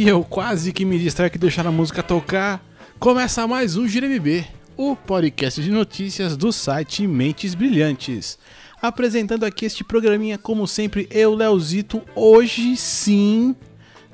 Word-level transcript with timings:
E 0.00 0.08
eu 0.08 0.24
quase 0.24 0.72
que 0.72 0.82
me 0.86 0.98
distraio 0.98 1.30
que 1.30 1.36
deixar 1.36 1.66
a 1.66 1.70
música 1.70 2.02
tocar. 2.02 2.58
Começa 2.98 3.46
mais 3.46 3.76
um 3.76 3.86
GireMB, 3.86 4.46
o 4.74 4.96
podcast 4.96 5.62
de 5.62 5.70
notícias 5.70 6.38
do 6.38 6.50
site 6.54 7.06
Mentes 7.06 7.54
Brilhantes. 7.54 8.38
Apresentando 8.80 9.44
aqui 9.44 9.66
este 9.66 9.84
programinha, 9.84 10.38
como 10.38 10.66
sempre, 10.66 11.06
eu, 11.10 11.34
Leozito, 11.34 12.00
hoje 12.14 12.78
sim, 12.78 13.54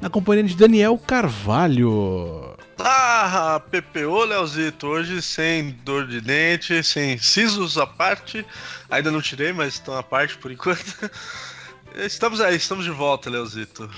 na 0.00 0.10
companhia 0.10 0.42
de 0.42 0.56
Daniel 0.56 0.98
Carvalho. 0.98 2.56
Ah, 2.80 3.62
PPO, 3.70 4.24
Leozito, 4.24 4.88
hoje 4.88 5.22
sem 5.22 5.70
dor 5.84 6.08
de 6.08 6.20
dente, 6.20 6.82
sem 6.82 7.16
sisos 7.16 7.78
à 7.78 7.86
parte. 7.86 8.44
Ainda 8.90 9.12
não 9.12 9.22
tirei, 9.22 9.52
mas 9.52 9.74
estão 9.74 9.96
à 9.96 10.02
parte 10.02 10.36
por 10.36 10.50
enquanto. 10.50 11.08
Estamos 11.94 12.42
aí, 12.42 12.56
estamos 12.56 12.84
de 12.84 12.90
volta, 12.90 13.30
Leozito. 13.30 13.88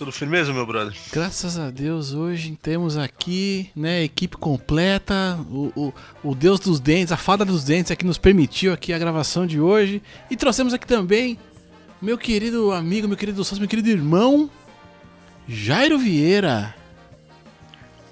Tudo 0.00 0.12
firmeza, 0.12 0.50
meu 0.50 0.64
brother? 0.64 0.96
Graças 1.12 1.58
a 1.58 1.68
Deus, 1.68 2.14
hoje 2.14 2.56
temos 2.62 2.96
aqui, 2.96 3.70
né, 3.76 4.02
equipe 4.02 4.34
completa, 4.34 5.38
o, 5.50 5.70
o, 5.76 6.30
o 6.30 6.34
Deus 6.34 6.58
dos 6.58 6.80
Dentes, 6.80 7.12
a 7.12 7.18
fada 7.18 7.44
dos 7.44 7.64
dentes 7.64 7.90
é 7.90 7.96
que 7.96 8.06
nos 8.06 8.16
permitiu 8.16 8.72
aqui 8.72 8.94
a 8.94 8.98
gravação 8.98 9.46
de 9.46 9.60
hoje. 9.60 10.02
E 10.30 10.36
trouxemos 10.38 10.72
aqui 10.72 10.86
também 10.86 11.38
meu 12.00 12.16
querido 12.16 12.72
amigo, 12.72 13.06
meu 13.06 13.16
querido 13.18 13.44
sócio, 13.44 13.60
meu 13.60 13.68
querido 13.68 13.90
irmão, 13.90 14.48
Jairo 15.46 15.98
Vieira. 15.98 16.74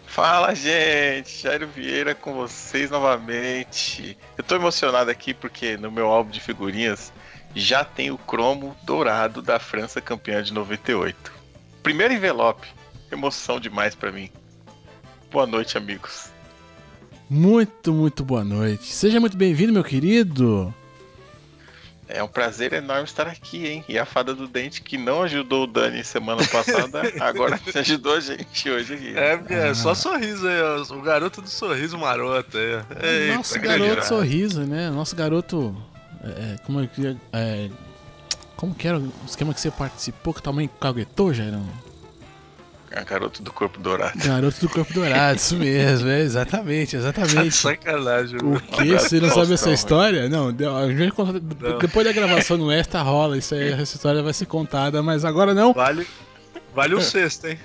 Fala, 0.06 0.54
gente! 0.54 1.40
Jairo 1.40 1.68
Vieira 1.68 2.14
com 2.14 2.34
vocês 2.34 2.90
novamente. 2.90 4.14
Eu 4.36 4.44
tô 4.44 4.56
emocionado 4.56 5.10
aqui 5.10 5.32
porque 5.32 5.78
no 5.78 5.90
meu 5.90 6.08
álbum 6.08 6.30
de 6.30 6.40
figurinhas 6.40 7.10
já 7.54 7.82
tem 7.82 8.10
o 8.10 8.18
cromo 8.18 8.76
dourado 8.82 9.40
da 9.40 9.58
França 9.58 10.02
campeã 10.02 10.42
de 10.42 10.52
98. 10.52 11.37
Primeiro 11.88 12.12
envelope. 12.12 12.68
Emoção 13.10 13.58
demais 13.58 13.94
para 13.94 14.12
mim. 14.12 14.28
Boa 15.32 15.46
noite, 15.46 15.78
amigos. 15.78 16.30
Muito, 17.30 17.94
muito 17.94 18.22
boa 18.22 18.44
noite. 18.44 18.92
Seja 18.92 19.18
muito 19.18 19.38
bem-vindo, 19.38 19.72
meu 19.72 19.82
querido. 19.82 20.74
É 22.06 22.22
um 22.22 22.28
prazer 22.28 22.74
enorme 22.74 23.04
estar 23.04 23.26
aqui, 23.26 23.66
hein? 23.66 23.84
E 23.88 23.98
a 23.98 24.04
fada 24.04 24.34
do 24.34 24.46
dente 24.46 24.82
que 24.82 24.98
não 24.98 25.22
ajudou 25.22 25.64
o 25.64 25.66
Dani 25.66 26.04
semana 26.04 26.46
passada, 26.46 27.00
agora 27.24 27.58
ajudou 27.76 28.16
a 28.16 28.20
gente 28.20 28.70
hoje 28.70 28.92
aqui. 28.92 29.14
É, 29.16 29.68
é 29.70 29.74
só 29.74 29.94
sorriso 29.94 30.46
aí, 30.46 30.60
ó. 30.60 30.94
o 30.94 31.00
garoto 31.00 31.40
do 31.40 31.48
sorriso 31.48 31.96
maroto 31.96 32.58
aí. 32.58 32.84
Eita, 33.02 33.36
Nosso 33.38 33.58
garoto 33.58 34.04
sorriso, 34.04 34.60
né? 34.66 34.90
Nosso 34.90 35.16
garoto. 35.16 35.74
É, 36.22 36.58
como 36.66 36.82
é 36.82 36.86
que. 36.86 37.16
É, 37.32 37.70
como 38.58 38.74
que 38.74 38.88
era 38.88 38.98
o 38.98 39.12
esquema 39.24 39.54
que 39.54 39.60
você 39.60 39.70
participou 39.70 40.34
que 40.34 40.42
também 40.42 40.68
caguetou, 40.80 41.32
Jairão? 41.32 41.64
É 42.90 43.04
garoto 43.04 43.40
do 43.40 43.52
corpo 43.52 43.78
dourado. 43.78 44.18
Garoto 44.18 44.60
do 44.60 44.68
corpo 44.68 44.92
dourado, 44.92 45.36
isso 45.36 45.56
mesmo, 45.56 46.08
é, 46.08 46.22
exatamente, 46.22 46.96
exatamente. 46.96 47.52
Sacanagem, 47.54 48.40
O 48.42 48.58
que? 48.60 48.94
Você 48.94 49.20
não 49.20 49.30
sabe 49.30 49.52
essa 49.52 49.70
história? 49.70 50.28
Não, 50.28 50.48
a 50.48 50.88
gente 50.88 51.14
depois 51.80 52.04
da 52.04 52.12
gravação 52.12 52.56
no 52.58 52.72
Extra 52.72 53.00
rola, 53.00 53.38
isso 53.38 53.54
aí, 53.54 53.70
essa 53.70 53.94
história 53.94 54.22
vai 54.24 54.32
ser 54.32 54.46
contada, 54.46 55.04
mas 55.04 55.24
agora 55.24 55.54
não. 55.54 55.72
Vale, 55.72 56.04
vale 56.74 56.96
o 56.96 57.00
sexto, 57.00 57.46
hein? 57.46 57.58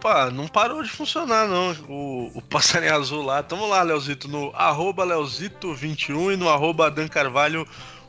Pá, 0.00 0.30
não 0.30 0.46
parou 0.46 0.82
de 0.82 0.88
funcionar 0.88 1.48
não, 1.48 1.72
o, 1.88 2.38
o 2.38 2.42
passarinho 2.42 2.94
azul 2.94 3.24
lá. 3.24 3.42
Tamo 3.42 3.66
lá, 3.66 3.82
Leozito, 3.82 4.28
no 4.28 4.52
arroba 4.54 5.04
Leozito21 5.04 6.34
e 6.34 6.36
no 6.36 6.48
arroba 6.48 6.88
Dan 6.88 7.08
Carvalho 7.08 7.66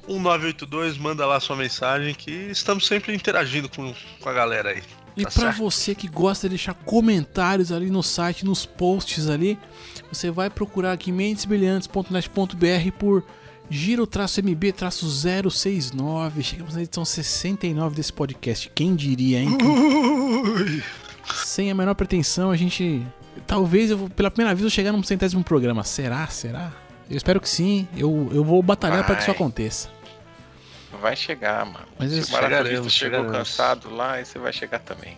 1982, 0.08 0.98
manda 0.98 1.26
lá 1.26 1.40
sua 1.40 1.56
mensagem 1.56 2.14
que 2.14 2.32
estamos 2.32 2.88
sempre 2.88 3.14
interagindo 3.14 3.70
com, 3.70 3.94
com 4.20 4.30
a 4.30 4.34
galera 4.34 4.70
aí. 4.70 4.84
E 5.22 5.26
tá 5.26 5.32
para 5.32 5.52
você 5.52 5.94
que 5.94 6.08
gosta 6.08 6.48
de 6.48 6.56
deixar 6.56 6.74
comentários 6.74 7.72
ali 7.72 7.90
no 7.90 8.02
site, 8.02 8.46
nos 8.46 8.66
posts 8.66 9.28
ali, 9.28 9.60
você 10.12 10.32
vai 10.32 10.50
procurar 10.50 10.94
aqui 10.94 11.12
mentesbrilhantes.net.br 11.12 12.92
por 12.98 13.24
giro-mb-069. 13.70 16.42
Chegamos 16.42 16.76
na 16.76 16.82
edição 16.82 17.06
69 17.06 17.96
desse 17.96 18.14
podcast. 18.14 18.72
Quem 18.74 18.96
diria, 18.96 19.40
hein? 19.40 19.58
Ui. 19.62 20.82
Sem 21.46 21.70
a 21.70 21.76
menor 21.76 21.96
pretensão, 21.96 22.50
a 22.50 22.56
gente. 22.56 23.06
Talvez 23.46 23.92
eu, 23.92 24.10
pela 24.16 24.32
primeira 24.32 24.56
vez 24.56 24.64
eu 24.64 24.70
chegar 24.70 24.92
num 24.92 25.04
centésimo 25.04 25.44
programa. 25.44 25.84
Será? 25.84 26.26
Será? 26.28 26.74
Eu 27.10 27.18
espero 27.18 27.40
que 27.40 27.50
sim. 27.50 27.88
Eu, 27.96 28.30
eu 28.34 28.44
vou 28.44 28.64
batalhar 28.64 29.06
para 29.06 29.16
que 29.16 29.22
isso 29.22 29.32
aconteça. 29.32 29.90
Vai 31.02 31.16
chegar, 31.16 31.66
mano. 31.66 31.86
Mas 31.98 32.12
Se 32.12 32.20
esse 32.20 32.34
o 32.34 32.36
chegaremos, 32.36 32.94
chegou 32.94 33.20
chegaremos. 33.20 33.32
cansado 33.38 33.90
lá, 33.94 34.14
aí 34.14 34.26
você 34.26 34.40
vai 34.40 34.52
chegar 34.52 34.80
também. 34.80 35.18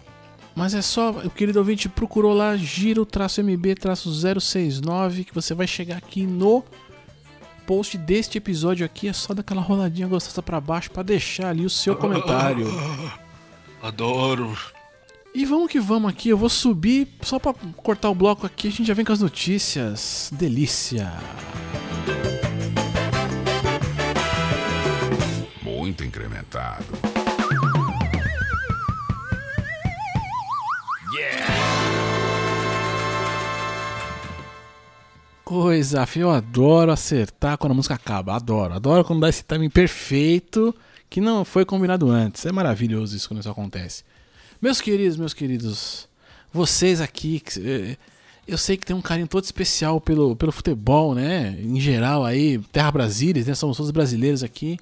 Mas 0.54 0.74
é 0.74 0.82
só, 0.82 1.12
o 1.12 1.30
querido 1.30 1.60
ouvinte 1.60 1.88
procurou 1.88 2.34
lá 2.34 2.58
giro-mb-069 2.58 5.26
que 5.26 5.34
você 5.34 5.54
vai 5.54 5.68
chegar 5.68 5.98
aqui 5.98 6.26
no 6.26 6.64
post 7.66 7.98
deste 7.98 8.38
episódio 8.38 8.86
aqui, 8.86 9.08
é 9.08 9.14
só 9.14 9.34
daquela 9.34 9.62
roladinha 9.62 10.08
gostosa 10.08 10.42
pra 10.42 10.60
baixo 10.60 10.92
pra 10.92 11.04
deixar 11.04 11.50
ali 11.50 11.66
o 11.66 11.70
seu 11.70 11.96
comentário. 11.96 12.68
Adoro. 13.82 14.58
E 15.34 15.46
vamos 15.46 15.72
que 15.72 15.80
vamos 15.80 16.12
aqui, 16.12 16.28
eu 16.28 16.38
vou 16.38 16.50
subir 16.50 17.08
só 17.22 17.40
pra 17.40 17.54
cortar 17.78 18.10
o 18.10 18.16
bloco 18.16 18.46
aqui, 18.46 18.68
a 18.68 18.72
gente 18.72 18.84
já 18.86 18.94
vem 18.94 19.06
com 19.06 19.14
as 19.14 19.22
notícias. 19.22 20.30
Delícia. 20.34 21.14
Muito 25.92 26.06
incrementado. 26.06 26.86
Coisa, 35.44 36.06
filho, 36.06 36.24
eu 36.24 36.32
adoro 36.32 36.94
acertar 36.94 37.58
quando 37.58 37.74
a 37.74 37.76
música 37.76 37.96
acaba. 37.96 38.38
Adoro, 38.38 38.74
adoro 38.74 39.04
quando 39.04 39.20
dá 39.20 39.28
esse 39.28 39.44
timing 39.44 39.70
perfeito 39.70 40.74
que 41.10 41.20
não 41.20 41.44
foi 41.44 41.66
combinado 41.66 42.10
antes. 42.10 42.46
É 42.46 42.54
maravilhoso 42.54 43.18
isso 43.18 43.28
quando 43.28 43.42
isso 43.42 43.50
acontece. 43.50 44.06
Meus 44.62 44.80
queridos, 44.80 45.18
meus 45.18 45.34
queridos, 45.34 46.08
vocês 46.54 47.02
aqui, 47.02 47.44
eh, 47.60 47.98
eu 48.48 48.58
sei 48.58 48.78
que 48.78 48.86
tem 48.86 48.96
um 48.96 49.02
carinho 49.02 49.28
todo 49.28 49.44
especial 49.44 50.00
pelo, 50.00 50.38
pelo 50.38 50.54
futebol, 50.54 51.14
né? 51.14 51.54
Em 51.60 51.82
geral 51.82 52.24
aí, 52.24 52.60
Terra 52.72 52.92
Brasília, 52.92 53.44
né? 53.44 53.54
Somos 53.54 53.76
todos 53.76 53.92
brasileiros 53.92 54.42
aqui. 54.42 54.80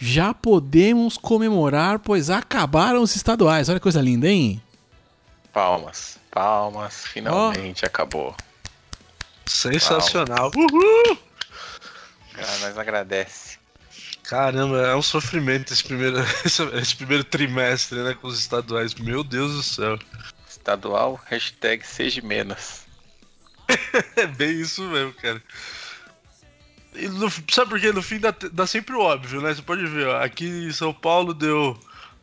Já 0.00 0.32
podemos 0.32 1.16
comemorar, 1.16 1.98
pois 1.98 2.30
acabaram 2.30 3.02
os 3.02 3.16
estaduais. 3.16 3.68
Olha 3.68 3.78
que 3.78 3.82
coisa 3.82 4.00
linda, 4.00 4.28
hein? 4.28 4.62
Palmas, 5.52 6.18
palmas, 6.30 7.06
finalmente 7.06 7.84
acabou. 7.84 8.34
Sensacional. 9.44 10.52
Uhul. 10.54 11.18
Ah, 12.36 12.58
nós 12.60 12.78
agradece. 12.78 13.58
Caramba, 14.22 14.86
é 14.86 14.94
um 14.94 15.02
sofrimento 15.02 15.72
esse 15.72 15.82
primeiro, 15.82 16.18
esse, 16.44 16.62
esse 16.76 16.94
primeiro 16.94 17.24
trimestre, 17.24 17.98
né, 18.02 18.14
com 18.14 18.28
os 18.28 18.38
estaduais. 18.38 18.94
Meu 18.94 19.24
Deus 19.24 19.52
do 19.52 19.62
céu. 19.62 19.98
Estadual, 20.48 21.18
hashtag 21.26 21.84
seja 21.86 22.22
menos. 22.22 22.86
É 24.16 24.26
bem 24.26 24.60
isso 24.60 24.82
mesmo, 24.82 25.12
cara. 25.14 25.42
No- 26.94 27.30
sabe 27.50 27.70
por 27.70 27.80
quê? 27.80 27.92
No 27.92 28.02
fim 28.02 28.18
dá, 28.18 28.34
dá 28.52 28.66
sempre 28.66 28.94
o 28.94 29.00
óbvio, 29.00 29.40
né? 29.40 29.54
Você 29.54 29.62
pode 29.62 29.86
ver, 29.86 30.06
ó, 30.08 30.22
aqui 30.22 30.46
em 30.46 30.72
São 30.72 30.92
Paulo 30.92 31.32
deu 31.34 31.78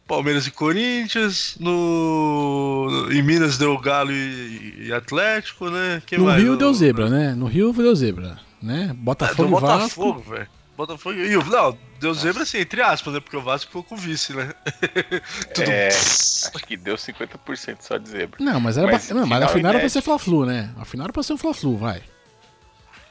Palmeiras 0.07 0.45
e 0.47 0.51
Corinthians, 0.51 1.55
no 1.59 3.07
em 3.11 3.21
Minas 3.21 3.57
deu 3.57 3.77
Galo 3.77 4.11
e, 4.11 4.85
e 4.87 4.93
Atlético, 4.93 5.69
né? 5.69 6.01
Quem 6.05 6.17
No 6.19 6.25
mais? 6.25 6.41
Rio 6.41 6.51
No- 6.53 6.57
deu 6.57 6.73
zebra, 6.73 7.09
né? 7.09 7.33
No 7.35 7.45
Rio 7.45 7.71
deu 7.73 7.95
zebra, 7.95 8.37
né? 8.61 8.89
É, 8.89 8.93
Botafogo 8.93 9.49
deu 9.49 9.57
e 9.57 9.61
Vasco. 9.61 10.01
Botafogo, 10.03 10.29
velho. 10.35 10.47
Botafogo 10.77 11.15
e 11.17 11.37
o 11.37 11.43
não, 11.45 11.77
deu 12.01 12.13
zebra 12.13 12.43
assim, 12.43 12.57
entre 12.57 12.81
aspas, 12.81 13.13
né? 13.13 13.19
Porque 13.21 13.37
o 13.37 13.41
Vasco 13.41 13.67
ficou 13.67 13.83
com 13.83 13.95
o 13.95 13.97
vice, 13.97 14.33
né? 14.33 14.51
Tudo 15.55 15.71
É, 15.71 15.87
acho 15.87 16.51
que 16.67 16.75
deu 16.75 16.95
50% 16.95 17.77
só 17.79 17.97
de 17.97 18.09
zebra. 18.09 18.37
Não, 18.43 18.59
mas 18.59 18.77
era 18.77 18.91
Mas 18.91 19.05
pra, 19.05 19.15
não, 19.15 19.21
mas 19.25 19.37
final 19.37 19.49
afinal 19.49 19.69
era 19.71 19.79
pra 19.79 19.89
ser 19.89 20.01
Fla-Flu, 20.01 20.45
né? 20.45 20.71
Afinal 20.77 21.05
era 21.05 21.13
pra 21.13 21.23
ser 21.23 21.31
um 21.33 21.37
Fla-Flu, 21.37 21.77
vai. 21.77 22.01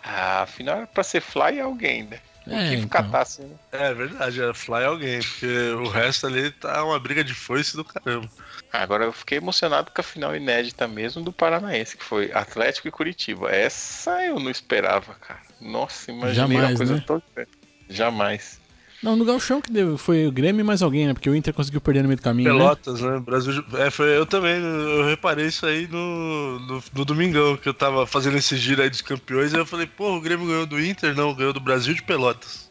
Ah, 0.05 0.43
afinal 0.43 0.77
era 0.77 0.87
pra 0.87 1.03
ser 1.03 1.21
fly 1.23 1.59
alguém, 1.59 2.05
né? 2.05 2.21
É, 2.47 2.69
que 2.69 2.75
então. 2.75 2.89
catasse, 2.89 3.41
né? 3.41 3.57
É 3.73 3.95
verdade, 3.95 4.43
era 4.43 4.53
fly 4.53 4.85
alguém, 4.85 5.19
porque 5.21 5.47
o 5.79 5.89
resto 5.89 6.27
ali 6.27 6.51
tá 6.51 6.85
uma 6.85 6.99
briga 7.01 7.25
de 7.25 7.33
foice 7.33 7.75
do 7.75 7.83
caramba. 7.83 8.31
Agora 8.71 9.05
eu 9.05 9.13
fiquei 9.13 9.39
emocionado 9.39 9.91
com 9.91 10.01
a 10.01 10.05
final 10.05 10.37
inédita 10.37 10.87
mesmo 10.87 11.23
do 11.23 11.33
Paranaense, 11.33 11.97
que 11.97 12.05
foi 12.05 12.31
Atlético 12.33 12.87
e 12.87 12.91
Curitiba. 12.91 13.51
Essa 13.51 14.23
eu 14.27 14.39
não 14.39 14.51
esperava, 14.51 15.15
cara. 15.15 15.41
Nossa, 15.59 16.11
imaginei 16.11 16.35
Jamais, 16.35 16.71
uma 16.71 16.77
coisa 16.77 16.95
né? 16.97 17.05
tão 17.07 17.19
diferente. 17.19 17.59
Jamais. 17.89 18.61
Não, 19.05 19.17
no 19.17 19.25
Galchão 19.27 19.61
que 19.61 19.71
deu, 19.71 19.99
foi 19.99 20.27
o 20.27 20.33
Grêmio 20.33 20.63
e 20.63 20.65
mais 20.65 20.81
alguém, 20.81 21.07
né? 21.07 21.13
Porque 21.13 21.29
o 21.29 21.37
Inter 21.37 21.53
conseguiu 21.53 21.79
perder 21.79 22.01
no 22.01 22.09
meio 22.09 22.17
do 22.17 22.23
caminho, 22.23 22.51
né? 22.51 22.59
Pelotas, 22.59 23.03
né? 23.03 23.21
Brasil. 23.21 23.63
É, 23.75 23.91
foi, 23.91 24.17
eu 24.17 24.25
também, 24.25 24.55
eu 24.55 25.05
reparei 25.05 25.45
isso 25.45 25.67
aí 25.67 25.87
no, 25.87 26.59
no, 26.61 26.83
no 26.91 27.05
domingão, 27.05 27.55
que 27.55 27.69
eu 27.69 27.75
tava 27.75 28.07
fazendo 28.07 28.39
esse 28.39 28.57
giro 28.57 28.81
aí 28.81 28.89
dos 28.89 29.03
campeões, 29.03 29.53
e 29.53 29.59
eu 29.59 29.67
falei, 29.67 29.87
pô, 29.87 30.17
o 30.17 30.21
Grêmio 30.23 30.47
ganhou 30.47 30.65
do 30.65 30.81
Inter, 30.81 31.15
não, 31.15 31.35
ganhou 31.35 31.53
do 31.53 31.61
Brasil 31.61 31.93
de 31.93 32.03
Pelotas. 32.03 32.71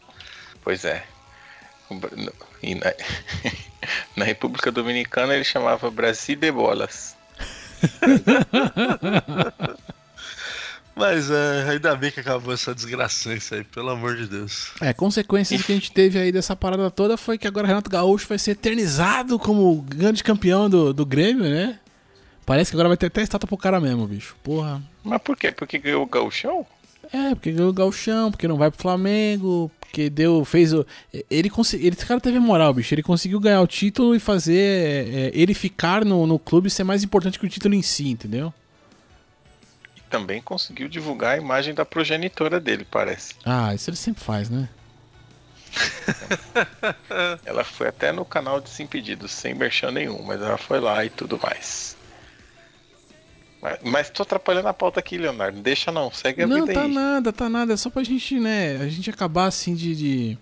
Pois 0.63 0.83
é. 0.83 1.03
E 2.63 2.73
na... 2.73 2.91
na 4.17 4.25
República 4.25 4.71
Dominicana 4.71 5.35
ele 5.35 5.43
chamava 5.43 5.91
Brasil 5.91 6.35
de 6.35 6.51
Bolas. 6.51 7.15
Mas 10.95 11.31
é, 11.31 11.69
ainda 11.69 11.95
bem 11.95 12.11
que 12.11 12.19
acabou 12.19 12.53
essa 12.53 12.73
desgraçança 12.73 13.55
aí, 13.55 13.63
pelo 13.63 13.89
amor 13.89 14.15
de 14.15 14.27
Deus. 14.27 14.71
É, 14.79 14.93
consequências 14.93 15.61
que 15.63 15.71
a 15.71 15.75
gente 15.75 15.91
teve 15.91 16.19
aí 16.19 16.31
dessa 16.31 16.55
parada 16.55 16.91
toda 16.91 17.17
foi 17.17 17.37
que 17.37 17.47
agora 17.47 17.67
Renato 17.67 17.89
Gaúcho 17.89 18.27
vai 18.27 18.37
ser 18.37 18.51
eternizado 18.51 19.39
como 19.39 19.81
grande 19.81 20.23
campeão 20.23 20.69
do, 20.69 20.93
do 20.93 21.05
Grêmio, 21.05 21.45
né? 21.45 21.79
Parece 22.45 22.71
que 22.71 22.75
agora 22.75 22.89
vai 22.89 22.97
ter 22.97 23.07
até 23.07 23.21
estátua 23.21 23.47
pro 23.47 23.57
cara 23.57 23.79
mesmo, 23.79 24.05
bicho. 24.05 24.35
Porra. 24.43 24.81
Mas 25.03 25.21
por 25.21 25.35
quê? 25.35 25.51
Porque 25.51 25.79
ganhou 25.79 26.03
o 26.03 26.07
gauchão? 26.07 26.65
É, 27.11 27.35
porque 27.35 27.51
ganhou 27.51 27.69
o 27.69 27.73
Galchão, 27.73 28.31
porque 28.31 28.47
não 28.47 28.57
vai 28.57 28.71
pro 28.71 28.81
Flamengo, 28.81 29.69
porque 29.79 30.09
deu, 30.09 30.43
fez 30.45 30.73
o. 30.73 30.85
Ele 31.29 31.49
conseguiu. 31.49 31.91
Esse 31.91 32.05
cara 32.05 32.19
teve 32.19 32.39
moral, 32.39 32.73
bicho. 32.73 32.93
Ele 32.93 33.03
conseguiu 33.03 33.39
ganhar 33.39 33.61
o 33.61 33.67
título 33.67 34.15
e 34.15 34.19
fazer 34.19 34.57
é, 34.57 35.31
ele 35.33 35.53
ficar 35.53 36.03
no, 36.03 36.25
no 36.25 36.39
clube 36.39 36.69
ser 36.69 36.83
mais 36.83 37.03
importante 37.03 37.37
que 37.37 37.45
o 37.45 37.49
título 37.49 37.75
em 37.75 37.81
si, 37.81 38.09
entendeu? 38.09 38.51
Também 40.13 40.43
conseguiu 40.43 40.87
divulgar 40.87 41.33
a 41.33 41.37
imagem 41.37 41.73
da 41.73 41.83
progenitora 41.83 42.59
dele, 42.59 42.85
parece. 42.85 43.33
Ah, 43.43 43.73
isso 43.73 43.89
ele 43.89 43.97
sempre 43.97 44.23
faz, 44.23 44.47
né? 44.47 44.69
Ela 47.43 47.63
foi 47.63 47.87
até 47.87 48.11
no 48.11 48.23
canal 48.23 48.61
de 48.61 48.69
Desimpedidos, 48.69 49.31
sem 49.31 49.55
merchan 49.55 49.89
nenhum, 49.89 50.21
mas 50.21 50.39
ela 50.39 50.55
foi 50.59 50.79
lá 50.79 51.03
e 51.03 51.09
tudo 51.09 51.39
mais. 51.41 51.97
Mas, 53.59 53.79
mas 53.81 54.09
tô 54.11 54.21
atrapalhando 54.21 54.67
a 54.67 54.73
pauta 54.73 54.99
aqui, 54.99 55.17
Leonardo. 55.17 55.59
Deixa 55.59 55.91
não, 55.91 56.11
segue 56.11 56.43
a 56.43 56.47
Não, 56.47 56.61
vida 56.67 56.73
tá 56.73 56.83
aí. 56.83 56.93
nada, 56.93 57.33
tá 57.33 57.49
nada. 57.49 57.73
É 57.73 57.77
só 57.77 57.89
pra 57.89 58.03
gente, 58.03 58.39
né? 58.39 58.77
A 58.83 58.87
gente 58.87 59.09
acabar 59.09 59.47
assim 59.47 59.73
de. 59.73 59.95
de 59.95 60.37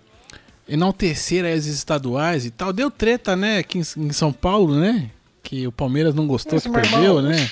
enaltecer 0.68 1.46
as 1.46 1.64
estaduais 1.64 2.44
e 2.44 2.50
tal. 2.50 2.74
Deu 2.74 2.90
treta, 2.90 3.34
né? 3.34 3.56
Aqui 3.56 3.78
em, 3.78 4.12
São 4.12 4.34
Paulo, 4.34 4.78
né? 4.78 5.10
Que 5.42 5.66
o 5.66 5.72
Palmeiras 5.72 6.14
não 6.14 6.26
gostou 6.26 6.54
Mas, 6.56 6.62
que 6.64 6.68
perdeu, 6.70 7.18
irmão, 7.18 7.22
né? 7.22 7.48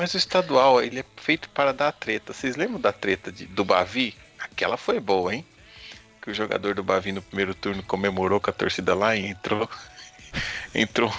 Mas 0.00 0.14
o 0.14 0.16
estadual, 0.16 0.80
ele 0.82 1.00
é 1.00 1.04
feito 1.18 1.50
para 1.50 1.74
dar 1.74 1.92
treta. 1.92 2.32
Vocês 2.32 2.56
lembram 2.56 2.80
da 2.80 2.90
treta 2.90 3.30
de, 3.30 3.44
do 3.44 3.62
Bavi? 3.66 4.14
Aquela 4.38 4.78
foi 4.78 4.98
boa, 4.98 5.34
hein? 5.34 5.44
Que 6.22 6.30
o 6.30 6.34
jogador 6.34 6.74
do 6.74 6.82
Bavi 6.82 7.12
no 7.12 7.20
primeiro 7.20 7.54
turno 7.54 7.82
comemorou 7.82 8.40
com 8.40 8.48
a 8.48 8.52
torcida 8.52 8.94
lá 8.94 9.14
e 9.14 9.26
entrou. 9.26 9.68
entrou 10.74 11.12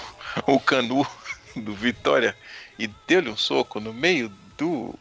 o 0.48 0.58
Canu 0.58 1.06
do 1.54 1.72
Vitória 1.76 2.36
e 2.76 2.88
deu-lhe 3.06 3.30
um 3.30 3.36
soco 3.36 3.78
no 3.78 3.92
meio 3.92 4.28
do. 4.58 4.92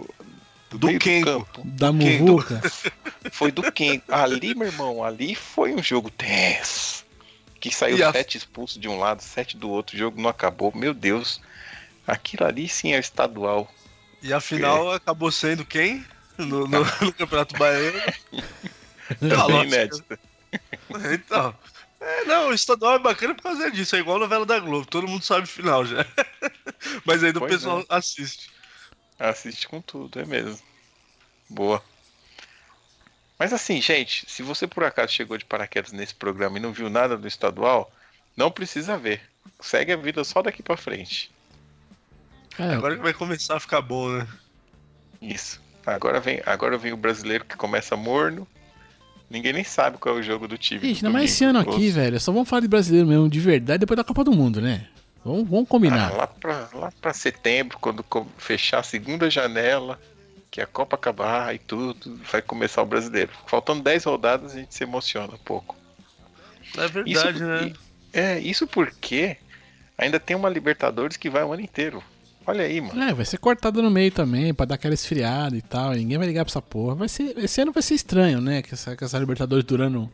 Do 0.69 0.85
meio 0.85 0.99
Kengo. 0.99 1.25
campo. 1.25 1.61
Da. 1.65 1.91
Muvuca. 1.91 2.61
Foi 3.33 3.51
do 3.51 3.71
Kengo. 3.71 4.03
Ali, 4.09 4.53
meu 4.53 4.67
irmão, 4.67 5.03
ali 5.03 5.33
foi 5.33 5.73
um 5.73 5.81
jogo 5.81 6.11
tenso. 6.11 7.03
Que 7.59 7.73
saiu 7.73 7.97
E 7.97 8.03
a- 8.03 8.11
sete 8.11 8.37
expulsos 8.37 8.79
de 8.79 8.87
um 8.87 8.99
lado, 8.99 9.21
sete 9.23 9.57
do 9.57 9.69
outro. 9.71 9.95
O 9.95 9.99
jogo 9.99 10.21
não 10.21 10.29
acabou. 10.29 10.71
Meu 10.75 10.93
Deus. 10.93 11.41
Aquilo 12.07 12.45
ali 12.45 12.67
sim 12.67 12.93
é 12.93 12.97
o 12.97 12.99
estadual. 12.99 13.71
E 14.21 14.33
a 14.33 14.39
final 14.41 14.91
acabou 14.91 15.31
sendo 15.31 15.65
quem? 15.65 16.05
No, 16.37 16.67
no- 16.67 16.85
no 17.01 17.13
Campeonato 17.13 17.57
Baiano. 17.57 17.99
Também 19.19 19.63
inédita. 19.63 20.19
Então. 21.13 21.55
É, 22.01 22.25
não, 22.25 22.49
o 22.49 22.53
estadual 22.53 22.95
é 22.95 22.99
bacana 22.99 23.33
por 23.35 23.43
causa 23.43 23.71
disso. 23.71 23.95
É 23.95 23.99
igual 23.99 24.17
a 24.17 24.21
novela 24.21 24.45
da 24.45 24.59
Globo. 24.59 24.85
Todo 24.85 25.07
mundo 25.07 25.23
sabe 25.23 25.43
o 25.43 25.47
final 25.47 25.85
já. 25.85 26.05
Mas 27.05 27.23
ainda 27.23 27.37
o 27.37 27.41
Pois 27.41 27.53
pessoal 27.53 27.79
é. 27.81 27.85
assiste. 27.89 28.51
Assiste 29.17 29.67
com 29.67 29.79
tudo, 29.81 30.19
é 30.19 30.25
mesmo. 30.25 30.59
Boa. 31.49 31.81
Mas 33.39 33.53
assim, 33.53 33.81
gente, 33.81 34.25
se 34.29 34.43
você 34.43 34.67
por 34.67 34.83
acaso 34.83 35.13
chegou 35.13 35.37
de 35.37 35.45
paraquedas 35.45 35.91
nesse 35.93 36.13
programa 36.13 36.57
e 36.57 36.61
não 36.61 36.73
viu 36.73 36.89
nada 36.89 37.15
do 37.15 37.27
estadual, 37.27 37.89
não 38.35 38.51
precisa 38.51 38.97
ver. 38.97 39.21
Segue 39.61 39.93
a 39.93 39.97
vida 39.97 40.23
só 40.25 40.41
daqui 40.41 40.61
pra 40.61 40.75
frente. 40.75 41.30
É, 42.59 42.73
Agora 42.75 42.95
que 42.95 43.01
vai 43.01 43.13
começar 43.13 43.55
a 43.55 43.59
ficar 43.59 43.81
bom, 43.81 44.09
né? 44.09 44.27
Isso. 45.21 45.61
Agora 45.85 46.19
vem, 46.19 46.41
agora 46.45 46.77
vem 46.77 46.93
o 46.93 46.97
brasileiro 46.97 47.45
que 47.45 47.55
começa 47.55 47.95
morno. 47.95 48.47
Ninguém 49.29 49.53
nem 49.53 49.63
sabe 49.63 49.97
qual 49.97 50.17
é 50.17 50.19
o 50.19 50.23
jogo 50.23 50.47
do 50.47 50.57
time. 50.57 50.81
Gente, 50.81 50.97
ainda 51.05 51.09
mais 51.09 51.31
esse 51.31 51.43
ano 51.45 51.59
aqui, 51.59 51.89
velho. 51.89 52.19
Só 52.19 52.31
vamos 52.31 52.49
falar 52.49 52.59
de 52.61 52.67
brasileiro 52.67 53.07
mesmo, 53.07 53.29
de 53.29 53.39
verdade, 53.39 53.79
depois 53.79 53.95
da 53.97 54.03
Copa 54.03 54.23
do 54.23 54.33
Mundo, 54.33 54.59
né? 54.61 54.87
Vamos, 55.23 55.47
vamos 55.49 55.65
Ah, 55.65 55.69
combinar. 55.69 56.13
lá, 56.13 56.27
pra, 56.27 56.67
lá 56.73 56.91
pra 56.99 57.13
setembro, 57.13 57.77
quando 57.79 58.03
fechar 58.37 58.79
a 58.79 58.83
segunda 58.83 59.29
janela, 59.29 59.99
que 60.49 60.59
a 60.59 60.67
Copa 60.67 60.95
acabar 60.97 61.55
e 61.55 61.59
tudo, 61.59 62.19
vai 62.29 62.41
começar 62.41 62.81
o 62.81 62.85
brasileiro. 62.85 63.31
Faltando 63.47 63.81
10 63.83 64.03
rodadas, 64.03 64.53
a 64.53 64.59
gente 64.59 64.75
se 64.75 64.83
emociona 64.83 65.33
um 65.33 65.37
pouco. 65.37 65.75
É 66.77 66.87
verdade, 66.87 67.41
né? 67.41 67.73
É, 68.11 68.39
isso 68.39 68.67
porque 68.67 69.37
ainda 69.97 70.19
tem 70.19 70.35
uma 70.35 70.49
Libertadores 70.49 71.15
que 71.15 71.29
vai 71.29 71.43
o 71.43 71.53
ano 71.53 71.61
inteiro. 71.61 72.03
Olha 72.51 72.63
aí, 72.65 72.81
mano. 72.81 73.01
É, 73.01 73.13
vai 73.13 73.25
ser 73.25 73.37
cortado 73.37 73.81
no 73.81 73.89
meio 73.89 74.11
também, 74.11 74.53
pra 74.53 74.65
dar 74.65 74.75
aquela 74.75 74.93
esfriada 74.93 75.55
e 75.55 75.61
tal. 75.61 75.91
Ninguém 75.93 76.17
vai 76.17 76.27
ligar 76.27 76.43
pra 76.43 76.51
essa 76.51 76.61
porra. 76.61 76.95
Vai 76.95 77.07
ser, 77.07 77.33
esse 77.37 77.61
ano 77.61 77.71
vai 77.71 77.81
ser 77.81 77.95
estranho, 77.95 78.41
né? 78.41 78.61
Que 78.61 78.73
essa, 78.73 78.95
que 78.95 79.03
essa 79.03 79.17
Libertadores 79.17 79.63
durando. 79.63 80.11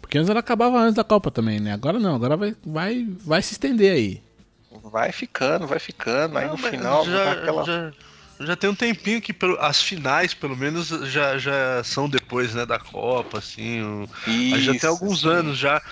Porque 0.00 0.16
antes 0.18 0.30
ela 0.30 0.40
acabava 0.40 0.78
antes 0.78 0.94
da 0.94 1.04
Copa 1.04 1.30
também, 1.30 1.60
né? 1.60 1.72
Agora 1.72 1.98
não, 1.98 2.14
agora 2.14 2.36
vai, 2.36 2.54
vai, 2.64 3.06
vai 3.24 3.42
se 3.42 3.52
estender 3.52 3.92
aí. 3.92 4.22
Vai 4.84 5.12
ficando, 5.12 5.66
vai 5.66 5.78
ficando. 5.78 6.38
Aí 6.38 6.46
Não, 6.46 6.54
no 6.54 6.62
mas 6.62 6.70
final 6.70 7.04
já, 7.04 7.32
aquela. 7.32 7.64
já, 7.64 7.92
já 8.40 8.56
tem 8.56 8.70
um 8.70 8.74
tempinho 8.74 9.20
que 9.20 9.32
pelo- 9.32 9.58
as 9.60 9.82
finais, 9.82 10.32
pelo 10.32 10.56
menos, 10.56 10.88
já, 11.10 11.36
já 11.38 11.82
são 11.84 12.08
depois, 12.08 12.54
né, 12.54 12.64
da 12.64 12.78
Copa, 12.78 13.38
assim. 13.38 13.82
o- 13.82 14.08
Aí 14.26 14.60
já 14.62 14.72
tem 14.78 14.88
alguns 14.88 15.20
sim. 15.22 15.28
anos 15.28 15.58
já. 15.58 15.82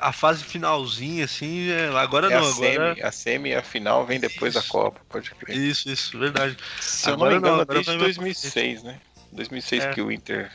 A 0.00 0.12
fase 0.12 0.44
finalzinha, 0.44 1.24
assim, 1.24 1.68
é, 1.70 1.88
agora 1.98 2.28
É 2.28 2.38
não, 2.38 2.46
a, 2.46 2.50
agora. 2.50 2.94
semi, 2.94 3.02
a 3.02 3.12
semi 3.12 3.48
e 3.50 3.54
a 3.54 3.62
final 3.62 4.04
vem 4.06 4.20
depois 4.20 4.54
da 4.54 4.60
Isso. 4.60 4.68
Copa, 4.68 5.00
pode 5.08 5.30
crer. 5.32 5.56
Isso, 5.56 5.88
isso, 5.90 6.18
verdade. 6.18 6.56
Se 6.80 7.08
eu 7.08 7.14
Agora 7.14 7.30
não 7.30 7.36
me 7.36 7.40
engano, 7.40 7.56
não, 7.56 7.62
agora 7.62 7.78
desde 7.78 7.92
vai 7.92 8.00
mais 8.00 8.16
pra 8.16 8.24
2006, 8.24 8.82
né? 8.82 9.00
2006 9.32 9.84
É. 9.84 9.92
que 9.92 10.02
o 10.02 10.10
Inter. 10.12 10.50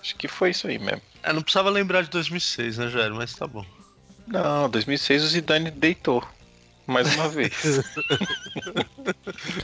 Acho 0.00 0.16
que 0.16 0.28
foi 0.28 0.50
isso 0.50 0.66
aí 0.68 0.78
mesmo. 0.78 1.02
É, 1.22 1.32
não 1.32 1.42
precisava 1.42 1.68
lembrar 1.70 2.02
de 2.02 2.10
2006, 2.10 2.78
né, 2.78 2.88
Jair? 2.88 3.12
Mas 3.12 3.34
tá 3.34 3.46
bom. 3.46 3.64
Não, 4.26 4.68
2006 4.70 5.24
o 5.24 5.28
Zidane 5.28 5.70
deitou. 5.70 6.26
Mais 6.86 7.12
uma 7.16 7.28
vez. 7.28 7.52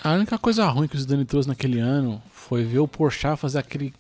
A 0.03 0.13
única 0.13 0.37
coisa 0.39 0.67
ruim 0.67 0.89
que 0.89 0.97
o 0.97 0.99
Zidane 0.99 1.25
trouxe 1.25 1.49
naquele 1.49 1.79
ano 1.79 2.21
foi 2.33 2.65
ver 2.65 2.81
o 2.81 2.89
Porchat 2.89 3.39
fazer 3.39 3.59
aquele, 3.61 3.95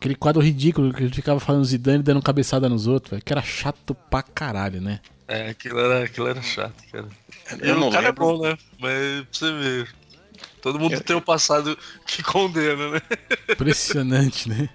aquele 0.00 0.14
quadro 0.14 0.40
ridículo 0.40 0.94
que 0.94 1.02
ele 1.02 1.12
ficava 1.14 1.38
falando 1.38 1.62
Zidane 1.64 2.02
dando 2.02 2.22
cabeçada 2.22 2.68
nos 2.70 2.86
outros, 2.86 3.10
velho, 3.10 3.22
que 3.22 3.32
era 3.32 3.42
chato 3.42 3.94
pra 3.94 4.22
caralho, 4.22 4.80
né? 4.80 4.98
É, 5.28 5.50
aquilo 5.50 5.78
era, 5.78 6.04
aquilo 6.04 6.26
era 6.26 6.40
chato, 6.42 6.82
cara. 6.90 7.06
E 7.62 7.68
Eu 7.68 7.76
o 7.76 7.80
não 7.80 7.90
cara 7.90 8.08
lembro. 8.08 8.24
é 8.24 8.26
bom, 8.26 8.42
né? 8.42 8.58
Mas 8.80 9.20
pra 9.20 9.26
você 9.30 9.52
ver. 9.52 9.88
Todo 10.62 10.78
mundo 10.78 10.94
Eu- 10.94 11.00
tem 11.02 11.14
um 11.14 11.20
passado 11.20 11.78
que 12.06 12.22
condena, 12.22 12.90
né? 12.92 13.00
Impressionante, 13.50 14.48
né? 14.48 14.68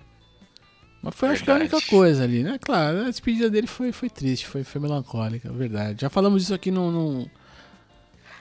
Mas 1.02 1.16
foi 1.16 1.30
acho 1.30 1.44
que 1.44 1.52
a 1.52 1.56
única 1.56 1.80
coisa 1.82 2.24
ali, 2.24 2.42
né? 2.44 2.58
Claro, 2.64 3.02
a 3.02 3.10
despedida 3.10 3.50
dele 3.50 3.68
foi, 3.68 3.92
foi 3.92 4.10
triste, 4.10 4.48
foi, 4.48 4.64
foi 4.64 4.80
melancólica, 4.82 5.50
é 5.50 5.52
verdade. 5.52 6.02
Já 6.02 6.10
falamos 6.10 6.44
isso 6.44 6.54
aqui 6.54 6.72
no, 6.72 6.90
no, 6.92 7.32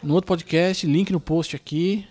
no 0.03 0.15
outro 0.15 0.29
podcast, 0.29 0.87
link 0.87 1.11
no 1.13 1.21
post 1.21 1.57
aqui. 1.57 2.07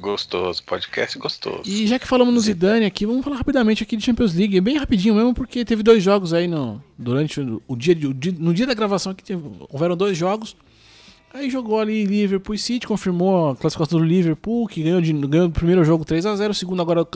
Gostoso, 0.00 0.62
podcast 0.64 1.16
gostoso. 1.18 1.62
E 1.64 1.86
já 1.86 1.98
que 1.98 2.06
falamos 2.08 2.34
no 2.34 2.40
Zidane 2.40 2.84
aqui, 2.84 3.06
vamos 3.06 3.22
falar 3.24 3.36
rapidamente 3.36 3.82
aqui 3.82 3.96
de 3.96 4.04
Champions 4.04 4.34
League, 4.34 4.60
bem 4.60 4.76
rapidinho 4.76 5.14
mesmo, 5.14 5.32
porque 5.32 5.64
teve 5.64 5.82
dois 5.82 6.02
jogos 6.02 6.32
aí 6.34 6.48
no, 6.48 6.82
durante 6.98 7.40
o, 7.40 7.62
o 7.68 7.76
dia, 7.76 7.94
o 8.08 8.12
dia- 8.14 8.34
no 8.36 8.52
dia 8.52 8.66
da 8.66 8.74
gravação 8.74 9.12
aqui, 9.12 9.22
teve, 9.22 9.42
houveram 9.68 9.96
dois 9.96 10.16
jogos. 10.18 10.56
Aí 11.32 11.48
jogou 11.48 11.80
ali 11.80 12.04
Liverpool 12.04 12.54
e 12.54 12.58
City, 12.58 12.86
confirmou 12.86 13.50
a 13.50 13.56
classificação 13.56 13.98
do 13.98 14.04
Liverpool, 14.04 14.66
que 14.66 14.82
ganhou, 14.82 15.00
de, 15.00 15.12
ganhou 15.12 15.46
o 15.46 15.50
primeiro 15.52 15.84
jogo 15.84 16.04
3 16.04 16.26
a 16.26 16.36
0 16.36 16.50
o 16.50 16.54
segundo 16.54 16.82
agora 16.82 17.06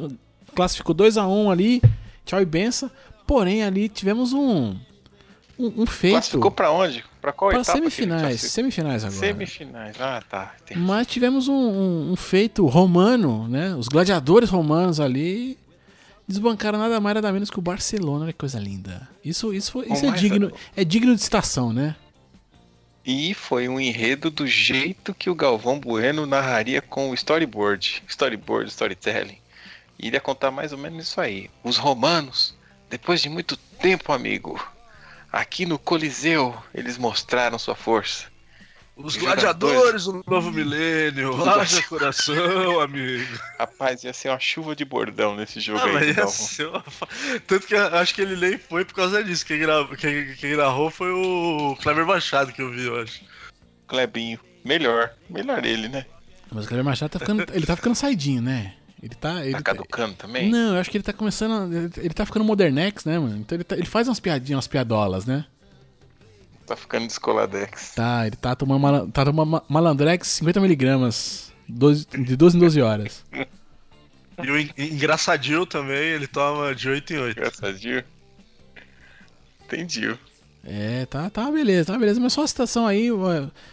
classificou 0.54 0.94
2 0.94 1.18
a 1.18 1.26
1 1.26 1.50
ali, 1.50 1.82
tchau 2.24 2.40
e 2.40 2.44
benção. 2.44 2.90
Porém, 3.26 3.62
ali 3.62 3.88
tivemos 3.88 4.32
um, 4.32 4.74
um, 5.58 5.82
um 5.82 5.86
feito 5.86 6.14
Classificou 6.14 6.50
pra 6.50 6.70
onde? 6.70 7.04
Pra 7.26 7.32
qual 7.32 7.50
para 7.50 7.60
etapa? 7.60 7.76
semifinais, 7.76 8.40
semifinais 8.40 9.02
agora. 9.02 9.18
Semifinais. 9.18 9.96
Ah, 10.00 10.22
tá. 10.30 10.54
Entendi. 10.62 10.78
Mas 10.78 11.08
tivemos 11.08 11.48
um, 11.48 11.52
um- 11.54 12.12
um 12.12 12.14
feito 12.14 12.64
romano, 12.66 13.48
né? 13.48 13.74
Os 13.74 13.88
gladiadores 13.88 14.48
romanos 14.48 15.00
ali 15.00 15.58
desbancaram 16.28 16.78
nada 16.78 17.00
mais 17.00 17.16
nada 17.16 17.32
menos 17.32 17.50
que 17.50 17.58
o 17.58 17.62
Barcelona, 17.62 18.26
olha 18.26 18.32
que 18.32 18.38
coisa 18.38 18.60
linda. 18.60 19.08
Isso, 19.24 19.52
isso, 19.52 19.72
foi- 19.72 19.86
isso 19.92 20.04
é 20.04 20.08
mais- 20.10 20.20
digno, 20.20 20.52
é 20.76 20.84
digno 20.84 21.16
de 21.16 21.20
citação, 21.20 21.72
né? 21.72 21.96
E 23.04 23.34
foi 23.34 23.68
um 23.68 23.80
enredo 23.80 24.30
do 24.30 24.46
jeito 24.46 25.12
que 25.12 25.28
o 25.28 25.34
Galvão 25.34 25.80
Bueno 25.80 26.26
narraria 26.26 26.80
com 26.80 27.10
o 27.10 27.14
storyboard. 27.14 28.04
Storyboard, 28.08 28.70
storytelling. 28.70 29.38
E 29.98 30.06
ele 30.06 30.14
ia 30.16 30.20
contar 30.20 30.52
mais 30.52 30.70
ou 30.70 30.78
menos 30.78 31.08
isso 31.08 31.20
aí. 31.20 31.50
Os 31.64 31.76
romanos, 31.76 32.54
depois 32.88 33.20
de 33.20 33.28
muito 33.28 33.56
tempo, 33.56 34.12
amigo, 34.12 34.64
aqui 35.36 35.66
no 35.66 35.78
Coliseu, 35.78 36.56
eles 36.74 36.96
mostraram 36.96 37.58
sua 37.58 37.74
força. 37.74 38.24
Os 38.96 39.14
gladiadores 39.14 40.04
do 40.04 40.24
novo 40.26 40.50
milênio. 40.50 41.34
Haja 41.46 41.82
coração, 41.82 42.80
amigo. 42.80 43.38
Rapaz, 43.58 44.02
ia 44.02 44.12
ser 44.14 44.30
uma 44.30 44.40
chuva 44.40 44.74
de 44.74 44.86
bordão 44.86 45.36
nesse 45.36 45.60
jogo 45.60 45.80
Ah, 45.80 45.98
aí. 45.98 46.14
ser 46.30 46.68
uma 46.68 46.82
Tanto 47.46 47.66
que 47.66 47.74
eu 47.74 47.94
acho 47.94 48.14
que 48.14 48.22
ele 48.22 48.36
nem 48.36 48.56
foi 48.56 48.86
por 48.86 48.94
causa 48.94 49.22
disso. 49.22 49.44
Quem, 49.44 49.58
gra... 49.58 49.86
quem, 49.98 50.34
quem 50.36 50.56
narrou 50.56 50.90
foi 50.90 51.10
o 51.10 51.76
Cleber 51.82 52.06
Machado 52.06 52.54
que 52.54 52.62
eu 52.62 52.70
vi, 52.72 52.86
eu 52.86 53.02
acho. 53.02 53.20
Clebinho. 53.86 54.40
Melhor. 54.64 55.12
Melhor 55.28 55.62
ele, 55.66 55.88
né? 55.88 56.06
Mas 56.50 56.64
o 56.64 56.68
Cleber 56.68 56.84
Machado 56.84 57.10
tá 57.10 57.18
ficando, 57.18 57.44
ele 57.52 57.66
tá 57.66 57.76
ficando 57.76 57.94
saidinho, 57.94 58.40
né? 58.40 58.72
Ele 59.02 59.14
tá. 59.14 59.44
Ele 59.44 59.52
Tá 59.52 59.62
caducando 59.62 60.14
também? 60.14 60.50
Não, 60.50 60.74
eu 60.74 60.80
acho 60.80 60.90
que 60.90 60.96
ele 60.96 61.04
tá 61.04 61.12
começando. 61.12 61.72
Ele, 61.72 61.90
ele 61.98 62.14
tá 62.14 62.24
ficando 62.24 62.44
modernex, 62.44 63.04
né, 63.04 63.18
mano? 63.18 63.36
Então 63.36 63.56
ele, 63.56 63.64
tá- 63.64 63.76
ele 63.76 63.86
faz 63.86 64.08
umas 64.08 64.20
piadinhas, 64.20 64.56
umas 64.56 64.66
piadolas, 64.66 65.26
né? 65.26 65.44
Tá 66.66 66.74
ficando 66.76 67.06
descoladex. 67.06 67.94
Tá, 67.94 68.26
ele 68.26 68.36
tá 68.36 68.56
tomando, 68.56 68.80
mala- 68.80 69.06
tá 69.12 69.24
tomando 69.24 69.48
ma- 69.50 69.62
malandrex 69.68 70.40
50mg. 70.40 71.52
De 71.68 72.36
12 72.36 72.56
em 72.56 72.60
12 72.60 72.80
horas. 72.82 73.24
E 74.44 74.50
o 74.50 74.58
en- 74.58 74.70
engraçadinho 74.76 75.64
também, 75.64 75.96
ele 76.10 76.26
toma 76.26 76.74
de 76.74 76.90
8 76.90 77.10
em 77.14 77.16
8. 77.18 77.38
Engraçadinho. 77.38 78.04
Entendi. 79.64 80.14
É, 80.62 81.06
tá, 81.06 81.30
tá 81.30 81.50
beleza, 81.50 81.92
tá 81.92 81.98
beleza. 81.98 82.20
Mas 82.20 82.34
só 82.34 82.42
a 82.42 82.46
citação 82.46 82.86
aí, 82.86 83.08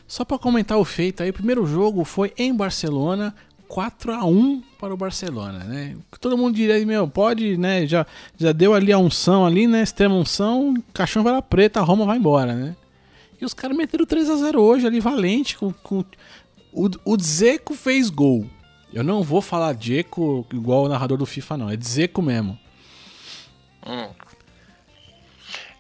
só 0.08 0.24
pra 0.24 0.38
comentar 0.40 0.78
o 0.78 0.86
feito 0.86 1.22
aí. 1.22 1.32
O 1.32 1.34
primeiro 1.34 1.66
jogo 1.66 2.06
foi 2.06 2.34
em 2.38 2.56
Barcelona, 2.56 3.36
4x1 3.74 4.62
para 4.80 4.94
o 4.94 4.98
Barcelona, 4.98 5.64
né? 5.64 5.98
Todo 6.22 6.38
mundo 6.38 6.56
diria, 6.56 6.86
meu, 6.86 7.08
pode, 7.08 7.58
né? 7.58 7.88
Já, 7.88 8.06
já 8.38 8.52
deu 8.52 8.76
ali 8.76 8.92
a 8.94 9.00
unção 9.00 9.46
ali, 9.46 9.66
né? 9.66 9.82
Extrema 9.82 10.14
unção, 10.14 10.76
caixão 10.94 11.24
vai 11.24 11.34
lá 11.34 11.42
preta, 11.42 11.80
a 11.80 11.84
Roma 11.84 12.06
vai 12.06 12.18
embora, 12.18 12.54
né? 12.54 12.76
E 13.42 13.46
os 13.46 13.54
caras 13.54 13.76
meteram 13.76 14.06
3x0 14.06 14.60
hoje 14.60 14.86
ali, 14.86 15.00
valente, 15.00 15.58
com. 15.58 15.74
com... 15.74 16.06
O, 16.72 16.90
o 17.06 17.18
Dzeko 17.18 17.74
fez 17.74 18.10
gol. 18.10 18.46
Eu 18.94 19.04
não 19.04 19.24
vou 19.24 19.42
falar 19.42 19.74
Dzeko 19.74 20.46
igual 20.54 20.84
o 20.84 20.90
narrador 20.90 21.18
do 21.18 21.26
FIFA, 21.26 21.58
não. 21.58 21.70
É 21.70 21.76
Dzeko 21.76 22.22
mesmo. 22.22 22.58
Hum. 23.86 24.10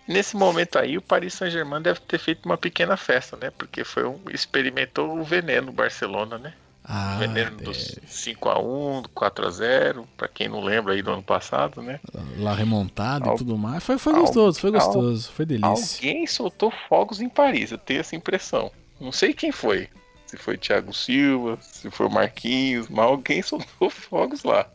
Nesse 0.07 0.35
momento 0.35 0.77
aí, 0.77 0.97
o 0.97 1.01
Paris 1.01 1.35
Saint-Germain 1.35 1.81
deve 1.81 1.99
ter 2.01 2.17
feito 2.17 2.45
uma 2.45 2.57
pequena 2.57 2.97
festa, 2.97 3.37
né? 3.37 3.51
Porque 3.51 3.83
foi 3.83 4.03
um, 4.03 4.19
experimentou 4.31 5.17
o 5.17 5.23
veneno 5.23 5.71
Barcelona, 5.71 6.37
né? 6.37 6.53
Ah, 6.85 7.15
veneno 7.17 7.55
dos 7.57 7.97
5x1, 8.07 9.07
4x0, 9.15 10.05
pra 10.17 10.27
quem 10.27 10.49
não 10.49 10.61
lembra 10.61 10.93
aí 10.93 11.01
do 11.01 11.11
ano 11.11 11.23
passado, 11.23 11.81
né? 11.81 11.99
lá 12.37 12.53
remontado 12.53 13.25
e 13.25 13.29
Al- 13.29 13.37
tudo 13.37 13.57
mais. 13.57 13.81
Foi, 13.83 13.97
foi 13.97 14.13
al- 14.13 14.19
gostoso, 14.21 14.59
foi 14.59 14.69
al- 14.69 14.73
gostoso, 14.75 15.31
foi 15.31 15.45
delícia. 15.45 15.69
Alguém 16.07 16.27
soltou 16.27 16.71
fogos 16.89 17.21
em 17.21 17.29
Paris, 17.29 17.71
eu 17.71 17.77
tenho 17.77 18.01
essa 18.01 18.15
impressão. 18.17 18.69
Não 18.99 19.11
sei 19.13 19.33
quem 19.33 19.51
foi. 19.51 19.87
Se 20.25 20.35
foi 20.35 20.57
Thiago 20.57 20.93
Silva, 20.93 21.57
se 21.61 21.89
foi 21.89 22.07
o 22.07 22.11
Marquinhos, 22.11 22.89
mas 22.89 23.05
alguém 23.05 23.41
soltou 23.43 23.89
fogos 23.89 24.43
lá. 24.43 24.67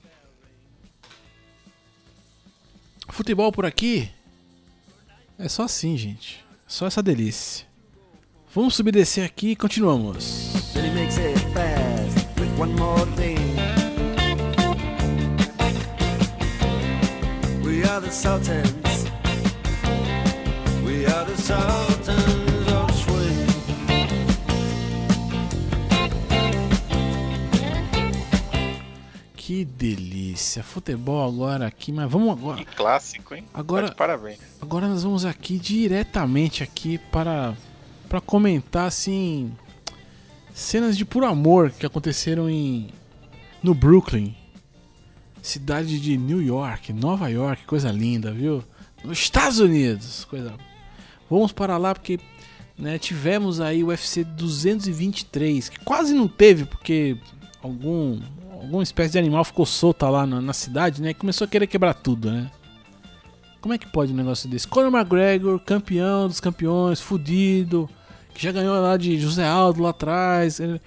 Futebol 3.11 3.51
por 3.53 3.67
aqui 3.67 4.11
é 5.39 5.49
só 5.49 5.65
assim, 5.65 5.97
gente. 5.97 6.45
Só 6.67 6.87
essa 6.87 7.03
delícia. 7.03 7.67
Vamos 8.55 8.75
subir 8.75 8.91
e 8.91 8.93
descer 8.99 9.25
aqui 9.25 9.51
e 9.51 9.57
continuamos. 9.57 10.53
Makes 10.95 11.19
it 11.19 11.35
with 11.35 11.48
one 12.59 12.75
more 12.77 13.05
thing. 13.17 13.39
We 17.65 17.85
are 17.85 18.01
the 18.01 18.11
Sultans. 18.11 19.05
We 20.85 21.07
are 21.07 21.25
the 21.25 21.37
Sultans 21.37 22.73
of 22.73 22.91
Swing. 22.95 23.47
Que 29.37 29.65
delícia. 29.65 30.63
Futebol 30.63 31.27
agora 31.27 31.67
aqui, 31.67 31.93
mas 31.93 32.11
vamos 32.11 32.31
agora. 32.31 32.59
Que 32.59 32.65
clássico, 32.67 33.35
hein? 33.35 33.45
Agora- 33.55 33.89
Tá 33.89 33.95
parabéns. 33.95 34.39
Agora 34.61 34.89
nós 34.89 35.03
vamos 35.03 35.25
aqui 35.25 35.59
diretamente 35.59 36.63
aqui 36.63 36.99
para 37.11 37.55
para 38.09 38.23
comentar 38.23 38.87
assim 38.87 39.53
cenas 40.59 40.97
de 40.97 41.05
puro 41.05 41.25
amor 41.25 41.71
que 41.71 41.87
aconteceram 41.87 42.51
em 42.51 42.89
no 43.63 43.75
Brooklyn, 43.75 44.35
cidade 45.41 46.01
de 46.01 46.17
New 46.19 46.43
York, 46.43 46.93
Nova 46.93 47.29
York, 47.29 47.65
coisa 47.65 47.93
linda, 47.93 48.33
viu? 48.33 48.65
Nos 49.05 49.19
Estados 49.19 49.61
Unidos, 49.61 50.25
coisa. 50.25 50.55
Vamos 51.31 51.53
para 51.53 51.77
lá 51.77 51.95
porque 51.95 52.19
né, 52.77 52.99
tivemos 52.99 53.61
aí 53.61 53.85
o 53.85 53.89
UFC 53.89 54.25
223, 54.25 55.69
que 55.69 55.79
quase 55.81 56.13
não 56.13 56.27
teve 56.27 56.65
porque 56.65 57.17
algum 57.63 58.21
alguma 58.51 58.83
espécie 58.83 59.13
de 59.13 59.19
animal 59.19 59.45
ficou 59.45 59.65
solta 59.65 60.09
lá 60.09 60.27
na, 60.27 60.41
na 60.41 60.53
cidade, 60.53 61.01
né? 61.01 61.11
E 61.11 61.15
começou 61.15 61.45
a 61.45 61.49
querer 61.49 61.69
quebrar 61.69 61.95
tudo, 61.95 62.33
né? 62.33 62.51
Como 63.61 63.73
é 63.73 63.79
que 63.79 63.87
pode 63.87 64.13
um 64.13 64.17
negócio 64.17 64.49
desse? 64.49 64.67
Conor 64.67 64.93
McGregor, 64.93 65.61
campeão 65.61 66.27
dos 66.27 66.41
campeões, 66.41 67.01
fudido, 67.01 67.89
que 68.39 68.45
já 68.45 68.53
ganhou 68.53 68.81
lá 68.81 68.97
de 68.97 69.19
José 69.19 69.45
Aldo 69.47 69.83
lá 69.83 69.91
atrás. 69.91 70.61
Ele, 70.61 70.73
ele 70.75 70.81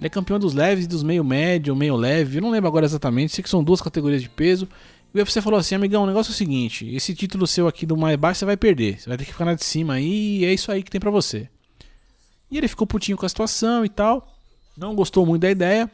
é 0.00 0.08
campeão 0.08 0.38
dos 0.38 0.52
leves 0.52 0.84
e 0.84 0.88
dos 0.88 1.02
meio 1.02 1.22
médio, 1.24 1.74
meio 1.76 1.94
leve. 1.96 2.38
Eu 2.38 2.42
não 2.42 2.50
lembro 2.50 2.66
agora 2.68 2.84
exatamente, 2.84 3.32
sei 3.32 3.42
que 3.44 3.48
são 3.48 3.62
duas 3.62 3.80
categorias 3.80 4.20
de 4.22 4.28
peso. 4.28 4.68
E 5.14 5.18
o 5.18 5.20
UFC 5.20 5.40
falou 5.40 5.58
assim: 5.58 5.74
amigão, 5.76 6.02
o 6.02 6.06
negócio 6.06 6.30
é 6.30 6.34
o 6.34 6.36
seguinte: 6.36 6.92
esse 6.94 7.14
título 7.14 7.46
seu 7.46 7.68
aqui 7.68 7.86
do 7.86 7.96
mais 7.96 8.16
baixo 8.16 8.40
você 8.40 8.44
vai 8.44 8.56
perder. 8.56 9.00
Você 9.00 9.08
vai 9.08 9.16
ter 9.16 9.24
que 9.24 9.32
ficar 9.32 9.44
na 9.44 9.54
de 9.54 9.64
cima 9.64 9.94
aí 9.94 10.38
e 10.40 10.44
é 10.44 10.52
isso 10.52 10.70
aí 10.72 10.82
que 10.82 10.90
tem 10.90 11.00
pra 11.00 11.10
você. 11.10 11.48
E 12.50 12.58
ele 12.58 12.68
ficou 12.68 12.86
putinho 12.86 13.16
com 13.16 13.24
a 13.24 13.28
situação 13.28 13.84
e 13.84 13.88
tal. 13.88 14.26
Não 14.76 14.94
gostou 14.94 15.24
muito 15.24 15.42
da 15.42 15.50
ideia. 15.50 15.90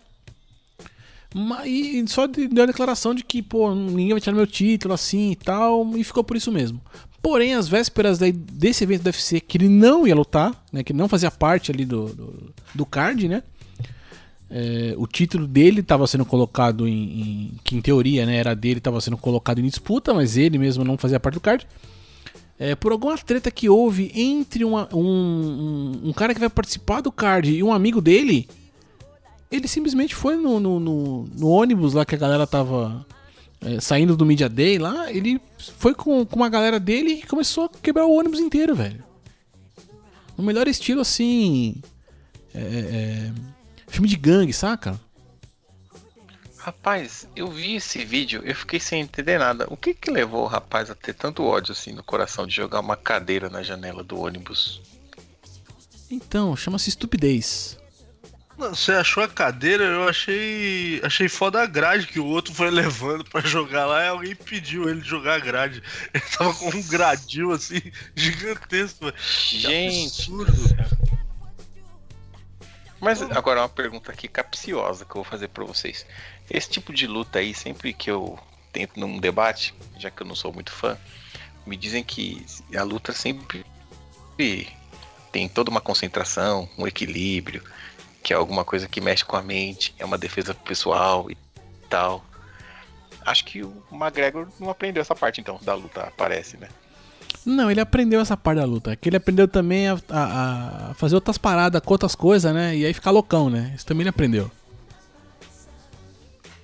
Mas, 1.35 1.67
e 1.67 2.05
só 2.09 2.27
de- 2.27 2.49
deu 2.49 2.65
a 2.65 2.67
declaração 2.67 3.15
de 3.15 3.25
que, 3.25 3.43
pô, 3.43 3.75
ninguém 3.75 4.11
vai 4.11 4.21
tirar 4.21 4.35
meu 4.37 4.47
título 4.47 4.93
assim 4.93 5.31
e 5.31 5.37
tal, 5.37 5.97
e 5.97 6.05
ficou 6.05 6.23
por 6.23 6.37
isso 6.37 6.53
mesmo. 6.53 6.81
Porém, 7.23 7.55
às 7.55 7.69
vésperas 7.69 8.19
desse 8.19 8.83
evento 8.83 9.03
do 9.03 9.07
UFC, 9.07 9.41
que 9.41 9.57
ele 9.57 9.69
não 9.69 10.07
ia 10.07 10.15
lutar, 10.15 10.65
né, 10.73 10.83
que 10.83 10.93
não 10.93 11.09
fazia 11.09 11.31
parte 11.31 11.71
ali 11.71 11.85
do, 11.85 12.07
do, 12.13 12.53
do 12.75 12.85
card, 12.85 13.29
né? 13.29 13.43
É, 14.51 14.95
o 14.99 15.07
título 15.07 15.47
dele 15.47 15.81
estava 15.81 16.07
sendo 16.07 16.27
colocado 16.27 16.87
em, 16.87 16.93
em- 16.93 17.53
que 17.65 17.75
em 17.77 17.81
teoria 17.81 18.27
né, 18.27 18.37
era 18.37 18.55
dele, 18.55 18.79
estava 18.79 19.01
sendo 19.01 19.17
colocado 19.17 19.61
em 19.61 19.67
disputa, 19.67 20.13
mas 20.13 20.37
ele 20.37 20.59
mesmo 20.59 20.85
não 20.85 20.99
fazia 20.99 21.19
parte 21.21 21.35
do 21.35 21.41
card. 21.41 21.67
É, 22.59 22.75
por 22.75 22.93
alguma 22.93 23.17
treta 23.17 23.51
que 23.51 23.69
houve 23.69 24.13
entre 24.15 24.65
uma- 24.65 24.89
um, 24.93 24.99
um, 25.01 26.09
um 26.09 26.13
cara 26.13 26.35
que 26.35 26.41
vai 26.41 26.51
participar 26.51 27.01
do 27.01 27.11
card 27.11 27.51
e 27.51 27.63
um 27.63 27.73
amigo 27.73 28.01
dele, 28.01 28.47
ele 29.51 29.67
simplesmente 29.69 30.15
foi 30.15 30.37
no, 30.37 30.61
no, 30.61 30.79
no- 30.81 31.25
no 31.35 31.49
ônibus 31.49 31.95
lá 31.95 32.05
que 32.05 32.15
a 32.15 32.19
galera 32.19 32.47
tava 32.47 33.07
é, 33.65 33.81
saindo 33.81 34.17
do 34.17 34.27
Media 34.27 34.49
Day 34.49 34.79
lá, 34.79 35.11
ele 35.11 35.41
foi 35.79 35.95
com, 35.95 36.27
com 36.27 36.37
uma 36.37 36.49
galera 36.49 36.81
dele 36.81 37.13
e 37.13 37.27
começou 37.27 37.65
a 37.65 37.69
quebrar 37.69 38.07
o 38.07 38.13
ônibus 38.13 38.41
inteiro, 38.41 38.75
velho. 38.75 39.05
No 40.37 40.43
melhor 40.43 40.67
estilo 40.67 41.01
assim. 41.01 41.81
é, 42.55 42.61
é, 42.61 43.33
filme 43.87 44.09
de 44.09 44.17
gangue, 44.17 44.53
saca? 44.53 44.99
Rapaz, 46.59 47.27
eu 47.35 47.51
vi 47.51 47.75
esse 47.75 48.05
vídeo, 48.05 48.41
eu 48.45 48.55
fiquei 48.55 48.79
sem 48.79 49.01
entender 49.01 49.39
nada. 49.39 49.67
O 49.69 49.77
que 49.77 49.95
que 49.95 50.11
levou 50.11 50.45
o 50.45 50.47
rapaz 50.47 50.91
a 50.91 50.95
ter 50.95 51.13
tanto 51.13 51.43
ódio 51.43 51.73
assim 51.73 51.93
no 51.93 52.05
coração 52.05 52.47
de 52.47 52.55
jogar 52.55 52.79
uma 52.79 52.97
cadeira 52.97 53.51
na 53.51 53.65
janela 53.65 54.05
do 54.05 54.21
ônibus? 54.21 54.81
Então, 56.09 56.55
chama-se 56.55 56.89
estupidez. 56.89 57.79
Você 58.71 58.93
achou 58.93 59.23
a 59.23 59.29
cadeira, 59.29 59.85
eu 59.85 60.09
achei. 60.09 61.01
Achei 61.03 61.29
foda 61.29 61.63
a 61.63 61.67
grade 61.67 62.07
que 62.07 62.21
o 62.21 62.27
outro 62.27 62.55
foi 62.55 62.71
levando 62.71 63.25
pra 63.25 63.41
jogar 63.41 63.87
lá 63.87 64.05
e 64.05 64.09
alguém 64.09 64.35
pediu 64.35 64.89
ele 64.89 65.01
de 65.01 65.09
jogar 65.09 65.35
a 65.35 65.39
grade. 65.39 65.83
Ele 66.13 66.25
tava 66.37 66.55
com 66.55 66.69
um 66.69 66.83
gradil 66.89 67.53
assim, 67.53 67.81
gigantesco. 68.15 69.13
Gente, 69.19 70.31
absurdo. 70.33 70.53
Mas 73.01 73.21
agora 73.21 73.63
uma 73.63 73.69
pergunta 73.69 74.13
aqui 74.13 74.29
capciosa 74.29 75.05
que 75.05 75.11
eu 75.11 75.23
vou 75.23 75.25
fazer 75.25 75.49
pra 75.49 75.65
vocês. 75.65 76.07
Esse 76.49 76.71
tipo 76.71 76.93
de 76.93 77.07
luta 77.07 77.41
aí, 77.41 77.53
sempre 77.53 77.93
que 77.93 78.09
eu 78.09 78.39
tento 78.73 78.99
num 78.99 79.19
debate, 79.19 79.75
já 79.99 80.09
que 80.09 80.23
eu 80.23 80.27
não 80.27 80.37
sou 80.37 80.53
muito 80.53 80.71
fã, 80.71 80.97
me 81.67 81.77
dizem 81.77 82.05
que 82.05 82.47
a 82.77 82.83
luta 82.85 83.13
sempre 83.13 83.67
tem 85.33 85.49
toda 85.49 85.71
uma 85.71 85.81
concentração, 85.81 86.69
um 86.79 86.87
equilíbrio, 86.87 87.63
que 88.23 88.33
é 88.33 88.37
alguma 88.37 88.65
coisa 88.65 88.87
que 88.89 89.01
mexe 89.01 89.25
com 89.25 89.37
a 89.37 89.43
mente, 89.43 89.95
é 89.99 90.05
uma 90.05 90.17
defesa 90.19 90.55
pessoal 90.55 91.31
e 91.31 91.37
tal. 91.89 92.25
Acho 93.25 93.45
que 93.45 93.63
o 93.63 93.83
McGregor 93.93 94.49
não 94.59 94.71
aprendeu 94.71 95.01
essa 95.01 95.15
parte, 95.15 95.41
então, 95.41 95.59
da 95.63 95.75
luta, 95.75 96.13
parece, 96.17 96.57
né? 96.57 96.69
Não, 97.47 97.71
ele 97.71 97.81
aprendeu 97.81 98.21
essa 98.21 98.37
parte 98.37 98.59
da 98.59 98.65
luta. 98.65 98.95
Que 98.97 99.09
ele 99.09 99.17
aprendeu 99.17 99.49
também 99.49 99.89
a, 99.89 99.99
a- 100.11 100.91
a 100.91 100.95
fazer 100.95 101.15
outras 101.15 101.39
paradas 101.39 101.81
com 101.81 101.93
outras 101.95 102.15
coisas, 102.15 102.53
né? 102.55 102.77
E 102.77 102.85
aí 102.87 102.93
ficar 102.95 103.11
loucão, 103.11 103.49
né? 103.51 103.73
Isso 103.77 103.87
também 103.87 104.03
ele 104.03 104.11
aprendeu. 104.11 104.51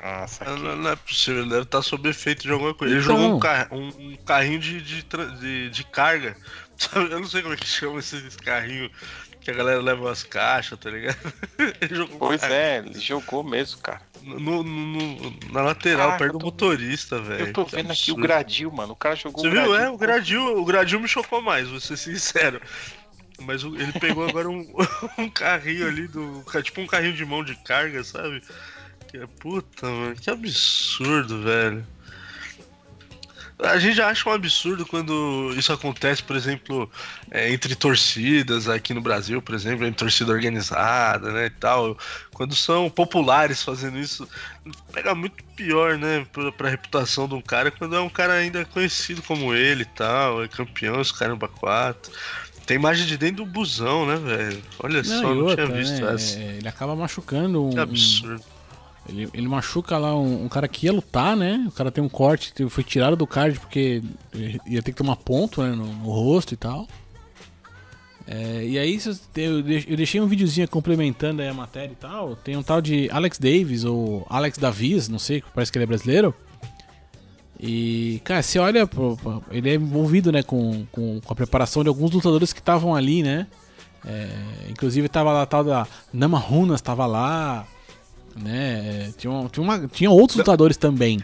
Nossa, 0.01 0.45
Não, 0.45 0.77
não 0.77 0.91
é 0.91 0.97
possível, 0.97 1.41
ele 1.43 1.51
deve 1.51 1.63
estar 1.63 1.83
sob 1.83 2.09
efeito 2.09 2.43
de 2.43 2.53
alguma 2.53 2.73
coisa. 2.73 2.95
Ele 2.95 3.03
Então. 3.03 3.17
jogou 3.17 3.37
um, 3.37 3.41
carro- 3.41 3.77
um- 3.77 4.13
um 4.13 4.17
carrinho 4.25 4.61
de, 4.61 4.81
de, 4.81 5.03
de- 5.41 5.71
de 5.71 5.85
carga. 5.85 6.37
Eu 6.95 7.21
não 7.21 7.27
sei 7.29 7.43
como 7.43 7.55
é 7.55 7.57
que 7.57 7.67
chama 7.67 7.99
esses 7.99 8.37
carrinhos 8.37 8.91
que 9.49 9.53
a 9.53 9.55
galera 9.55 9.81
leva 9.81 10.11
as 10.13 10.23
caixas, 10.23 10.79
tá 10.79 10.91
ligado? 10.91 11.17
Pois 12.19 12.43
carrinho 12.43 12.53
é, 12.53 12.79
ele 12.79 12.99
jogou 13.01 13.43
mesmo, 13.43 13.81
cara. 13.81 14.03
no, 14.23 14.39
no- 14.39 14.63
no- 14.63 15.37
na 15.53 15.63
lateral, 15.63 16.09
Caraca, 16.09 16.19
perto 16.25 16.39
tô- 16.39 16.45
motorista, 16.47 17.19
velho. 17.21 17.47
Eu 17.47 17.53
tô 17.55 17.65
Que 17.65 17.77
vendo 17.77 17.91
aqui 17.91 18.13
o 18.13 18.17
gradil, 18.17 18.71
mano. 18.71 18.93
O 18.93 18.97
cara 18.97 19.15
jogou 19.17 19.41
Você 19.43 19.49
o 19.49 19.51
viu? 19.51 19.75
É, 19.75 19.89
o 19.91 19.97
gradil, 19.97 20.59
o 20.59 20.65
gradil 20.65 21.01
me 21.01 21.09
chocou 21.09 21.41
mais, 21.41 21.67
vou 21.69 21.81
ser 21.81 21.97
sincero. 21.97 22.61
Mas 23.41 23.63
ele 23.63 23.93
pegou 23.99 24.29
agora 24.29 24.51
um, 24.51 24.67
um 25.17 25.31
carrinho 25.31 25.87
ali, 25.87 26.07
do, 26.09 26.45
tipo 26.63 26.81
um 26.83 26.87
carrinho 26.87 27.15
de 27.15 27.25
mão 27.25 27.43
de 27.43 27.55
carga, 27.57 28.05
sabe? 28.05 28.43
Que 29.11 29.17
é 29.17 29.27
puta, 29.41 29.87
mano, 29.87 30.15
que 30.15 30.29
absurdo, 30.29 31.41
velho. 31.43 31.87
A 33.61 33.77
gente 33.79 33.97
já 33.97 34.09
acha 34.09 34.29
um 34.29 34.33
absurdo 34.33 34.87
quando 34.87 35.53
isso 35.57 35.73
acontece, 35.73 36.23
por 36.23 36.37
exemplo, 36.37 36.89
é, 37.31 37.53
entre 37.53 37.75
torcidas 37.75 38.69
aqui 38.69 38.95
no 38.95 39.01
Brasil, 39.01 39.43
por 39.43 39.53
exemplo, 39.55 39.85
entre 39.85 39.99
torcida 39.99 40.31
organizada, 40.33 41.33
né, 41.33 41.47
e 41.47 41.51
tal. 41.51 41.99
Quando 42.33 42.55
são 42.55 42.89
populares 42.89 43.61
fazendo 43.63 43.99
isso, 43.99 44.29
pega 44.93 45.13
muito 45.15 45.43
pior, 45.57 45.99
né, 45.99 46.25
pra, 46.33 46.53
pra 46.53 46.69
reputação 46.69 47.27
de 47.27 47.35
um 47.35 47.41
cara, 47.41 47.71
quando 47.73 47.97
é 47.97 48.01
um 48.01 48.09
cara 48.09 48.35
ainda 48.35 48.65
conhecido 48.65 49.23
como 49.23 49.53
ele 49.53 49.83
e 49.83 49.87
tal, 49.87 50.43
é 50.45 50.47
campeão, 50.47 51.01
os 51.01 51.11
caramba 51.11 51.49
4. 51.49 52.13
Tem 52.65 52.77
imagem 52.77 53.07
de 53.07 53.17
dentro 53.17 53.45
do 53.45 53.51
busão, 53.51 54.07
né, 54.07 54.17
velho? 54.17 54.63
Olha 54.79 55.03
só, 55.03 55.15
e 55.15 55.35
não 55.35 55.45
outra, 55.47 55.67
tinha 55.67 55.77
visto 55.79 56.05
né, 56.05 56.15
essa. 56.15 56.39
é, 56.39 56.57
Ele 56.59 56.69
acaba 56.69 56.95
machucando 56.95 57.65
um. 57.67 57.71
Que 57.71 57.79
um- 57.79 57.83
absurdo. 57.83 58.45
Ele, 59.09 59.29
ele 59.33 59.49
machuca 59.49 59.97
lá 59.99 60.15
um, 60.17 60.45
um 60.45 60.49
cara 60.49 60.69
que 60.69 60.87
ia 60.87 60.93
lutar, 60.93 61.37
né? 61.37 61.65
O 61.69 61.73
cara 61.73 61.91
tem 61.91 62.03
um 62.05 62.09
corte, 62.09 62.53
te- 62.53 62.69
foi 62.69 62.85
tirado 62.85 63.17
do 63.17 63.27
card 63.27 63.59
porque 63.59 64.03
ia 64.67 64.83
ter 64.83 64.93
que 64.93 64.99
tomar 64.99 65.17
ponto 65.17 65.63
né, 65.63 65.71
no, 65.71 65.87
no 65.87 66.11
rosto 66.11 66.53
e 66.55 66.57
tal. 66.57 66.87
É, 68.27 68.63
e 68.67 68.79
aí 68.79 68.99
eu, 69.37 69.43
eu 69.43 69.63
deix- 69.63 69.87
eu 69.89 69.97
deixei 69.97 70.21
um 70.21 70.27
videozinho 70.27 70.69
complementando 70.69 71.43
a 71.43 71.55
matéria 71.55 71.93
e 71.93 71.97
tal. 71.97 72.37
Tem 72.37 72.57
um 72.57 72.63
tal 72.63 72.81
de 72.83 73.09
Alex 73.11 73.39
Davis 73.39 73.85
ou 73.85 74.27
Alex 74.29 74.59
Davis, 74.59 75.09
não 75.09 75.19
sei, 75.19 75.43
parece 75.55 75.73
que 75.73 75.79
ele 75.79 75.85
é 75.85 75.87
brasileiro. 75.87 76.35
E, 77.61 78.21
cara, 78.25 78.43
você 78.43 78.59
olha, 78.59 78.89
ele 79.51 79.71
é 79.71 79.75
envolvido, 79.75 80.31
né, 80.31 80.43
com, 80.43 80.87
com, 80.93 81.21
com 81.21 81.33
a 81.33 81.35
preparação 81.35 81.83
de 81.83 81.89
alguns 81.89 82.11
lutadores 82.13 82.53
que 82.53 82.61
estavam 82.61 82.95
ali, 82.95 83.23
né? 83.23 83.47
É, 84.07 84.29
inclusive 84.71 85.09
tava 85.09 85.33
lá 85.33 85.43
a 85.43 85.47
tal 85.47 85.65
da 85.65 85.87
Nama 86.13 86.39
Runas, 86.39 86.81
tava 86.81 87.05
lá, 87.05 87.67
né? 88.37 89.07
é, 89.09 89.13
Tinha, 89.17 89.49
tinha, 89.51 89.63
uma- 89.65 89.89
tinha 89.89 90.11
outros 90.11 90.37
lutadores 90.39 90.77
também. 90.77 91.21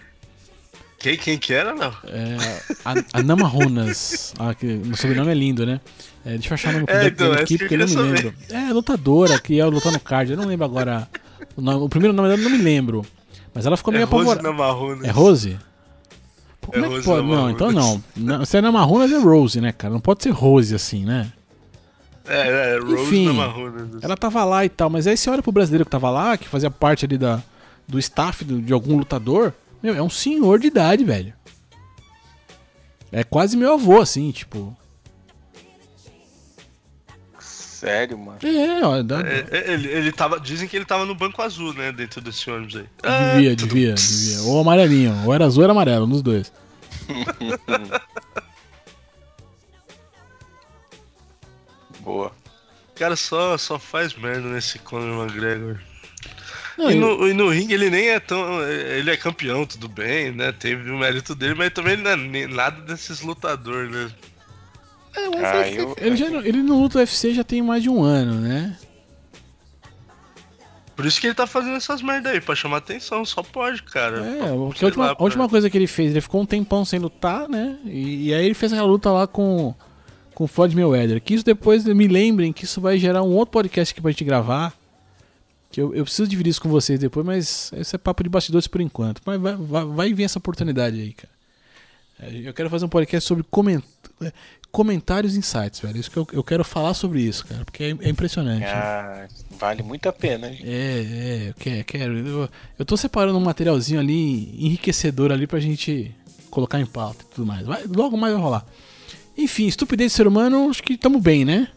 Quem, 0.98 1.16
quem 1.18 1.36
que 1.38 1.52
era, 1.52 1.74
não? 1.74 1.92
É, 2.04 2.60
a, 2.84 3.18
a 3.18 3.22
Nama 3.22 3.46
Runas, 3.46 4.32
ah, 4.40 4.54
que, 4.54 4.66
o 4.66 4.96
sobrenome 4.96 5.30
é 5.30 5.34
lindo, 5.34 5.66
né? 5.66 5.80
É, 6.24 6.30
deixa 6.32 6.48
eu 6.50 6.54
achar 6.54 6.70
o 6.70 6.72
nome 6.72 6.84
É, 6.88 7.06
então, 7.08 7.32
aqui, 7.32 7.58
que 7.58 7.64
eu 7.64 7.68
porque 7.68 7.74
eu 7.74 7.78
não 7.78 7.86
me 7.86 8.12
lembro. 8.12 8.34
É, 8.48 8.72
lutadora, 8.72 9.38
que 9.38 9.54
ia 9.54 9.66
lutar 9.66 9.92
no 9.92 10.00
card, 10.00 10.30
eu 10.32 10.36
não 10.38 10.46
lembro 10.46 10.64
agora. 10.64 11.06
O, 11.56 11.60
nome- 11.60 11.84
o 11.84 11.88
primeiro 11.90 12.14
nome 12.16 12.28
dela 12.30 12.40
eu 12.40 12.44
não 12.48 12.56
me 12.56 12.62
lembro. 12.62 13.04
Mas 13.52 13.66
ela 13.66 13.76
ficou 13.76 13.92
É 13.92 13.98
meio 13.98 14.08
Rose 14.08 14.30
apavorada. 14.32 15.06
É 15.06 15.10
Rose? 15.10 15.58
Pô, 16.60 16.72
como 16.72 16.84
É 16.84 16.86
é 16.86 16.88
que 16.88 16.94
Rose 16.96 17.04
pode? 17.04 17.28
Não, 17.28 17.50
então 17.50 17.70
não. 17.70 18.02
não. 18.16 18.44
Se 18.46 18.56
é 18.56 18.60
Namarunas 18.62 19.12
é 19.12 19.18
Rose, 19.18 19.60
né, 19.60 19.72
cara? 19.72 19.92
Não 19.92 20.00
pode 20.00 20.22
ser 20.22 20.30
Rose 20.30 20.74
assim, 20.74 21.04
né? 21.04 21.30
É, 22.26 22.74
é, 22.74 22.78
Rose 22.78 22.94
Enfim, 23.02 23.26
Namarrona. 23.26 23.90
Ela 24.00 24.16
tava 24.16 24.44
lá 24.44 24.64
e 24.64 24.68
tal, 24.68 24.88
mas 24.88 25.06
aí 25.06 25.16
você 25.16 25.28
olha 25.28 25.42
pro 25.42 25.52
brasileiro 25.52 25.84
que 25.84 25.90
tava 25.90 26.10
lá, 26.10 26.36
que 26.38 26.48
fazia 26.48 26.70
parte 26.70 27.04
ali 27.04 27.18
da, 27.18 27.42
do 27.86 27.98
staff 27.98 28.44
do- 28.44 28.62
de 28.62 28.72
algum 28.72 28.96
lutador, 28.96 29.52
meu, 29.82 29.94
é 29.94 30.00
um 30.02 30.08
senhor 30.08 30.58
de 30.58 30.68
idade, 30.68 31.04
velho. 31.04 31.34
É 33.12 33.22
quase 33.22 33.56
meu 33.56 33.74
avô, 33.74 34.00
assim, 34.00 34.30
tipo. 34.30 34.74
Sério, 37.38 38.16
mano. 38.18 38.38
É, 38.42 38.84
ó, 38.84 39.02
dá- 39.02 39.20
É, 39.20 39.46
é, 39.50 39.72
ele, 39.74 39.88
ele 39.88 40.10
tava, 40.12 40.40
dizem 40.40 40.66
que 40.66 40.74
ele 40.74 40.86
tava 40.86 41.04
no 41.04 41.14
banco 41.14 41.42
azul, 41.42 41.74
né? 41.74 41.92
Dentro 41.92 42.20
desse 42.22 42.50
ônibus 42.50 42.76
aí. 42.76 42.86
devia, 43.02 43.52
Ah, 43.52 43.56
tudo- 43.56 43.68
devia, 43.68 43.94
devia. 43.94 44.42
Ou 44.44 44.60
amarelinho, 44.60 45.14
ou 45.26 45.34
era 45.34 45.44
azul 45.44 45.60
ou 45.60 45.64
era 45.64 45.72
amarelo, 45.72 46.06
um 46.06 46.08
dos 46.08 46.22
dois. 46.22 46.50
Boa. 52.04 52.32
O 52.90 52.98
cara 52.98 53.16
só, 53.16 53.56
só 53.58 53.78
faz 53.78 54.14
merda 54.14 54.48
nesse 54.48 54.78
Conor 54.78 55.24
McGregor. 55.26 55.78
Não, 56.78 56.90
E 56.90 56.94
eu- 56.96 57.00
no, 57.00 57.28
e 57.28 57.32
no 57.34 57.48
ringue 57.48 57.74
ele 57.74 57.90
nem 57.90 58.08
é 58.10 58.20
tão. 58.20 58.62
Ele 58.62 59.10
é 59.10 59.16
campeão, 59.16 59.64
tudo 59.66 59.88
bem, 59.88 60.32
né? 60.32 60.52
Teve 60.52 60.90
o 60.90 60.98
mérito 60.98 61.34
dele, 61.34 61.54
mas 61.54 61.72
também 61.72 61.94
ele 61.94 62.02
não 62.02 62.10
é 62.10 62.46
nada 62.46 62.80
desses 62.82 63.20
lutadores, 63.20 63.90
né? 63.90 64.10
é, 65.16 65.28
mas 65.28 65.44
Ah, 65.44 65.66
é- 65.68 65.80
eu- 65.80 65.96
ele, 65.98 66.16
já, 66.16 66.28
não- 66.28 66.40
ele 66.44 66.62
não 66.62 66.80
luta 66.82 66.98
UFC 66.98 67.32
já 67.32 67.44
tem 67.44 67.62
mais 67.62 67.82
de 67.82 67.88
um 67.88 68.02
ano, 68.02 68.40
né? 68.40 68.76
Por 70.96 71.04
isso 71.06 71.20
que 71.20 71.26
ele 71.26 71.34
tá 71.34 71.46
fazendo 71.46 71.76
essas 71.76 72.00
merda 72.02 72.30
aí, 72.30 72.40
pra 72.40 72.54
chamar 72.54 72.76
atenção, 72.78 73.24
só 73.24 73.42
pode, 73.42 73.82
cara. 73.82 74.20
É, 74.24 74.38
porque 74.56 74.84
a 74.84 74.86
última, 74.86 75.06
lá, 75.06 75.16
a 75.18 75.22
última 75.22 75.48
coisa 75.48 75.68
que 75.68 75.76
ele 75.76 75.88
fez, 75.88 76.12
ele 76.12 76.20
ficou 76.20 76.40
um 76.42 76.46
tempão 76.46 76.84
sem 76.84 77.00
lutar, 77.00 77.48
né? 77.48 77.76
E, 77.84 78.28
e 78.28 78.34
aí 78.34 78.44
ele 78.44 78.54
fez 78.54 78.72
aquela 78.72 78.86
luta 78.86 79.10
lá 79.10 79.26
com, 79.26 79.74
com 80.34 80.44
o 80.44 80.48
Floyd 80.48 80.74
Mayweather. 80.74 81.20
Que 81.20 81.34
isso 81.34 81.44
depois 81.44 81.84
me 81.84 82.08
lembrem 82.08 82.52
que 82.52 82.64
isso 82.64 82.80
vai 82.80 82.98
gerar 82.98 83.22
um 83.22 83.32
outro 83.34 83.52
podcast 83.52 83.92
aqui 83.92 84.00
pra 84.00 84.10
gente 84.10 84.24
gravar. 84.24 84.74
Que 85.70 85.80
eu, 85.80 85.94
eu 85.94 86.04
preciso 86.04 86.28
dividir 86.28 86.50
isso 86.50 86.60
com 86.60 86.68
vocês 86.68 87.00
depois, 87.00 87.24
mas 87.24 87.72
esse 87.74 87.94
é 87.94 87.98
papo 87.98 88.22
de 88.22 88.28
bastidores 88.28 88.66
por 88.66 88.80
enquanto. 88.80 89.20
Mas 89.24 89.40
vai, 89.40 89.56
vai, 89.56 89.84
vai 89.84 90.12
vir 90.12 90.24
essa 90.24 90.38
oportunidade 90.38 91.00
aí, 91.00 91.12
cara. 91.12 91.32
É, 92.20 92.48
Eu 92.48 92.54
quero 92.54 92.70
fazer 92.70 92.84
um 92.84 92.88
podcast 92.88 93.26
sobre 93.26 93.44
coment, 93.50 93.82
é, 94.22 94.32
comentários 94.70 95.34
e 95.34 95.38
insights, 95.38 95.80
velho. 95.80 95.98
Isso 95.98 96.10
que 96.10 96.16
eu, 96.16 96.26
eu 96.32 96.44
quero 96.44 96.64
falar 96.64 96.94
sobre 96.94 97.20
isso, 97.22 97.44
cara, 97.46 97.64
porque 97.64 97.82
é, 97.84 97.88
é 98.06 98.08
impressionante. 98.08 98.64
Ah, 98.64 99.26
vale 99.58 99.82
muito 99.82 100.08
a 100.08 100.12
pena, 100.12 100.48
hein? 100.48 100.60
É, 100.62 100.70
é, 100.70 101.48
eu 101.50 101.54
quero. 101.54 101.84
quero. 101.84 102.18
Eu, 102.18 102.48
eu 102.78 102.84
tô 102.84 102.96
separando 102.96 103.36
um 103.36 103.42
materialzinho 103.42 103.98
ali, 103.98 104.54
enriquecedor 104.64 105.32
ali 105.32 105.46
pra 105.46 105.58
gente 105.58 106.14
colocar 106.50 106.80
em 106.80 106.86
pauta 106.86 107.24
e 107.24 107.34
tudo 107.34 107.46
mais. 107.46 107.66
Vai, 107.66 107.84
logo 107.84 108.16
mais 108.16 108.32
vai 108.32 108.42
rolar. 108.42 108.66
Enfim, 109.36 109.66
estupidez 109.66 110.12
do 110.12 110.16
ser 110.16 110.26
humano, 110.26 110.68
acho 110.70 110.82
que 110.82 110.96
tamo 110.96 111.20
bem, 111.20 111.44
né? 111.44 111.68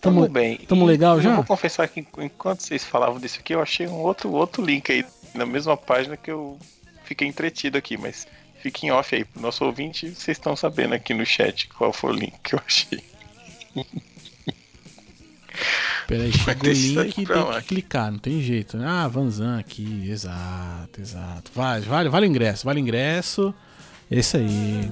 Tamo 0.00 0.26
bem. 0.28 0.56
tamo 0.66 0.86
legal 0.86 1.16
eu 1.16 1.22
já? 1.22 1.34
vou 1.34 1.44
confessar 1.44 1.86
que 1.86 2.04
enquanto 2.18 2.60
vocês 2.60 2.82
falavam 2.82 3.20
disso 3.20 3.38
aqui, 3.38 3.54
eu 3.54 3.60
achei 3.60 3.86
um 3.86 3.96
outro, 4.00 4.30
outro 4.32 4.64
link 4.64 4.90
aí 4.90 5.04
na 5.34 5.44
mesma 5.44 5.76
página 5.76 6.16
que 6.16 6.30
eu 6.30 6.58
fiquei 7.04 7.28
entretido 7.28 7.76
aqui, 7.76 7.98
mas 7.98 8.26
fiquem 8.62 8.90
off 8.90 9.14
aí 9.14 9.24
pro 9.24 9.42
nosso 9.42 9.62
ouvinte, 9.64 10.08
vocês 10.10 10.38
estão 10.38 10.56
sabendo 10.56 10.94
aqui 10.94 11.12
no 11.12 11.24
chat 11.26 11.68
qual 11.68 11.92
foi 11.92 12.10
o 12.12 12.14
link 12.14 12.32
que 12.42 12.54
eu 12.54 12.60
achei. 12.66 13.02
Peraí, 16.06 16.32
chegou 16.32 16.70
o 16.70 16.72
link 16.72 17.18
e 17.18 17.26
tem 17.26 17.36
lá. 17.36 17.60
que 17.60 17.68
clicar, 17.68 18.10
não 18.10 18.18
tem 18.18 18.40
jeito. 18.40 18.76
né? 18.76 18.84
Ah, 18.88 19.06
Vanzan 19.06 19.58
aqui, 19.60 20.10
exato, 20.10 21.00
exato. 21.00 21.52
Vale, 21.54 21.84
vale, 21.86 22.08
vale 22.08 22.26
o 22.26 22.28
ingresso, 22.28 22.64
vale 22.64 22.80
o 22.80 22.82
ingresso. 22.82 23.54
Esse 24.10 24.38
aí. 24.38 24.90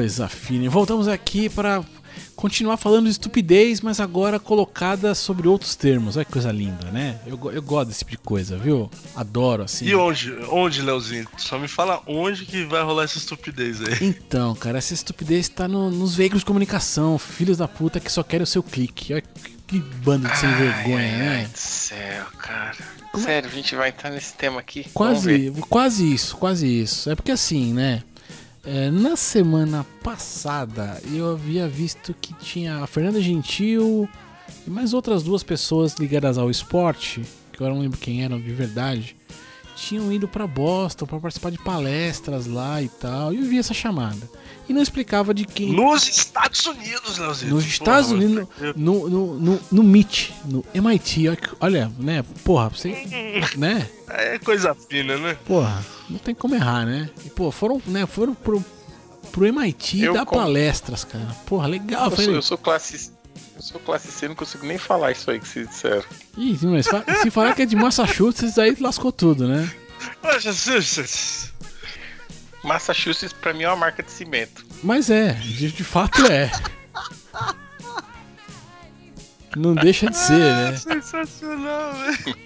Coisa 0.00 0.26
fina. 0.28 0.70
Voltamos 0.70 1.06
aqui 1.08 1.50
para 1.50 1.84
continuar 2.34 2.78
falando 2.78 3.04
de 3.04 3.10
estupidez, 3.10 3.82
mas 3.82 4.00
agora 4.00 4.40
colocada 4.40 5.14
sobre 5.14 5.46
outros 5.46 5.74
termos. 5.76 6.16
Olha 6.16 6.24
que 6.24 6.32
coisa 6.32 6.50
linda, 6.50 6.90
né? 6.90 7.20
Eu, 7.26 7.38
eu 7.52 7.60
gosto 7.60 7.88
desse 7.88 7.98
tipo 7.98 8.12
de 8.12 8.16
coisa, 8.16 8.56
viu? 8.56 8.90
Adoro, 9.14 9.64
assim. 9.64 9.84
E 9.84 9.94
onde? 9.94 10.32
Onde, 10.48 10.80
Leozinho? 10.80 11.28
Só 11.36 11.58
me 11.58 11.68
fala 11.68 12.00
onde 12.06 12.46
que 12.46 12.64
vai 12.64 12.82
rolar 12.82 13.04
essa 13.04 13.18
estupidez 13.18 13.78
aí. 13.82 14.06
Então, 14.08 14.54
cara, 14.54 14.78
essa 14.78 14.94
estupidez 14.94 15.50
tá 15.50 15.68
no- 15.68 15.90
nos 15.90 16.14
veículos 16.16 16.40
de 16.40 16.46
comunicação, 16.46 17.18
filhos 17.18 17.58
da 17.58 17.68
puta 17.68 18.00
que 18.00 18.10
só 18.10 18.22
querem 18.22 18.44
o 18.44 18.46
seu 18.46 18.62
clique. 18.62 19.12
Olha 19.12 19.20
que, 19.20 19.50
que 19.66 19.78
bando 20.02 20.26
de 20.28 20.38
sem 20.38 20.50
vergonha, 20.54 20.96
ai, 21.12 21.18
né? 21.18 21.36
Ai 21.40 21.46
do 21.46 21.58
céu, 21.58 22.24
cara. 22.38 22.74
Como 23.12 23.22
é- 23.22 23.26
Sério, 23.26 23.50
a 23.50 23.52
gente 23.52 23.76
vai 23.76 23.90
entrar 23.90 24.08
nesse 24.08 24.32
tema 24.32 24.60
aqui. 24.60 24.86
Quase, 24.94 25.52
quase 25.68 26.10
isso, 26.10 26.38
quase 26.38 26.66
isso. 26.66 27.10
É 27.10 27.14
porque 27.14 27.32
assim, 27.32 27.74
né? 27.74 28.02
É, 28.64 28.90
na 28.90 29.16
semana 29.16 29.86
passada 30.02 31.00
eu 31.12 31.32
havia 31.32 31.66
visto 31.66 32.14
que 32.20 32.34
tinha 32.34 32.76
a 32.76 32.86
Fernanda 32.86 33.20
Gentil 33.20 34.08
e 34.66 34.70
mais 34.70 34.92
outras 34.92 35.22
duas 35.22 35.42
pessoas 35.42 35.94
ligadas 35.94 36.36
ao 36.36 36.50
esporte, 36.50 37.22
que 37.52 37.60
eu 37.62 37.68
não 37.68 37.80
lembro 37.80 37.98
quem 37.98 38.22
eram 38.22 38.38
de 38.38 38.52
verdade, 38.52 39.16
tinham 39.74 40.12
ido 40.12 40.28
pra 40.28 40.46
Boston 40.46 41.06
pra 41.06 41.18
participar 41.18 41.50
de 41.50 41.58
palestras 41.58 42.46
lá 42.46 42.82
e 42.82 42.88
tal. 42.88 43.32
E 43.32 43.38
eu 43.38 43.44
vi 43.44 43.58
essa 43.58 43.72
chamada. 43.72 44.28
E 44.70 44.72
não 44.72 44.80
explicava 44.82 45.34
de 45.34 45.44
quem. 45.44 45.72
Nos 45.72 46.06
Estados 46.08 46.64
Unidos, 46.64 47.18
Leozito. 47.18 47.52
Nos 47.52 47.64
Estados 47.66 48.10
Porra, 48.10 48.20
Unidos, 48.24 48.48
no, 48.76 49.08
no, 49.08 49.34
no, 49.40 49.60
no 49.72 49.82
MIT, 49.82 50.32
no 50.44 50.64
MIT, 50.72 51.24
olha, 51.60 51.90
né, 51.98 52.24
porra, 52.44 52.68
você, 52.68 52.90
né, 53.58 53.88
É 54.08 54.38
coisa 54.38 54.72
fina, 54.72 55.16
né? 55.18 55.36
porra, 55.44 55.84
não 56.08 56.18
tem 56.18 56.36
como 56.36 56.54
errar, 56.54 56.86
né? 56.86 57.10
E, 57.26 57.30
pô, 57.30 57.50
foram, 57.50 57.82
né, 57.84 58.06
foram 58.06 58.32
pro, 58.32 58.64
pro 59.32 59.44
MIT 59.44 60.02
Eu 60.02 60.14
dar 60.14 60.24
com- 60.24 60.36
palestras, 60.36 61.02
cara. 61.02 61.26
Porra, 61.46 61.66
legal. 61.66 62.04
Eu 62.04 62.10
falei, 62.12 62.26
sou, 62.26 62.34
eu 62.36 62.42
sou 62.42 62.56
classe. 62.58 63.10
Eu 63.56 63.62
sou 63.62 63.80
classe 63.80 64.06
C, 64.12 64.28
não 64.28 64.36
consigo 64.36 64.64
nem 64.64 64.78
falar 64.78 65.10
isso 65.10 65.28
aí 65.32 65.40
que 65.40 65.48
vocês 65.48 65.68
disseram. 65.68 66.04
Ih, 66.38 66.56
mas 66.62 66.86
fa- 66.86 67.04
se 67.20 67.28
falar 67.30 67.56
que 67.56 67.62
é 67.62 67.66
de 67.66 67.74
Massachusetts, 67.74 68.56
aí 68.56 68.76
lascou 68.80 69.10
tudo, 69.10 69.48
né? 69.48 69.68
Massachusetts. 72.62 73.32
Pra 73.32 73.52
mim 73.54 73.62
é 73.64 73.68
uma 73.68 73.76
marca 73.76 74.02
de 74.02 74.10
cimento. 74.10 74.64
Mas 74.82 75.10
é, 75.10 75.32
de, 75.34 75.70
de 75.72 75.84
fato 75.84 76.24
é. 76.26 76.50
Não 79.56 79.74
deixa 79.74 80.08
de 80.08 80.16
ser, 80.16 80.38
né? 80.38 80.76
Sensacional, 80.76 81.92
velho. 81.94 82.36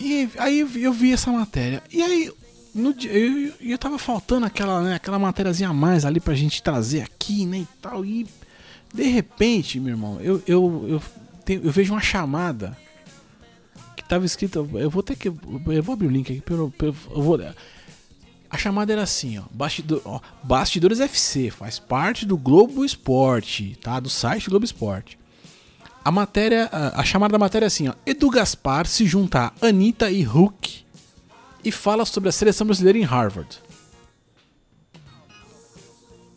E 0.00 0.28
aí 0.38 0.60
eu 0.60 0.92
vi- 0.92 1.12
essa 1.12 1.30
matéria. 1.30 1.82
E 1.90 2.02
aí, 2.02 2.32
no 2.74 2.94
dia, 2.94 3.12
eu, 3.12 3.52
eu 3.60 3.78
tava 3.78 3.98
faltando 3.98 4.46
aquela, 4.46 4.80
né, 4.80 4.94
aquela 4.94 5.18
matériazinha 5.18 5.68
a 5.68 5.72
mais 5.74 6.04
ali 6.04 6.18
pra 6.20 6.34
gente 6.34 6.62
trazer 6.62 7.02
aqui, 7.02 7.44
né, 7.46 7.58
e 7.58 7.68
tal. 7.80 8.04
E 8.04 8.26
de 8.92 9.02
repente, 9.04 9.78
meu 9.78 9.90
irmão, 9.92 10.18
eu, 10.20 10.42
eu, 10.46 10.86
eu, 10.88 11.02
tenho- 11.44 11.62
eu 11.64 11.70
vejo 11.70 11.92
uma 11.92 12.00
chamada 12.00 12.76
que 13.94 14.02
tava 14.02 14.24
escrita. 14.24 14.58
Eu 14.58 14.88
vou 14.90 15.02
ter 15.02 15.16
que. 15.16 15.28
Eu 15.28 15.82
vou 15.82 15.92
abrir 15.92 16.06
o 16.06 16.10
link 16.10 16.32
aqui 16.32 16.40
pelo. 16.40 16.70
pelo 16.70 16.96
eu 17.10 17.22
vou, 17.22 17.38
a 18.52 18.58
chamada 18.58 18.92
era 18.92 19.02
assim, 19.02 19.38
ó, 19.38 19.44
bastidor, 19.50 20.02
ó, 20.04 20.20
Bastidores 20.42 21.00
FC, 21.00 21.50
faz 21.50 21.78
parte 21.78 22.26
do 22.26 22.36
Globo 22.36 22.84
Esporte, 22.84 23.78
tá? 23.80 23.98
Do 23.98 24.10
site 24.10 24.50
Globo 24.50 24.66
Esporte. 24.66 25.18
A 26.04 26.10
matéria, 26.10 26.68
a, 26.70 27.00
a 27.00 27.04
chamada 27.04 27.32
da 27.32 27.38
matéria 27.38 27.64
é 27.64 27.68
assim, 27.68 27.88
ó. 27.88 27.94
Edu 28.04 28.28
Gaspar 28.28 28.86
se 28.86 29.06
junta 29.06 29.54
a 29.58 29.66
Anitta 29.66 30.10
e 30.10 30.22
Hulk 30.22 30.84
e 31.64 31.72
fala 31.72 32.04
sobre 32.04 32.28
a 32.28 32.32
seleção 32.32 32.66
brasileira 32.66 32.98
em 32.98 33.04
Harvard. 33.04 33.58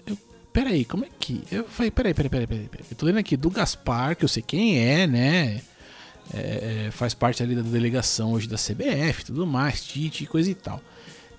Eu, 0.08 0.18
peraí, 0.54 0.86
como 0.86 1.04
é 1.04 1.10
que. 1.20 1.44
Eu 1.52 1.66
falei, 1.66 1.92
peraí, 1.92 2.14
peraí, 2.14 2.30
peraí, 2.30 2.48
peraí, 2.48 2.68
peraí. 2.70 2.86
Eu 2.90 2.96
tô 2.96 3.06
lendo 3.08 3.18
aqui 3.18 3.34
Edu 3.34 3.50
Gaspar, 3.50 4.16
que 4.16 4.24
eu 4.24 4.30
sei 4.30 4.42
quem 4.42 4.80
é, 4.80 5.06
né? 5.06 5.62
É, 6.34 6.86
é, 6.88 6.92
faz 6.92 7.14
parte 7.14 7.44
ali 7.44 7.56
da 7.56 7.62
delegação 7.62 8.32
hoje 8.32 8.48
da 8.48 8.56
CBF 8.56 9.26
tudo 9.26 9.46
mais, 9.46 9.84
Tite 9.84 10.24
e 10.24 10.28
coisa 10.28 10.50
e 10.50 10.56
tal. 10.56 10.82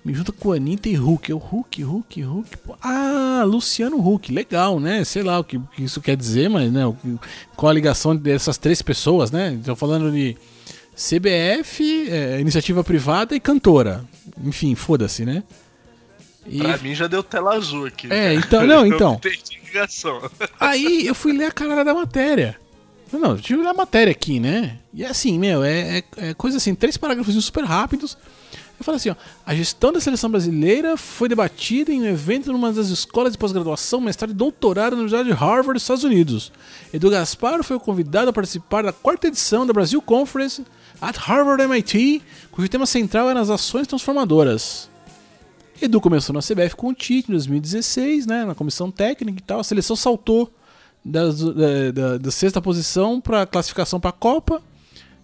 Me 0.07 0.13
junta 0.13 0.31
com 0.31 0.53
Anitta 0.53 0.87
e 0.87 0.93
Hulk. 0.95 1.29
Eu, 1.29 1.37
Hulk, 1.37 1.83
Hulk, 1.83 2.21
Hulk. 2.21 2.57
pô. 2.59 2.77
Ah, 2.81 3.43
Luciano 3.45 3.99
Hulk. 3.99 4.31
Legal, 4.31 4.79
né? 4.79 5.03
Sei 5.03 5.21
lá 5.21 5.37
o 5.37 5.43
que, 5.43 5.57
o 5.57 5.67
que 5.75 5.83
isso 5.83 5.99
quer 5.99 6.15
dizer, 6.15 6.49
mas 6.49 6.71
né, 6.71 6.81
que- 7.01 7.17
qual 7.57 7.69
a 7.69 7.73
ligação 7.73 8.15
dessas 8.15 8.57
três 8.57 8.81
pessoas, 8.81 9.31
né? 9.31 9.55
Estou 9.59 9.75
falando 9.75 10.09
de 10.09 10.37
CBF, 10.95 12.09
é, 12.09 12.39
iniciativa 12.39 12.83
privada 12.85 13.35
e 13.35 13.39
cantora. 13.39 14.03
Enfim, 14.45 14.75
foda-se, 14.75 15.25
né? 15.25 15.43
E 16.45 16.59
Pra 16.59 16.77
mim 16.77 16.95
já 16.95 17.07
deu 17.07 17.21
tela 17.21 17.55
azul 17.55 17.85
aqui. 17.85 18.07
É, 18.11 18.33
então- 18.33 18.63
não, 18.65 18.85
então. 18.85 19.19
Aí 20.57 21.05
eu 21.05 21.13
fui 21.13 21.33
ler 21.33 21.45
a 21.47 21.51
cara 21.51 21.83
da 21.83 21.93
matéria. 21.93 22.55
Não, 23.11 23.35
deixa 23.35 23.53
eu 23.53 23.61
ler 23.61 23.67
a 23.67 23.73
matéria 23.73 24.11
aqui, 24.11 24.39
né? 24.39 24.77
E 24.93 25.03
é 25.03 25.07
assim, 25.09 25.37
meu, 25.37 25.63
é, 25.65 25.97
é- 25.99 26.03
é 26.29 26.33
coisa 26.33 26.57
assim, 26.57 26.73
três 26.73 26.95
parágrafos 26.95 27.35
super 27.43 27.65
rápidos. 27.65 28.17
Eu 28.79 28.83
falo 28.85 28.95
assim, 28.97 29.09
ó, 29.09 29.15
a 29.45 29.55
gestão 29.55 29.91
da 29.91 29.99
seleção 29.99 30.29
brasileira 30.29 30.95
foi 30.97 31.27
debatida 31.27 31.91
em 31.91 32.01
um 32.01 32.05
evento 32.05 32.51
numa 32.51 32.71
das 32.71 32.89
escolas 32.89 33.31
de 33.31 33.37
pós-graduação, 33.37 33.99
mestrado 33.99 34.29
e 34.29 34.33
doutorado 34.35 34.91
na 34.91 34.97
Universidade 35.01 35.29
de 35.29 35.33
Harvard, 35.35 35.79
Estados 35.79 36.03
Unidos. 36.03 36.51
Edu 36.93 37.09
Gaspar 37.09 37.63
foi 37.63 37.79
convidado 37.79 38.29
a 38.29 38.33
participar 38.33 38.83
da 38.83 38.93
quarta 38.93 39.27
edição 39.27 39.65
da 39.65 39.73
Brasil 39.73 39.99
Conference 39.99 40.63
at 41.01 41.15
Harvard 41.17 41.63
MIT, 41.63 42.21
cujo 42.51 42.69
tema 42.69 42.85
central 42.85 43.27
era 43.29 43.39
as 43.39 43.49
ações 43.49 43.87
transformadoras. 43.87 44.89
Edu 45.81 45.99
começou 45.99 46.33
na 46.33 46.39
CBF 46.41 46.75
com 46.75 46.89
o 46.89 46.93
Tite 46.93 47.29
em 47.29 47.33
2016, 47.33 48.27
né, 48.27 48.45
na 48.45 48.53
comissão 48.55 48.91
técnica 48.91 49.39
e 49.39 49.43
tal. 49.43 49.59
A 49.59 49.63
seleção 49.63 49.95
saltou 49.95 50.51
da, 51.03 51.31
da, 51.31 51.91
da- 51.93 52.17
da 52.17 52.31
sexta 52.31 52.61
posição 52.61 53.19
para 53.21 53.45
classificação 53.45 53.99
para 53.99 54.09
a 54.09 54.13
Copa. 54.13 54.61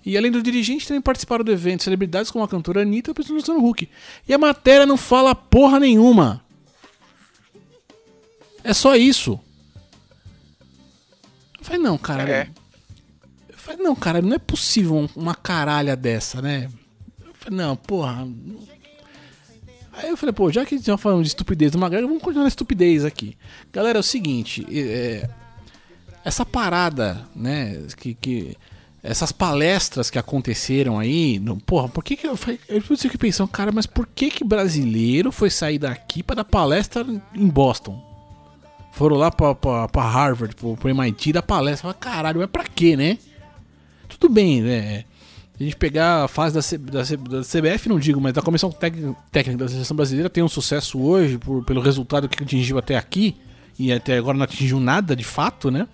E 0.05 0.17
além 0.17 0.31
do 0.31 0.41
dirigente, 0.43 0.87
também 0.87 1.01
participaram 1.01 1.45
do 1.45 1.51
evento 1.51 1.83
celebridades 1.83 2.29
como 2.29 2.43
a 2.43 2.47
cantora 2.47 2.81
Anitta 2.81 3.09
e 3.09 3.11
o 3.11 3.15
presidente 3.15 3.39
Luciano 3.49 3.65
Huck. 3.65 3.89
E 4.27 4.33
a 4.33 4.37
matéria 4.37 4.85
não 4.85 4.97
fala 4.97 5.33
porra 5.33 5.79
nenhuma. 5.79 6.43
É 8.63 8.73
só 8.73 8.95
isso. 8.95 9.39
Eu 11.59 11.63
falei, 11.65 11.81
não, 11.81 11.97
caralho. 11.97 12.31
É. 12.31 12.49
Eu 13.49 13.57
falei, 13.57 13.81
não, 13.81 13.95
cara, 13.95 14.21
não 14.21 14.33
é 14.35 14.39
possível 14.39 14.95
um- 14.95 15.09
uma 15.15 15.35
caralha 15.35 15.95
dessa, 15.95 16.41
né? 16.41 16.69
Eu 17.25 17.33
falei, 17.35 17.57
não, 17.57 17.75
porra. 17.75 18.27
Aí 19.93 20.09
eu 20.09 20.17
falei, 20.17 20.33
pô, 20.33 20.51
já 20.51 20.65
que 20.65 20.75
a 20.75 20.77
gente 20.77 20.85
tá 20.87 20.97
falando 20.97 21.21
de 21.21 21.27
estupidez 21.29 21.71
do 21.71 21.77
McGregor, 21.77 22.07
vamos 22.09 22.23
continuar 22.23 22.43
na 22.43 22.49
estupidez 22.49 23.05
aqui. 23.05 23.37
Galera, 23.71 23.99
é 23.99 24.01
o 24.01 24.03
seguinte, 24.03 24.65
é, 24.69 25.29
essa 26.25 26.45
parada, 26.45 27.25
né, 27.35 27.85
que, 27.95 28.13
que 28.15 28.57
essas 29.03 29.31
palestras 29.33 30.09
que 30.09 30.17
aconteceram 30.17 30.97
aí, 30.97 31.37
não, 31.39 31.59
porra, 31.59 31.89
por 31.89 32.03
que 32.03 32.15
que 32.15 32.25
eu 32.25 32.39
eu 32.69 32.81
fiquei 32.81 33.17
pensando, 33.19 33.49
cara, 33.49 33.69
mas 33.71 33.85
por 33.85 34.07
que 34.07 34.31
que 34.31 34.43
brasileiro 34.45 35.29
foi 35.31 35.49
sair 35.49 35.77
daqui 35.77 36.23
pra 36.23 36.37
dar 36.37 36.45
palestra 36.45 37.05
em 37.35 37.47
Boston? 37.47 38.01
Foram 38.93 39.17
lá 39.17 39.29
pra, 39.31 39.53
pra, 39.55 39.87
pra 39.89 40.03
Harvard, 40.03 40.55
pro, 40.55 40.77
pro 40.77 40.89
MIT, 40.89 41.33
dar 41.33 41.41
palestra. 41.41 41.81
Falei, 41.91 41.97
Caralho, 41.99 42.39
mas 42.39 42.49
pra 42.49 42.63
quê, 42.63 42.95
né? 42.95 43.17
Tudo 44.07 44.31
bem, 44.31 44.61
né? 44.61 45.03
Se 45.57 45.61
a 45.61 45.65
gente 45.65 45.75
pegar 45.75 46.23
a 46.23 46.27
fase 46.27 46.53
da, 46.55 46.61
C- 46.61 46.77
da, 46.77 47.03
C- 47.03 47.17
da 47.17 47.41
CBF, 47.41 47.89
não 47.89 47.99
digo, 47.99 48.21
mas 48.21 48.33
da 48.33 48.41
Comissão 48.41 48.71
Tec- 48.71 48.95
Técnica 49.31 49.63
da 49.65 49.69
Seleção 49.69 49.97
Brasileira 49.97 50.29
tem 50.29 50.43
um 50.43 50.47
sucesso 50.47 50.99
hoje 51.01 51.37
por- 51.39 51.63
pelo 51.65 51.81
resultado 51.81 52.29
que 52.29 52.41
atingiu 52.43 52.77
até 52.77 52.95
aqui, 52.95 53.35
e 53.77 53.91
até 53.91 54.15
agora 54.17 54.37
não 54.37 54.43
atingiu 54.45 54.79
nada 54.79 55.15
de 55.15 55.23
fato, 55.23 55.69
né? 55.71 55.87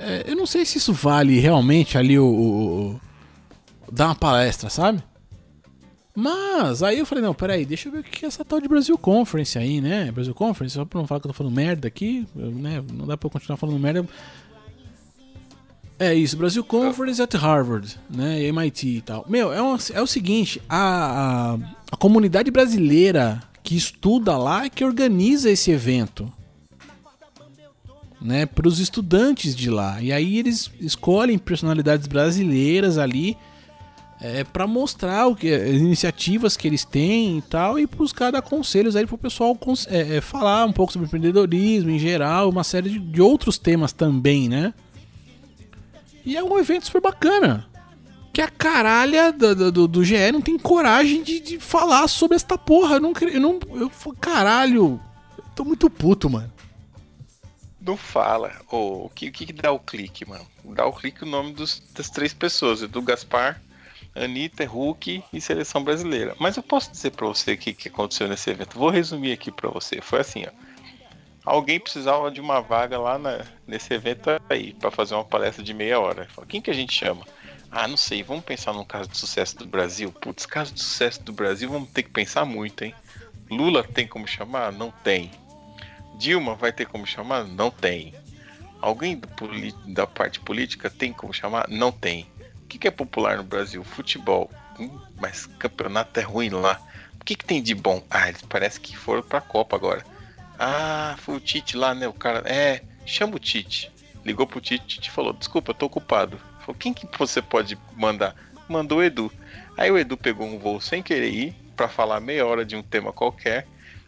É, 0.00 0.24
eu 0.26 0.36
não 0.36 0.46
sei 0.46 0.64
se 0.64 0.78
isso 0.78 0.92
vale 0.92 1.38
realmente 1.38 1.96
ali 1.98 2.18
o, 2.18 2.24
o- 2.24 2.90
o- 2.94 3.00
dar 3.92 4.06
uma 4.06 4.14
palestra, 4.14 4.70
sabe? 4.70 5.02
Mas 6.14 6.82
aí 6.82 6.98
eu 6.98 7.06
falei, 7.06 7.22
não, 7.22 7.32
peraí, 7.32 7.64
deixa 7.64 7.88
eu 7.88 7.92
ver 7.92 8.00
o 8.00 8.02
que 8.02 8.24
é 8.24 8.28
essa 8.28 8.44
tal 8.44 8.60
de 8.60 8.68
Brasil 8.68 8.96
Conference 8.98 9.56
aí, 9.58 9.80
né? 9.80 10.10
Brasil 10.10 10.34
Conference, 10.34 10.74
só 10.74 10.84
pra 10.84 11.00
não 11.00 11.06
falar 11.06 11.20
que 11.20 11.26
eu 11.26 11.30
tô 11.32 11.36
falando 11.36 11.54
merda 11.54 11.86
aqui, 11.88 12.26
né? 12.34 12.82
Não 12.92 13.06
dá 13.06 13.16
pra 13.16 13.26
eu 13.26 13.30
continuar 13.30 13.56
falando 13.56 13.78
merda. 13.78 14.06
É 15.98 16.14
isso, 16.14 16.36
Brasil 16.36 16.64
Conference 16.64 17.20
at 17.20 17.34
Harvard, 17.34 17.96
né? 18.08 18.42
MIT 18.44 18.88
e 18.88 19.00
tal. 19.02 19.24
Meu, 19.28 19.52
é, 19.52 19.58
é 19.92 20.00
o 20.02 20.06
seguinte, 20.06 20.60
a, 20.68 21.54
a, 21.54 21.58
a 21.92 21.96
comunidade 21.96 22.50
brasileira 22.50 23.40
que 23.62 23.76
estuda 23.76 24.36
lá 24.38 24.64
é 24.64 24.70
que 24.70 24.84
organiza 24.84 25.50
esse 25.50 25.70
evento. 25.70 26.32
Né, 28.20 28.44
para 28.44 28.68
os 28.68 28.78
estudantes 28.80 29.56
de 29.56 29.70
lá. 29.70 30.00
E 30.02 30.12
aí 30.12 30.38
eles 30.38 30.70
escolhem 30.78 31.38
personalidades 31.38 32.06
brasileiras 32.06 32.98
ali 32.98 33.34
é, 34.20 34.44
para 34.44 34.66
mostrar 34.66 35.26
o 35.26 35.34
que, 35.34 35.50
as 35.50 35.76
iniciativas 35.76 36.54
que 36.54 36.68
eles 36.68 36.84
têm 36.84 37.38
e 37.38 37.42
tal, 37.42 37.78
e 37.78 37.86
buscar 37.86 38.30
dar 38.30 38.42
conselhos 38.42 38.94
aí 38.94 39.06
pro 39.06 39.16
pessoal 39.16 39.56
cons- 39.56 39.86
é, 39.90 40.16
é, 40.16 40.20
falar 40.20 40.66
um 40.66 40.72
pouco 40.72 40.92
sobre 40.92 41.06
empreendedorismo 41.06 41.88
em 41.90 41.98
geral, 41.98 42.50
uma 42.50 42.62
série 42.62 42.90
de, 42.90 42.98
de 42.98 43.22
outros 43.22 43.56
temas 43.56 43.90
também, 43.90 44.50
né? 44.50 44.74
E 46.22 46.36
é 46.36 46.44
um 46.44 46.58
evento 46.58 46.84
super 46.84 47.00
bacana. 47.00 47.66
Que 48.34 48.42
a 48.42 48.48
caralha 48.48 49.32
do, 49.32 49.72
do, 49.72 49.88
do- 49.88 50.04
GE 50.04 50.30
não 50.30 50.42
tem 50.42 50.58
coragem 50.58 51.22
de, 51.22 51.40
de 51.40 51.58
falar 51.58 52.06
sobre 52.06 52.36
esta 52.36 52.58
porra. 52.58 52.96
Eu 52.96 53.00
não. 53.00 53.12
Eu 53.22 53.40
não 53.40 53.58
eu, 53.74 53.90
caralho. 54.20 55.00
Eu 55.38 55.44
tô 55.56 55.64
muito 55.64 55.88
puto, 55.88 56.28
mano. 56.28 56.52
Não 57.80 57.96
fala. 57.96 58.52
Ô, 58.70 59.06
o 59.06 59.10
que, 59.10 59.28
o 59.28 59.32
que 59.32 59.52
dá 59.52 59.72
o 59.72 59.78
clique, 59.78 60.28
mano? 60.28 60.46
Dá 60.64 60.86
o 60.86 60.92
clique 60.92 61.22
o 61.24 61.26
nome 61.26 61.52
dos, 61.52 61.82
das 61.94 62.10
três 62.10 62.34
pessoas: 62.34 62.82
Edu 62.82 63.00
Gaspar, 63.00 63.60
Anitta, 64.14 64.64
Hulk 64.66 65.24
e 65.32 65.40
Seleção 65.40 65.82
Brasileira. 65.82 66.34
Mas 66.38 66.56
eu 66.56 66.62
posso 66.62 66.90
dizer 66.92 67.12
pra 67.12 67.26
você 67.26 67.52
o 67.54 67.58
que, 67.58 67.72
que 67.72 67.88
aconteceu 67.88 68.28
nesse 68.28 68.50
evento. 68.50 68.78
Vou 68.78 68.90
resumir 68.90 69.32
aqui 69.32 69.50
pra 69.50 69.70
você. 69.70 70.00
Foi 70.00 70.20
assim, 70.20 70.44
ó. 70.46 70.50
Alguém 71.44 71.80
precisava 71.80 72.30
de 72.30 72.38
uma 72.40 72.60
vaga 72.60 72.98
lá 72.98 73.18
na- 73.18 73.46
nesse 73.66 73.94
evento 73.94 74.28
aí, 74.48 74.74
pra 74.74 74.90
fazer 74.90 75.14
uma 75.14 75.24
palestra 75.24 75.64
de 75.64 75.72
meia 75.72 75.98
hora. 75.98 76.28
Quem 76.46 76.60
que 76.60 76.70
a 76.70 76.74
gente 76.74 76.92
chama? 76.92 77.26
Ah, 77.70 77.88
não 77.88 77.96
sei, 77.96 78.22
vamos 78.22 78.44
pensar 78.44 78.74
num 78.74 78.84
caso 78.84 79.08
de 79.08 79.16
sucesso 79.16 79.56
do 79.56 79.64
Brasil? 79.64 80.12
Putz, 80.12 80.44
caso 80.44 80.74
de 80.74 80.80
sucesso 80.80 81.22
do 81.22 81.32
Brasil, 81.32 81.70
vamos 81.70 81.88
ter 81.90 82.02
que 82.02 82.10
pensar 82.10 82.44
muito, 82.44 82.84
hein? 82.84 82.94
Lula 83.50 83.82
tem 83.82 84.06
como 84.06 84.26
chamar? 84.26 84.70
Não 84.70 84.90
tem. 85.02 85.30
Dilma 86.20 86.54
vai 86.54 86.70
ter 86.70 86.86
como 86.86 87.06
chamar? 87.06 87.44
Não 87.44 87.70
tem. 87.70 88.14
Alguém 88.82 89.18
da 89.86 90.06
parte 90.06 90.38
política 90.38 90.90
tem 90.90 91.14
como 91.14 91.32
chamar? 91.32 91.66
Não 91.66 91.90
tem. 91.90 92.28
O 92.62 92.66
que, 92.68 92.78
que 92.78 92.86
é 92.86 92.90
popular 92.90 93.38
no 93.38 93.42
Brasil? 93.42 93.82
Futebol. 93.82 94.50
Hum, 94.78 95.00
mas 95.18 95.46
campeonato 95.46 96.20
é 96.20 96.22
ruim 96.22 96.50
lá. 96.50 96.78
O 97.18 97.24
que, 97.24 97.34
que 97.34 97.44
tem 97.44 97.62
de 97.62 97.74
bom? 97.74 98.04
Ah, 98.10 98.28
eles 98.28 98.42
parece 98.42 98.78
que 98.78 98.94
foram 98.94 99.22
pra 99.22 99.40
Copa 99.40 99.74
agora. 99.74 100.04
Ah, 100.58 101.14
foi 101.20 101.36
o 101.36 101.40
Tite 101.40 101.74
lá, 101.74 101.94
né? 101.94 102.06
O 102.06 102.12
cara. 102.12 102.46
É, 102.46 102.82
chama 103.06 103.36
o 103.36 103.38
Tite. 103.38 103.90
Ligou 104.22 104.46
pro 104.46 104.60
Tite, 104.60 104.86
Tite 104.86 105.10
falou: 105.10 105.32
Desculpa, 105.32 105.72
tô 105.72 105.86
ocupado. 105.86 106.38
Falou: 106.60 106.76
Quem 106.78 106.92
que 106.92 107.08
você 107.18 107.40
pode 107.40 107.78
mandar? 107.96 108.36
Mandou 108.68 108.98
o 108.98 109.02
Edu. 109.02 109.32
Aí 109.74 109.90
o 109.90 109.96
Edu 109.96 110.18
pegou 110.18 110.46
um 110.46 110.58
voo 110.58 110.82
sem 110.82 111.02
querer 111.02 111.32
ir 111.32 111.54
pra 111.74 111.88
falar 111.88 112.20
meia 112.20 112.46
hora 112.46 112.62
de 112.62 112.76
um 112.76 112.82
tema 112.82 113.10
qualquer 113.10 113.66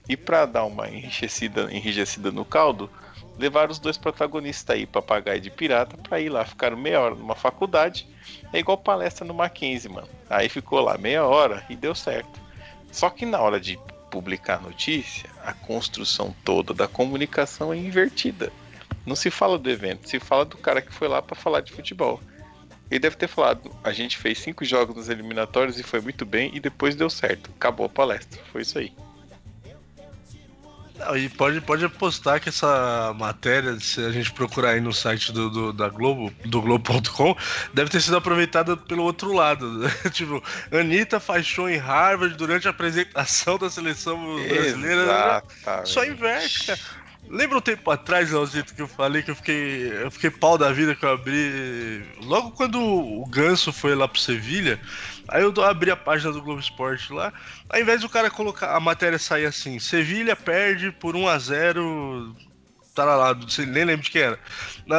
e 0.08 0.16
pra 0.16 0.46
dar 0.46 0.64
uma 0.64 0.88
enriquecida, 0.88 1.68
enrijecida 1.72 2.30
no 2.30 2.44
caldo, 2.44 2.90
levaram 3.38 3.70
os 3.70 3.78
dois 3.78 3.96
protagonistas 3.96 4.76
aí, 4.76 4.86
papagaio 4.86 5.40
de 5.40 5.50
pirata, 5.50 5.96
pra 5.96 6.20
ir 6.20 6.28
lá. 6.28 6.44
Ficaram 6.44 6.76
meia 6.76 7.00
hora 7.00 7.14
numa 7.14 7.34
faculdade. 7.34 8.06
É 8.52 8.58
igual 8.58 8.76
palestra 8.78 9.26
no 9.26 9.34
Mackenzie, 9.34 9.90
mano. 9.90 10.08
Aí 10.28 10.48
ficou 10.48 10.80
lá 10.80 10.98
meia 10.98 11.24
hora 11.24 11.64
e 11.68 11.76
deu 11.76 11.94
certo. 11.94 12.40
Só 12.90 13.08
que 13.08 13.24
na 13.24 13.40
hora 13.40 13.58
de 13.58 13.78
publicar 14.10 14.60
notícia, 14.60 15.28
a 15.42 15.54
construção 15.54 16.34
toda 16.44 16.74
da 16.74 16.86
comunicação 16.86 17.72
é 17.72 17.76
invertida. 17.76 18.52
Não 19.06 19.16
se 19.16 19.30
fala 19.30 19.58
do 19.58 19.70
evento, 19.70 20.08
se 20.08 20.20
fala 20.20 20.44
do 20.44 20.56
cara 20.58 20.82
que 20.82 20.92
foi 20.92 21.08
lá 21.08 21.22
pra 21.22 21.34
falar 21.34 21.60
de 21.60 21.72
futebol. 21.72 22.20
Ele 22.90 23.00
deve 23.00 23.16
ter 23.16 23.26
falado: 23.26 23.74
a 23.82 23.90
gente 23.92 24.18
fez 24.18 24.38
cinco 24.38 24.64
jogos 24.64 24.94
nos 24.94 25.08
eliminatórios 25.08 25.78
e 25.78 25.82
foi 25.82 26.00
muito 26.00 26.26
bem, 26.26 26.50
e 26.54 26.60
depois 26.60 26.94
deu 26.94 27.08
certo. 27.08 27.50
Acabou 27.56 27.86
a 27.86 27.88
palestra. 27.88 28.38
Foi 28.52 28.60
isso 28.60 28.78
aí. 28.78 28.92
Não, 30.98 31.16
e 31.16 31.28
pode, 31.28 31.60
pode 31.62 31.84
apostar 31.84 32.38
que 32.40 32.48
essa 32.50 33.14
matéria, 33.18 33.78
se 33.80 34.04
a 34.04 34.10
gente 34.12 34.30
procurar 34.32 34.70
aí 34.70 34.80
no 34.80 34.92
site 34.92 35.32
do, 35.32 35.48
do- 35.48 35.72
da 35.72 35.88
Globo, 35.88 36.30
do 36.44 36.60
Globo.com, 36.60 37.34
deve 37.72 37.90
ter 37.90 38.00
sido 38.00 38.16
aproveitada 38.16 38.76
pelo 38.76 39.02
outro 39.02 39.32
lado. 39.32 39.78
né? 39.78 39.90
tipo, 40.12 40.42
Anitta 40.70 41.18
faz 41.18 41.46
show 41.46 41.68
em 41.68 41.78
Harvard 41.78 42.36
durante 42.36 42.66
a 42.66 42.70
apresentação 42.70 43.56
da 43.58 43.70
seleção 43.70 44.18
brasileira. 44.48 45.02
Exatamente. 45.02 45.88
Só 45.88 46.04
inverte, 46.04 46.66
cara. 46.66 46.78
Lembra 47.32 47.56
um 47.56 47.62
tempo 47.62 47.90
atrás, 47.90 48.30
Leozito, 48.30 48.74
que 48.74 48.82
eu 48.82 48.86
falei 48.86 49.22
que 49.22 49.30
eu 49.30 49.34
fiquei, 49.34 49.90
eu 50.02 50.10
fiquei 50.10 50.30
pau 50.30 50.58
da 50.58 50.70
vida 50.70 50.94
que 50.94 51.02
eu 51.02 51.12
abri. 51.12 52.04
Logo 52.24 52.50
quando 52.50 52.78
o 52.78 53.24
Ganso 53.24 53.72
foi 53.72 53.94
lá 53.94 54.06
pro 54.06 54.20
Sevilha, 54.20 54.78
aí 55.26 55.42
eu 55.42 55.64
abri 55.64 55.90
a 55.90 55.96
página 55.96 56.30
do 56.30 56.42
Globo 56.42 56.60
Esporte 56.60 57.10
lá. 57.10 57.32
Ao 57.70 57.80
invés 57.80 58.02
do 58.02 58.08
cara 58.10 58.30
colocar 58.30 58.76
a 58.76 58.80
matéria 58.80 59.18
sair 59.18 59.46
assim: 59.46 59.78
Sevilha 59.78 60.36
perde 60.36 60.92
por 60.92 61.16
1 61.16 61.26
a 61.26 61.38
0 61.38 62.36
Tá 62.94 63.06
lá, 63.06 63.32
não 63.32 63.48
sei, 63.48 63.64
nem 63.64 63.86
lembro 63.86 64.04
de 64.04 64.10
quem 64.10 64.20
era. 64.20 64.38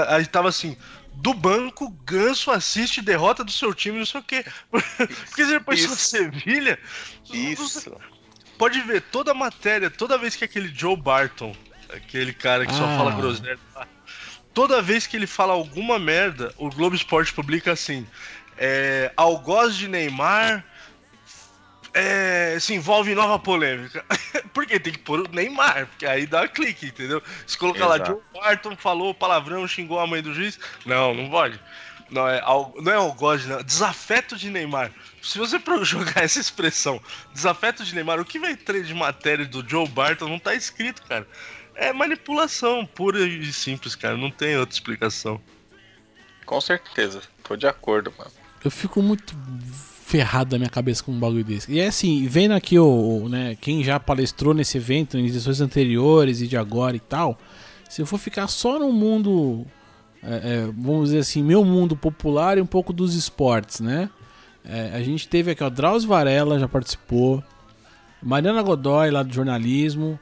Aí 0.08 0.26
tava 0.26 0.50
assim. 0.50 0.76
Do 1.14 1.36
banco, 1.36 1.92
Ganso 2.04 2.50
assiste 2.50 3.00
derrota 3.00 3.44
do 3.44 3.52
seu 3.52 3.76
time, 3.76 4.00
não 4.00 4.06
sei 4.08 4.20
o 4.20 4.24
quê. 4.24 4.44
Porque 4.72 5.46
depois 5.46 5.80
Isso. 5.80 5.96
Sevilha. 5.96 6.80
Isso. 7.32 7.96
Pode 8.58 8.82
ver, 8.82 9.04
toda 9.04 9.30
a 9.30 9.36
matéria, 9.36 9.92
toda 9.92 10.18
vez 10.18 10.36
que 10.36 10.44
aquele 10.44 10.74
Joe 10.74 10.98
Barton, 10.98 11.56
aquele 11.94 12.34
cara 12.34 12.66
que 12.66 12.74
só 12.74 12.86
Ah. 12.86 12.98
fala 12.98 13.12
groselha, 13.12 13.58
toda 14.54 14.82
vez 14.82 15.06
que 15.08 15.16
ele 15.18 15.28
fala 15.28 15.54
alguma 15.54 15.98
merda, 16.00 16.54
o 16.58 16.70
Globo 16.70 16.96
Esporte 16.96 17.34
publica 17.34 17.72
assim: 17.72 18.08
é, 18.58 19.12
algoz 19.16 19.76
de 19.76 19.88
Neymar 19.88 20.64
é, 21.94 22.58
se 22.60 22.74
envolve 22.74 23.12
em 23.12 23.16
nova 23.16 23.38
polêmica. 23.38 24.04
porque 24.54 24.80
tem 24.80 24.94
que 24.94 25.00
pôr 25.00 25.20
o 25.20 25.32
Neymar, 25.32 25.88
porque 25.88 26.06
aí 26.06 26.26
dá 26.26 26.48
clique, 26.48 26.88
entendeu? 26.88 27.22
Se 27.46 27.58
colocar 27.58 27.86
lá. 27.88 28.04
Joe 28.04 28.18
Barton 28.34 28.76
falou 28.76 29.14
palavrão, 29.14 29.68
xingou 29.68 30.00
a 30.00 30.08
mãe 30.08 30.22
do 30.22 30.34
juiz, 30.34 30.60
não, 30.86 31.14
não 31.14 31.30
pode. 31.30 31.60
Não 32.10 32.28
é, 32.28 32.42
não 32.82 32.92
é 32.92 32.96
algoz, 32.96 33.46
não. 33.46 33.62
Desafeto 33.64 34.36
de 34.36 34.50
Neymar. 34.50 34.92
Se 35.22 35.38
você 35.40 35.58
pro- 35.58 35.82
jogar 35.86 36.24
essa 36.24 36.40
expressão, 36.40 37.02
desafeto 37.34 37.84
de 37.84 37.96
Neymar, 37.96 38.20
o 38.20 38.26
que 38.26 38.38
vai 38.40 38.56
ter 38.56 38.84
de 38.84 38.94
matéria 38.94 39.46
do 39.46 39.68
Joe 39.68 39.88
Barton 39.88 40.28
não 40.28 40.38
tá 40.40 40.54
escrito, 40.54 41.02
cara. 41.04 41.28
É 41.76 41.92
manipulação 41.92 42.86
pura 42.86 43.20
e 43.20 43.52
simples, 43.52 43.96
cara. 43.96 44.16
Não 44.16 44.30
tem 44.30 44.58
outra 44.58 44.74
explicação. 44.74 45.40
Com 46.46 46.60
certeza. 46.62 47.22
Tô 47.44 47.56
de 47.56 47.68
acordo, 47.68 48.14
mano. 48.18 48.32
Eu 48.64 48.72
fico 48.72 49.02
muito 49.02 49.36
ferrado 50.06 50.52
da 50.52 50.58
minha 50.58 50.70
cabeça 50.70 51.04
com 51.04 51.12
um 51.12 51.20
bagulho 51.20 51.44
desse. 51.44 51.72
E 51.72 51.80
é 51.80 51.88
assim, 51.88 52.28
vendo 52.28 52.54
aqui 52.54 52.78
o, 52.78 53.24
o, 53.24 53.30
né, 53.30 53.58
quem 53.60 53.84
já 53.84 54.00
palestrou 54.00 54.54
nesse 54.54 54.78
evento 54.78 55.18
em 55.18 55.26
edições 55.26 55.60
anteriores 55.60 56.42
e 56.42 56.48
de 56.48 56.56
agora 56.56 56.96
e 56.96 57.00
tal, 57.00 57.38
se 57.90 58.02
eu 58.02 58.06
for 58.06 58.20
ficar 58.20 58.48
só 58.48 58.78
no 58.78 58.92
mundo, 58.92 59.66
é, 60.22 60.36
é, 60.36 60.70
vamos 60.78 61.06
dizer 61.06 61.20
assim, 61.20 61.42
meu 61.42 61.66
mundo 61.66 61.96
popular 61.96 62.58
e 62.58 62.62
um 62.62 62.66
pouco 62.66 62.94
dos 62.94 63.16
esportes, 63.16 63.80
né? 63.80 64.10
É, 64.64 64.92
a 64.94 65.02
gente 65.02 65.28
teve 65.28 65.52
aqui, 65.52 65.64
ó, 65.64 65.70
Drauzio 65.70 66.08
Varela 66.08 66.60
já 66.60 66.68
participou, 66.68 67.44
Mariana 68.22 68.62
Godoy 68.62 69.12
lá 69.12 69.24
do 69.24 69.34
jornalismo, 69.34 70.20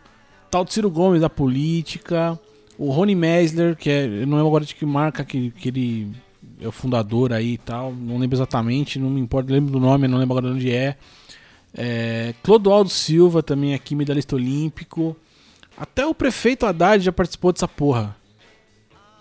tal 0.52 0.68
Ciro 0.68 0.92
Gomes 0.92 1.22
da 1.22 1.30
política, 1.30 2.38
o 2.78 2.92
Rony 2.92 3.16
Meisler, 3.16 3.76
que 3.76 3.90
é, 3.90 4.06
eu 4.06 4.28
não 4.28 4.36
lembro 4.38 4.48
agora 4.48 4.66
de 4.66 4.76
que 4.76 4.86
marca 4.86 5.24
que, 5.24 5.50
que 5.52 5.70
ele 5.70 6.12
é 6.60 6.68
o 6.68 6.72
fundador 6.72 7.32
aí 7.32 7.54
e 7.54 7.58
tal, 7.58 7.94
não 7.94 8.18
lembro 8.18 8.36
exatamente, 8.36 9.00
não 9.00 9.10
me 9.10 9.22
importa, 9.22 9.52
lembro 9.52 9.72
do 9.72 9.80
nome, 9.80 10.08
não 10.08 10.18
lembro 10.18 10.38
agora 10.38 10.54
de 10.54 10.60
onde 10.60 10.72
é. 10.72 10.98
é 11.74 12.36
Clodoaldo 12.44 12.90
Silva 12.90 13.42
também 13.42 13.74
aqui, 13.74 13.96
medalhista 13.96 14.36
olímpico. 14.36 15.16
Até 15.78 16.06
o 16.06 16.14
prefeito 16.14 16.66
Haddad 16.66 17.04
já 17.04 17.12
participou 17.12 17.54
dessa 17.54 17.68
porra. 17.68 18.16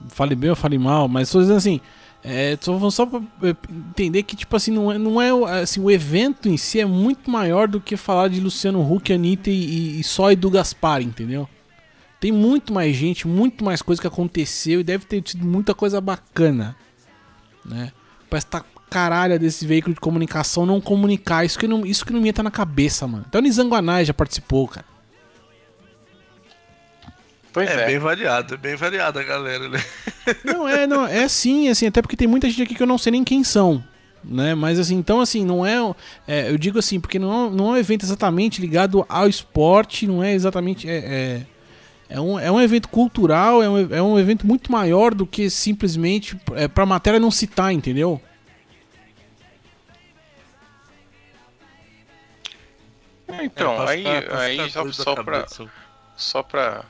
Fale 0.08 0.34
bem 0.34 0.50
ou 0.50 0.56
fale 0.56 0.78
mal, 0.78 1.06
mas 1.06 1.30
tô 1.30 1.40
dizendo 1.40 1.56
assim, 1.56 1.80
é, 2.22 2.56
só, 2.60 2.90
só 2.90 3.06
pra 3.06 3.20
é, 3.42 3.56
entender 3.70 4.22
que, 4.22 4.36
tipo 4.36 4.54
assim, 4.54 4.70
não 4.70 4.92
é, 4.92 4.98
não 4.98 5.20
é 5.20 5.62
assim, 5.62 5.80
o 5.80 5.90
evento 5.90 6.48
em 6.48 6.56
si 6.56 6.78
é 6.78 6.84
muito 6.84 7.30
maior 7.30 7.66
do 7.66 7.80
que 7.80 7.96
falar 7.96 8.28
de 8.28 8.40
Luciano 8.40 8.80
Huck, 8.80 9.12
Anitta 9.12 9.48
e, 9.48 10.00
e, 10.00 10.04
só 10.04 10.30
Edu 10.30 10.50
Gaspar, 10.50 11.00
entendeu? 11.00 11.48
Tem 12.20 12.30
muito 12.30 12.74
mais 12.74 12.94
gente, 12.94 13.26
muito 13.26 13.64
mais 13.64 13.80
coisa 13.80 14.00
que 14.00 14.06
aconteceu 14.06 14.80
e 14.80 14.84
deve 14.84 15.06
ter 15.06 15.22
tido 15.22 15.46
muita 15.46 15.74
coisa 15.74 15.98
bacana, 16.00 16.76
né? 17.64 17.90
Pra 18.28 18.36
esta 18.36 18.62
caralha 18.90 19.38
desse 19.38 19.66
veículo 19.66 19.94
de 19.94 20.00
comunicação 20.00 20.66
não 20.66 20.80
comunicar, 20.80 21.46
isso 21.46 21.58
que 21.58 21.66
não, 21.66 21.86
isso 21.86 22.04
que 22.04 22.12
não 22.12 22.20
me 22.20 22.28
entra 22.28 22.42
na 22.42 22.50
cabeça, 22.50 23.06
mano. 23.06 23.24
Até 23.26 23.38
o 23.38 23.42
Nizanguanai 23.42 24.04
já 24.04 24.12
participou, 24.12 24.68
cara. 24.68 24.89
Pois 27.52 27.68
É, 27.68 27.82
é. 27.82 27.86
bem 27.86 27.98
variado, 27.98 28.54
é 28.54 28.56
bem 28.56 28.76
variado 28.76 29.18
a 29.18 29.22
galera, 29.24 29.68
né? 29.68 29.82
Não, 30.44 30.68
é, 30.68 30.86
não, 30.86 31.06
é 31.06 31.26
sim, 31.28 31.68
assim, 31.68 31.86
até 31.86 32.00
porque 32.00 32.16
tem 32.16 32.28
muita 32.28 32.48
gente 32.48 32.62
aqui 32.62 32.74
que 32.74 32.82
eu 32.82 32.86
não 32.86 32.98
sei 32.98 33.10
nem 33.10 33.24
quem 33.24 33.42
são, 33.42 33.82
né? 34.22 34.54
Mas 34.54 34.78
assim, 34.78 34.94
então 34.94 35.20
assim, 35.20 35.44
não 35.44 35.66
é, 35.66 35.76
é, 36.28 36.48
eu 36.50 36.56
digo 36.58 36.78
assim, 36.78 37.00
porque 37.00 37.18
não, 37.18 37.46
é- 37.46 37.50
não 37.50 37.68
é 37.68 37.70
um 37.72 37.76
evento 37.76 38.04
exatamente 38.04 38.60
ligado 38.60 39.04
ao 39.08 39.26
esporte, 39.26 40.06
não 40.06 40.22
é 40.22 40.32
exatamente, 40.32 40.88
é, 40.88 40.96
é, 40.98 41.46
é 42.16 42.20
um, 42.20 42.38
é 42.38 42.52
um 42.52 42.60
evento 42.60 42.88
cultural, 42.88 43.60
é 43.62 43.68
um, 43.68 43.94
é 43.94 44.00
um 44.02 44.16
evento 44.18 44.46
muito 44.46 44.70
maior 44.70 45.12
do 45.14 45.26
que 45.26 45.50
simplesmente 45.50 46.36
é, 46.54 46.68
pra 46.68 46.86
matéria 46.86 47.18
não 47.18 47.30
citar, 47.30 47.72
entendeu? 47.72 48.20
Então, 53.42 53.72
É, 53.72 53.76
pra 53.76 53.90
aí, 53.90 54.58
aí 54.58 54.70
só, 54.70 54.90
só 54.92 55.22
pra, 55.22 55.46
só 56.16 56.42
pra 56.42 56.84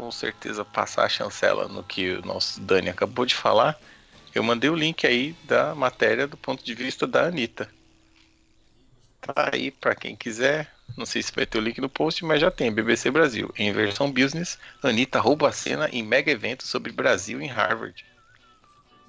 com 0.00 0.10
certeza 0.10 0.64
passar 0.64 1.04
a 1.04 1.08
chancela 1.10 1.68
no 1.68 1.84
que 1.84 2.12
o 2.12 2.22
nosso 2.22 2.58
Dani 2.58 2.88
acabou 2.88 3.26
de 3.26 3.34
falar, 3.34 3.78
eu 4.34 4.42
mandei 4.42 4.70
o 4.70 4.74
link 4.74 5.06
aí 5.06 5.36
da 5.44 5.74
matéria 5.74 6.26
do 6.26 6.38
ponto 6.38 6.64
de 6.64 6.74
vista 6.74 7.06
da 7.06 7.26
Anitta. 7.26 7.70
Tá 9.20 9.50
aí 9.52 9.70
pra 9.70 9.94
quem 9.94 10.16
quiser. 10.16 10.72
Não 10.96 11.04
sei 11.04 11.22
se 11.22 11.30
vai 11.30 11.44
ter 11.44 11.58
o 11.58 11.60
link 11.60 11.82
no 11.82 11.88
post, 11.90 12.24
mas 12.24 12.40
já 12.40 12.50
tem. 12.50 12.72
BBC 12.72 13.10
Brasil. 13.10 13.52
Em 13.58 13.74
versão 13.74 14.10
business, 14.10 14.58
Anitta 14.82 15.20
rouba 15.20 15.50
a 15.50 15.52
cena 15.52 15.86
em 15.92 16.02
mega 16.02 16.32
evento 16.32 16.66
sobre 16.66 16.92
Brasil 16.92 17.38
em 17.42 17.46
Harvard. 17.46 18.02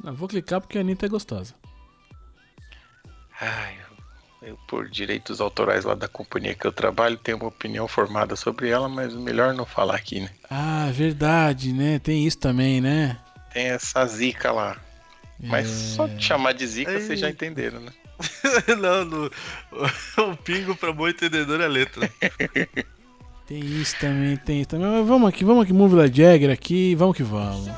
Eu 0.03 0.13
vou 0.13 0.27
clicar 0.27 0.59
porque 0.59 0.77
a 0.77 0.81
Anitta 0.81 1.05
é 1.05 1.09
gostosa. 1.09 1.55
Ai, 3.39 3.77
eu, 4.41 4.57
por 4.67 4.89
direitos 4.89 5.39
autorais 5.39 5.85
lá 5.85 5.93
da 5.93 6.07
companhia 6.07 6.55
que 6.55 6.65
eu 6.65 6.71
trabalho, 6.71 7.17
tenho 7.17 7.37
uma 7.37 7.47
opinião 7.47 7.87
formada 7.87 8.35
sobre 8.35 8.69
ela, 8.69 8.89
mas 8.89 9.13
melhor 9.13 9.53
não 9.53 9.65
falar 9.65 9.95
aqui, 9.95 10.19
né? 10.19 10.29
Ah, 10.49 10.89
verdade, 10.91 11.71
né? 11.71 11.99
Tem 11.99 12.25
isso 12.25 12.39
também, 12.39 12.81
né? 12.81 13.19
Tem 13.53 13.67
essa 13.67 14.05
zica 14.07 14.51
lá. 14.51 14.77
Mas 15.39 15.67
só 15.67 16.07
de 16.07 16.23
chamar 16.23 16.53
de 16.53 16.67
zica, 16.67 16.99
vocês 16.99 17.19
já 17.19 17.29
entenderam, 17.29 17.79
né? 17.79 17.91
não, 18.79 19.05
no, 19.05 19.31
o 20.31 20.37
pingo 20.37 20.75
pra 20.75 20.93
bom 20.93 21.07
entendedor 21.07 21.59
é 21.61 21.67
letra. 21.67 22.09
Tem 23.47 23.59
isso 23.59 23.95
também, 23.99 24.37
tem 24.37 24.61
isso 24.61 24.69
também. 24.69 24.87
Mas 24.87 25.07
vamos 25.07 25.27
aqui, 25.27 25.43
vamos 25.43 25.63
aqui, 25.63 25.73
Move 25.73 25.95
La 25.95 26.07
Jagger 26.07 26.51
aqui, 26.51 26.95
vamos 26.95 27.17
que 27.17 27.23
vamos. 27.23 27.69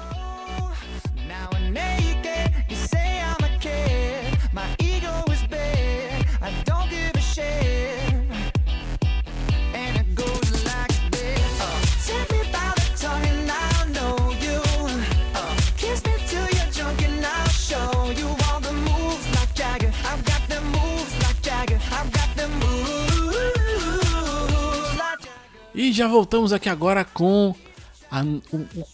E 25.74 25.92
já 25.92 26.08
voltamos 26.08 26.54
aqui 26.54 26.70
agora 26.70 27.04
com 27.04 27.56
a- 28.12 28.22
o, 28.52 28.58
o- 28.58 28.88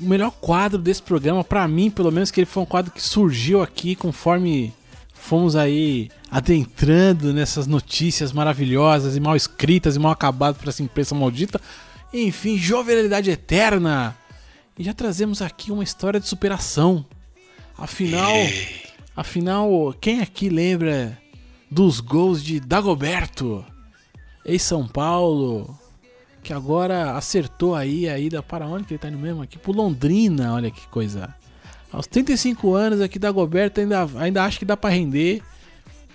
melhor 0.00 0.30
quadro 0.32 0.78
desse 0.78 1.02
programa, 1.02 1.42
pra 1.44 1.66
mim, 1.68 1.90
pelo 1.90 2.10
menos, 2.12 2.30
que 2.30 2.40
ele 2.40 2.46
foi 2.46 2.62
um 2.62 2.66
quadro 2.66 2.90
que 2.92 3.02
surgiu 3.02 3.62
aqui 3.62 3.94
conforme 3.94 4.72
fomos 5.14 5.54
aí 5.56 6.10
adentrando 6.30 7.32
nessas 7.32 7.66
notícias 7.66 8.32
maravilhosas 8.32 9.16
e 9.16 9.20
mal 9.20 9.36
escritas 9.36 9.94
e 9.96 9.98
mal 9.98 10.12
acabadas 10.12 10.60
por 10.60 10.68
essa 10.68 10.82
imprensa 10.82 11.14
maldita. 11.14 11.60
Enfim, 12.12 12.58
jovialidade 12.58 13.30
eterna. 13.30 14.16
E 14.78 14.82
já 14.84 14.92
trazemos 14.92 15.40
aqui 15.40 15.70
uma 15.70 15.84
história 15.84 16.18
de 16.18 16.26
superação. 16.28 17.04
Afinal, 17.78 18.32
afinal, 19.16 19.94
quem 20.00 20.20
aqui 20.20 20.48
lembra 20.48 21.16
dos 21.70 22.00
gols 22.00 22.42
de 22.42 22.58
Dagoberto? 22.60 23.64
Ex-São 24.44 24.86
Paulo, 24.88 25.78
que 26.42 26.52
agora 26.52 27.12
acertou 27.12 27.74
aí 27.74 28.08
a 28.08 28.18
ida 28.18 28.42
para 28.42 28.66
onde 28.66 28.84
que 28.84 28.94
ele 28.94 28.98
tá 28.98 29.08
indo 29.08 29.18
mesmo? 29.18 29.42
Aqui 29.42 29.58
pro 29.58 29.72
Londrina, 29.72 30.52
olha 30.54 30.70
que 30.70 30.86
coisa. 30.88 31.34
Aos 31.92 32.06
35 32.06 32.74
anos 32.74 33.00
aqui 33.00 33.18
Dagoberto 33.18 33.80
ainda, 33.80 34.08
ainda 34.18 34.44
acho 34.44 34.58
que 34.58 34.64
dá 34.64 34.76
para 34.76 34.90
render. 34.94 35.42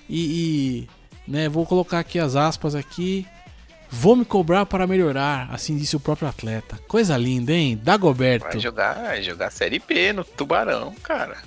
E, 0.10 0.88
e, 1.28 1.32
né, 1.32 1.48
vou 1.48 1.66
colocar 1.66 2.00
aqui 2.00 2.20
as 2.20 2.36
aspas 2.36 2.76
aqui. 2.76 3.26
Vou 3.90 4.16
me 4.18 4.26
cobrar 4.26 4.66
para 4.66 4.86
melhorar, 4.86 5.48
assim 5.50 5.78
disse 5.78 5.96
o 5.96 6.00
próprio 6.00 6.28
atleta. 6.28 6.78
Coisa 6.90 7.16
linda, 7.16 7.54
hein? 7.54 7.80
Dagoberto. 7.82 8.48
Vai 8.48 8.60
jogar, 8.60 8.94
vai 8.96 9.24
jogar 9.24 9.50
Série 9.50 9.80
B 9.80 10.12
no 10.12 10.26
Tubarão, 10.26 10.94
cara. 11.04 11.38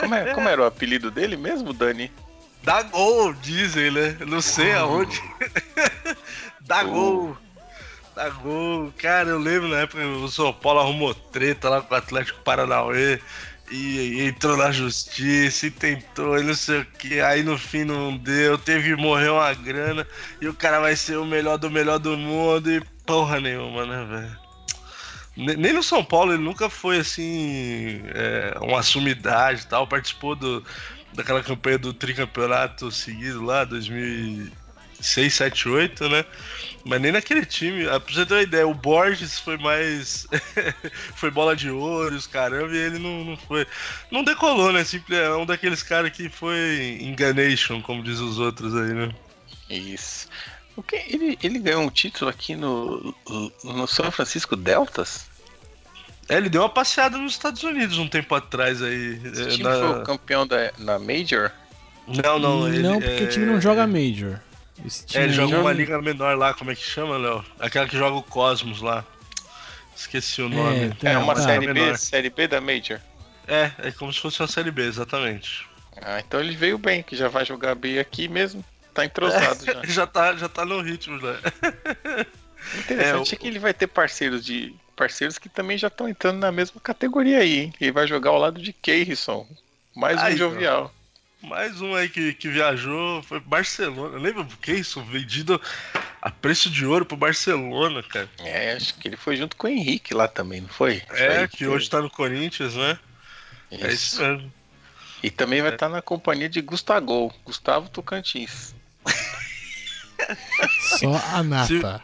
Como, 0.00 0.14
é- 0.14 0.32
como 0.34 0.48
era 0.48 0.62
o 0.62 0.64
apelido 0.64 1.10
dele 1.10 1.36
mesmo, 1.36 1.72
Dani? 1.72 2.12
Dá 2.62 2.82
gol, 2.82 3.32
dizem, 3.34 3.90
né? 3.90 4.16
Não 4.26 4.40
sei 4.40 4.74
aonde. 4.74 5.20
Dá 6.66 6.82
gol. 6.84 7.36
Dá 8.14 8.28
gol. 8.30 8.92
Cara, 8.98 9.28
eu 9.30 9.38
lembro 9.38 9.68
na 9.68 9.80
época 9.80 10.04
o 10.04 10.28
São 10.28 10.52
Paulo 10.52 10.80
arrumou 10.80 11.14
treta 11.14 11.68
lá 11.68 11.80
com 11.82 11.94
o 11.94 11.96
Atlético 11.98 12.40
Paranauê. 12.42 13.20
E, 13.70 14.20
e 14.20 14.28
entrou 14.28 14.56
na 14.56 14.70
justiça 14.70 15.66
e 15.66 15.70
tentou, 15.72 16.38
e 16.38 16.44
não 16.44 16.54
sei 16.54 16.80
o 16.82 16.84
que. 16.86 17.20
Aí 17.20 17.42
no 17.42 17.58
fim 17.58 17.84
não 17.84 18.16
deu. 18.16 18.56
Teve 18.56 18.94
que 18.94 19.02
morrer 19.02 19.28
uma 19.30 19.52
grana. 19.54 20.06
E 20.40 20.46
o 20.46 20.54
cara 20.54 20.78
vai 20.80 20.94
ser 20.94 21.16
o 21.18 21.24
melhor 21.24 21.58
do 21.58 21.70
melhor 21.70 21.98
do 21.98 22.16
mundo. 22.16 22.70
E 22.70 22.80
porra 23.04 23.40
nenhuma, 23.40 23.84
né, 23.84 24.04
velho? 24.04 24.38
Ne- 25.36 25.56
Nem 25.56 25.72
no 25.72 25.82
São 25.82 26.04
Paulo 26.04 26.32
ele 26.32 26.42
nunca 26.42 26.70
foi 26.70 26.98
assim. 27.00 28.02
É, 28.14 28.56
uma 28.60 28.82
sumidade 28.82 29.62
e 29.62 29.66
tal. 29.66 29.86
Participou 29.86 30.36
do, 30.36 30.64
daquela 31.12 31.42
campanha 31.42 31.78
do 31.78 31.92
tricampeonato 31.92 32.90
seguido 32.92 33.44
lá, 33.44 33.64
2006, 35.00 35.34
7, 35.34 35.68
8, 35.68 36.08
né? 36.08 36.24
Mas 36.84 37.00
nem 37.00 37.12
naquele 37.12 37.44
time. 37.44 37.88
ah, 37.88 37.98
Pra 37.98 38.14
você 38.14 38.24
ter 38.24 38.34
uma 38.34 38.42
ideia, 38.42 38.66
o 38.66 38.74
Borges 38.74 39.38
foi 39.38 39.56
mais. 39.58 40.26
foi 41.16 41.30
bola 41.30 41.56
de 41.56 41.70
ouro, 41.70 42.14
os 42.14 42.26
caramba, 42.26 42.72
e 42.74 42.78
ele 42.78 42.98
não, 42.98 43.24
não 43.24 43.36
foi. 43.36 43.66
Não 44.10 44.22
decolou, 44.22 44.72
né? 44.72 44.84
Simple, 44.84 45.16
é 45.16 45.34
um 45.34 45.44
daqueles 45.46 45.82
caras 45.82 46.10
que 46.10 46.28
foi 46.28 46.98
enganation, 47.00 47.82
como 47.82 48.02
diz 48.02 48.20
os 48.20 48.38
outros 48.38 48.74
aí, 48.76 48.92
né? 48.92 49.10
Isso. 49.68 50.28
O 50.76 50.82
que, 50.82 50.96
ele, 51.08 51.38
ele 51.42 51.58
ganhou 51.58 51.82
um 51.82 51.90
título 51.90 52.30
aqui 52.30 52.54
no, 52.54 53.14
no 53.64 53.86
São 53.88 54.10
Francisco 54.10 54.54
Deltas? 54.54 55.26
É, 56.28 56.36
ele 56.36 56.48
deu 56.48 56.62
uma 56.62 56.68
passeada 56.68 57.16
nos 57.16 57.32
Estados 57.32 57.62
Unidos 57.62 57.98
um 57.98 58.08
tempo 58.08 58.34
atrás 58.34 58.82
aí. 58.82 59.20
Esse 59.24 59.42
é, 59.42 59.46
time 59.48 59.64
na- 59.64 59.72
foi 59.72 59.88
o 60.00 60.02
campeão 60.04 60.46
da, 60.46 60.72
na 60.78 60.98
Major? 60.98 61.50
Não, 62.06 62.38
não, 62.38 62.68
ele, 62.68 62.82
Não, 62.82 63.00
porque 63.00 63.24
é... 63.24 63.26
o 63.26 63.28
time 63.28 63.46
não 63.46 63.60
joga 63.60 63.86
Major. 63.86 64.38
Time 64.76 65.04
É, 65.14 65.24
ele 65.24 65.32
joga 65.32 65.58
uma 65.60 65.72
liga 65.72 66.00
menor 66.02 66.36
lá, 66.36 66.52
como 66.54 66.70
é 66.70 66.74
que 66.74 66.82
chama, 66.82 67.16
Léo? 67.16 67.44
Aquela 67.58 67.88
que 67.88 67.96
joga 67.96 68.16
o 68.16 68.22
Cosmos 68.22 68.80
lá. 68.80 69.04
Esqueci 69.96 70.42
o 70.42 70.48
nome. 70.48 70.94
É, 71.02 71.12
É, 71.12 71.18
uma 71.18 71.34
tá. 71.34 71.40
série 71.42 71.66
B, 71.66 71.72
menor. 71.72 71.96
série 71.98 72.30
B 72.30 72.46
da 72.46 72.60
Major. 72.60 73.00
É, 73.48 73.70
é 73.78 73.90
como 73.92 74.12
se 74.12 74.20
fosse 74.20 74.40
uma 74.42 74.48
série 74.48 74.70
B, 74.70 74.82
exatamente. 74.82 75.66
Ah, 76.02 76.20
então 76.20 76.38
ele 76.40 76.54
veio 76.54 76.76
bem, 76.76 77.02
que 77.02 77.16
já 77.16 77.28
vai 77.28 77.44
jogar 77.46 77.74
B 77.74 77.98
aqui 77.98 78.28
mesmo. 78.28 78.62
Tá 78.92 79.04
entrosado 79.04 79.64
já. 79.64 79.82
já, 79.86 80.06
tá, 80.06 80.36
já 80.36 80.48
tá 80.48 80.64
no 80.64 80.80
ritmo, 80.82 81.18
né? 81.20 81.38
Interessante 82.78 83.32
é, 83.32 83.36
o- 83.36 83.38
que 83.38 83.46
ele 83.46 83.58
vai 83.58 83.72
ter 83.72 83.86
parceiros 83.86 84.44
de 84.44 84.74
parceiros 84.94 85.38
que 85.38 85.48
também 85.48 85.76
já 85.78 85.88
estão 85.88 86.08
entrando 86.08 86.38
na 86.38 86.50
mesma 86.50 86.80
categoria 86.80 87.38
aí, 87.38 87.60
hein? 87.60 87.72
Ele 87.80 87.92
vai 87.92 88.06
jogar 88.06 88.30
ao 88.30 88.38
lado 88.38 88.60
de 88.60 88.72
Keirson. 88.72 89.46
Mais 89.94 90.18
um 90.20 90.24
Aí, 90.24 90.36
jovial. 90.36 90.92
Mais 91.46 91.80
um 91.80 91.94
aí 91.94 92.08
que, 92.08 92.34
que 92.34 92.48
viajou 92.48 93.22
foi 93.22 93.40
pro 93.40 93.48
Barcelona. 93.50 94.18
Lembra 94.18 94.42
o 94.42 94.46
que 94.46 94.72
é 94.72 94.74
isso? 94.74 95.00
Vendido 95.04 95.60
a 96.20 96.28
preço 96.30 96.68
de 96.68 96.84
ouro 96.84 97.06
pro 97.06 97.16
Barcelona, 97.16 98.02
cara. 98.02 98.28
É, 98.40 98.72
acho 98.72 98.94
que 98.98 99.06
ele 99.06 99.16
foi 99.16 99.36
junto 99.36 99.56
com 99.56 99.68
o 99.68 99.70
Henrique 99.70 100.12
lá 100.12 100.26
também, 100.26 100.60
não 100.60 100.68
foi? 100.68 101.02
É, 101.10 101.38
Foi- 101.38 101.48
que 101.48 101.66
hoje 101.66 101.88
tá 101.88 102.02
no 102.02 102.10
Corinthians, 102.10 102.74
né? 102.74 102.98
É 103.70 103.92
isso 103.92 104.20
mesmo. 104.20 104.52
E 105.22 105.30
também 105.30 105.62
vai 105.62 105.72
estar 105.72 105.88
na 105.88 106.02
companhia 106.02 106.48
de 106.48 106.60
Gustavo, 106.60 107.32
Gustavo 107.44 107.88
Tocantins. 107.88 108.74
Só 110.98 111.14
a 111.32 111.42
nata. 111.42 112.02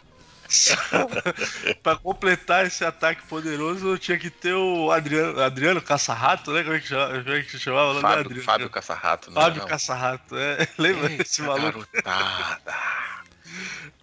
pra 1.83 1.97
completar 1.97 2.67
esse 2.67 2.85
ataque 2.85 3.23
poderoso, 3.29 3.97
tinha 3.99 4.19
que 4.19 4.31
ter 4.31 4.55
o 4.55 4.91
Adriano, 4.91 5.41
Adriano 5.41 5.81
Caçarrato, 5.83 6.53
né? 6.53 6.62
Como 6.62 6.75
é 6.77 6.81
que 6.81 6.88
chama- 6.88 7.23
como 7.23 7.35
é 7.37 7.43
que 7.43 7.59
chamava? 7.59 8.01
Fábio, 8.01 8.19
Adriano? 8.21 8.43
Fábio 8.43 8.71
Caçarrato, 8.71 9.31
não 9.31 9.43
Fábio 9.43 9.61
não. 9.61 9.69
Caçarrato, 9.69 10.37
é. 10.37 10.69
Lembra 10.79 11.11
Eita, 11.11 11.23
esse 11.23 11.43
maluco? 11.43 11.87
garotada. 12.03 12.73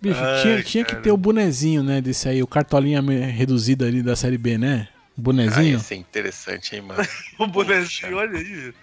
Bicho, 0.01 0.19
Ai, 0.23 0.41
tinha, 0.41 0.63
tinha 0.63 0.85
que 0.85 0.95
ter 0.95 1.11
o 1.11 1.17
bonezinho, 1.17 1.83
né? 1.83 1.99
Desse 2.01 2.29
aí, 2.29 2.41
o 2.41 2.47
cartolinha 2.47 3.01
reduzido 3.01 3.85
ali 3.85 4.01
da 4.01 4.15
série 4.15 4.37
B, 4.37 4.57
né? 4.57 4.87
O 5.17 5.19
Ah, 5.19 5.23
bonezinho. 5.23 5.73
ia 5.73 5.79
ser 5.79 5.95
interessante, 5.95 6.75
hein, 6.75 6.81
mano. 6.81 7.05
O 7.37 7.47
bonezinho, 7.47 8.17
olha 8.17 8.37
aí. 8.37 8.73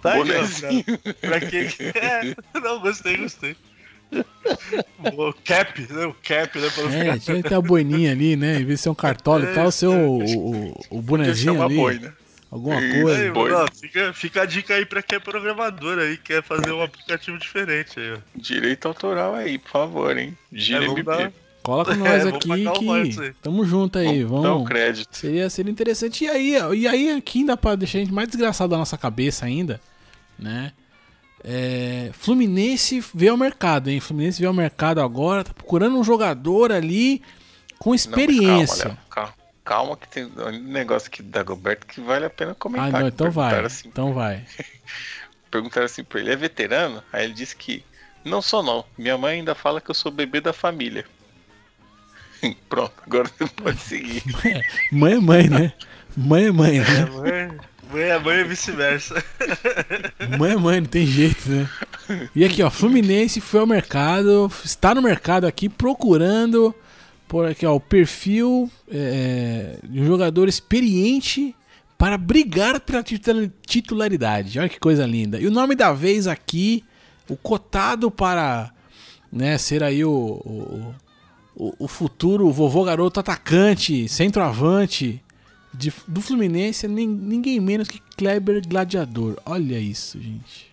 Tá 0.00 0.12
aí, 0.12 0.20
ó, 0.20 0.24
Bonezinho. 0.24 0.84
pra, 0.84 1.14
pra 1.30 1.40
quem 1.40 1.66
é, 1.94 2.34
Não, 2.60 2.80
gostei, 2.80 3.16
gostei. 3.16 3.56
O 5.16 5.32
cap, 5.44 5.80
né? 5.92 6.06
O 6.06 6.14
cap, 6.14 6.58
né? 6.58 6.68
Pra 6.70 6.82
não 6.84 6.90
É, 6.90 7.00
ficar... 7.04 7.18
tinha 7.18 7.42
que 7.42 7.48
ter 7.48 7.54
a 7.54 7.60
boininha 7.60 8.12
ali, 8.12 8.36
né? 8.36 8.54
Em 8.60 8.64
vez 8.64 8.78
de 8.78 8.82
ser 8.84 8.90
um 8.90 8.94
cartola 8.94 9.44
e 9.44 9.54
tal, 9.54 9.70
ser 9.70 9.86
o, 9.86 10.18
o, 10.18 10.80
o 10.90 11.02
bonezinho 11.02 11.62
ali. 11.62 11.76
boi, 11.76 11.98
né? 11.98 12.12
Alguma 12.50 12.78
Aí, 12.78 12.92
Aí, 12.92 13.02
coisa. 13.02 13.32
Boi. 13.32 13.52
ó, 13.52 13.66
fica, 13.72 14.12
fica 14.12 14.42
a 14.42 14.44
dica 14.46 14.74
aí 14.74 14.84
pra 14.84 15.02
quem 15.02 15.16
é 15.16 15.20
programador 15.20 15.98
aí, 15.98 16.18
quer 16.18 16.42
fazer 16.42 16.70
um 16.72 16.82
aplicativo 16.82 17.38
diferente 17.38 17.98
aí, 17.98 18.12
ó. 18.12 18.18
Direito 18.36 18.86
autoral 18.86 19.34
aí, 19.34 19.58
por 19.58 19.70
favor, 19.70 20.16
hein? 20.18 20.36
Gira 20.52 20.84
É, 20.84 20.88
É, 21.64 21.94
nós 21.96 22.24
vamos 22.24 22.34
aqui 22.38 22.78
que 22.78 22.90
aí. 22.90 23.32
tamo 23.40 23.64
junto 23.64 23.98
aí. 23.98 24.24
Vamos 24.24 24.42
dar 24.42 24.56
um 24.56 24.64
crédito. 24.64 25.16
Seria, 25.16 25.48
seria 25.48 25.70
interessante. 25.70 26.24
E 26.24 26.28
aí, 26.28 26.56
e 26.74 26.88
aí 26.88 27.10
aqui 27.12 27.38
ainda 27.38 27.56
pra 27.56 27.74
deixar 27.76 27.98
a 27.98 28.00
gente 28.00 28.12
mais 28.12 28.28
desgraçado 28.28 28.70
da 28.72 28.76
nossa 28.78 28.98
cabeça 28.98 29.46
ainda, 29.46 29.80
né? 30.38 30.72
É, 31.44 32.10
Fluminense 32.12 33.02
veio 33.14 33.32
ao 33.32 33.36
mercado, 33.38 33.88
hein? 33.90 34.00
Fluminense 34.00 34.38
veio 34.38 34.48
ao 34.50 34.54
mercado 34.54 35.00
agora, 35.00 35.42
tá 35.44 35.52
procurando 35.52 35.98
um 35.98 36.04
jogador 36.04 36.70
ali 36.72 37.20
com 37.78 37.90
Não, 37.90 37.94
experiência. 37.96 38.84
calma, 38.84 38.94
Léo, 38.94 38.98
calma, 39.10 39.34
calma 39.64 39.96
que 39.96 40.08
tem 40.08 40.24
um 40.24 40.50
negócio 40.72 41.08
aqui 41.08 41.22
da 41.22 41.42
Goberto 41.42 41.86
que 41.86 42.00
vale 42.00 42.24
a 42.26 42.30
pena 42.30 42.54
comentar. 42.54 42.94
ah, 42.94 43.00
não, 43.00 43.08
então 43.08 43.30
vai. 43.30 43.46
perguntaram 43.50 43.66
Assim, 43.66 43.88
Então 43.88 44.12
vai. 44.14 44.44
perguntaram 45.50 45.84
assim 45.86 46.04
pra 46.04 46.20
ele, 46.20 46.32
é 46.32 46.36
veterano? 46.36 47.02
Aí 47.12 47.24
ele 47.24 47.34
disse 47.34 47.56
que 47.56 47.84
não 48.24 48.40
sou 48.40 48.62
não. 48.62 48.84
Minha 48.96 49.18
mãe 49.18 49.38
ainda 49.40 49.54
fala 49.54 49.80
que 49.80 49.90
eu 49.90 49.94
sou 49.94 50.12
bebê 50.12 50.40
da 50.40 50.52
família. 50.52 51.04
Pronto, 52.68 52.92
agora 53.04 53.28
você 53.28 53.46
pode 53.54 53.78
seguir. 53.80 54.22
Mãe 54.92 55.14
é 55.14 55.18
mãe, 55.20 55.48
né? 55.48 55.72
Mãe 56.16 56.44
é 56.46 56.52
mãe, 56.52 56.78
É, 56.78 56.84
né? 56.84 57.04
mãe, 57.06 57.58
mãe 57.92 58.02
é 58.02 58.18
mãe 58.18 58.38
e 58.40 58.44
vice-versa. 58.44 59.22
Mãe 60.38 60.52
é 60.52 60.56
mãe, 60.56 60.80
não 60.80 60.88
tem 60.88 61.06
jeito, 61.06 61.48
né? 61.48 61.68
E 62.34 62.44
aqui, 62.44 62.62
ó, 62.62 62.70
Fluminense 62.70 63.40
foi 63.40 63.60
ao 63.60 63.66
mercado, 63.66 64.50
está 64.64 64.94
no 64.94 65.02
mercado 65.02 65.46
aqui 65.46 65.68
procurando 65.68 66.74
por 67.28 67.46
aqui, 67.46 67.64
ó, 67.64 67.74
o 67.74 67.80
perfil 67.80 68.70
é, 68.90 69.78
de 69.82 70.00
um 70.00 70.06
jogador 70.06 70.48
experiente 70.48 71.54
para 71.96 72.18
brigar 72.18 72.80
pela 72.80 73.02
titula- 73.02 73.50
titularidade. 73.66 74.58
Olha 74.58 74.68
que 74.68 74.80
coisa 74.80 75.06
linda. 75.06 75.38
E 75.38 75.46
o 75.46 75.50
nome 75.50 75.74
da 75.74 75.92
vez 75.92 76.26
aqui, 76.26 76.84
o 77.28 77.36
cotado 77.36 78.10
para 78.10 78.70
né, 79.32 79.56
ser 79.56 79.82
aí 79.82 80.04
o, 80.04 80.10
o, 80.10 80.94
o, 81.54 81.84
o 81.84 81.88
futuro 81.88 82.50
vovô 82.50 82.84
garoto 82.84 83.20
atacante, 83.20 84.08
centroavante 84.08 85.22
de- 85.72 85.92
do 86.06 86.20
Fluminense, 86.20 86.86
é 86.86 86.88
nin- 86.88 87.06
ninguém 87.06 87.60
menos 87.60 87.88
que 87.88 88.00
Kleber 88.16 88.66
Gladiador. 88.66 89.38
Olha 89.44 89.78
isso, 89.78 90.20
gente. 90.20 90.72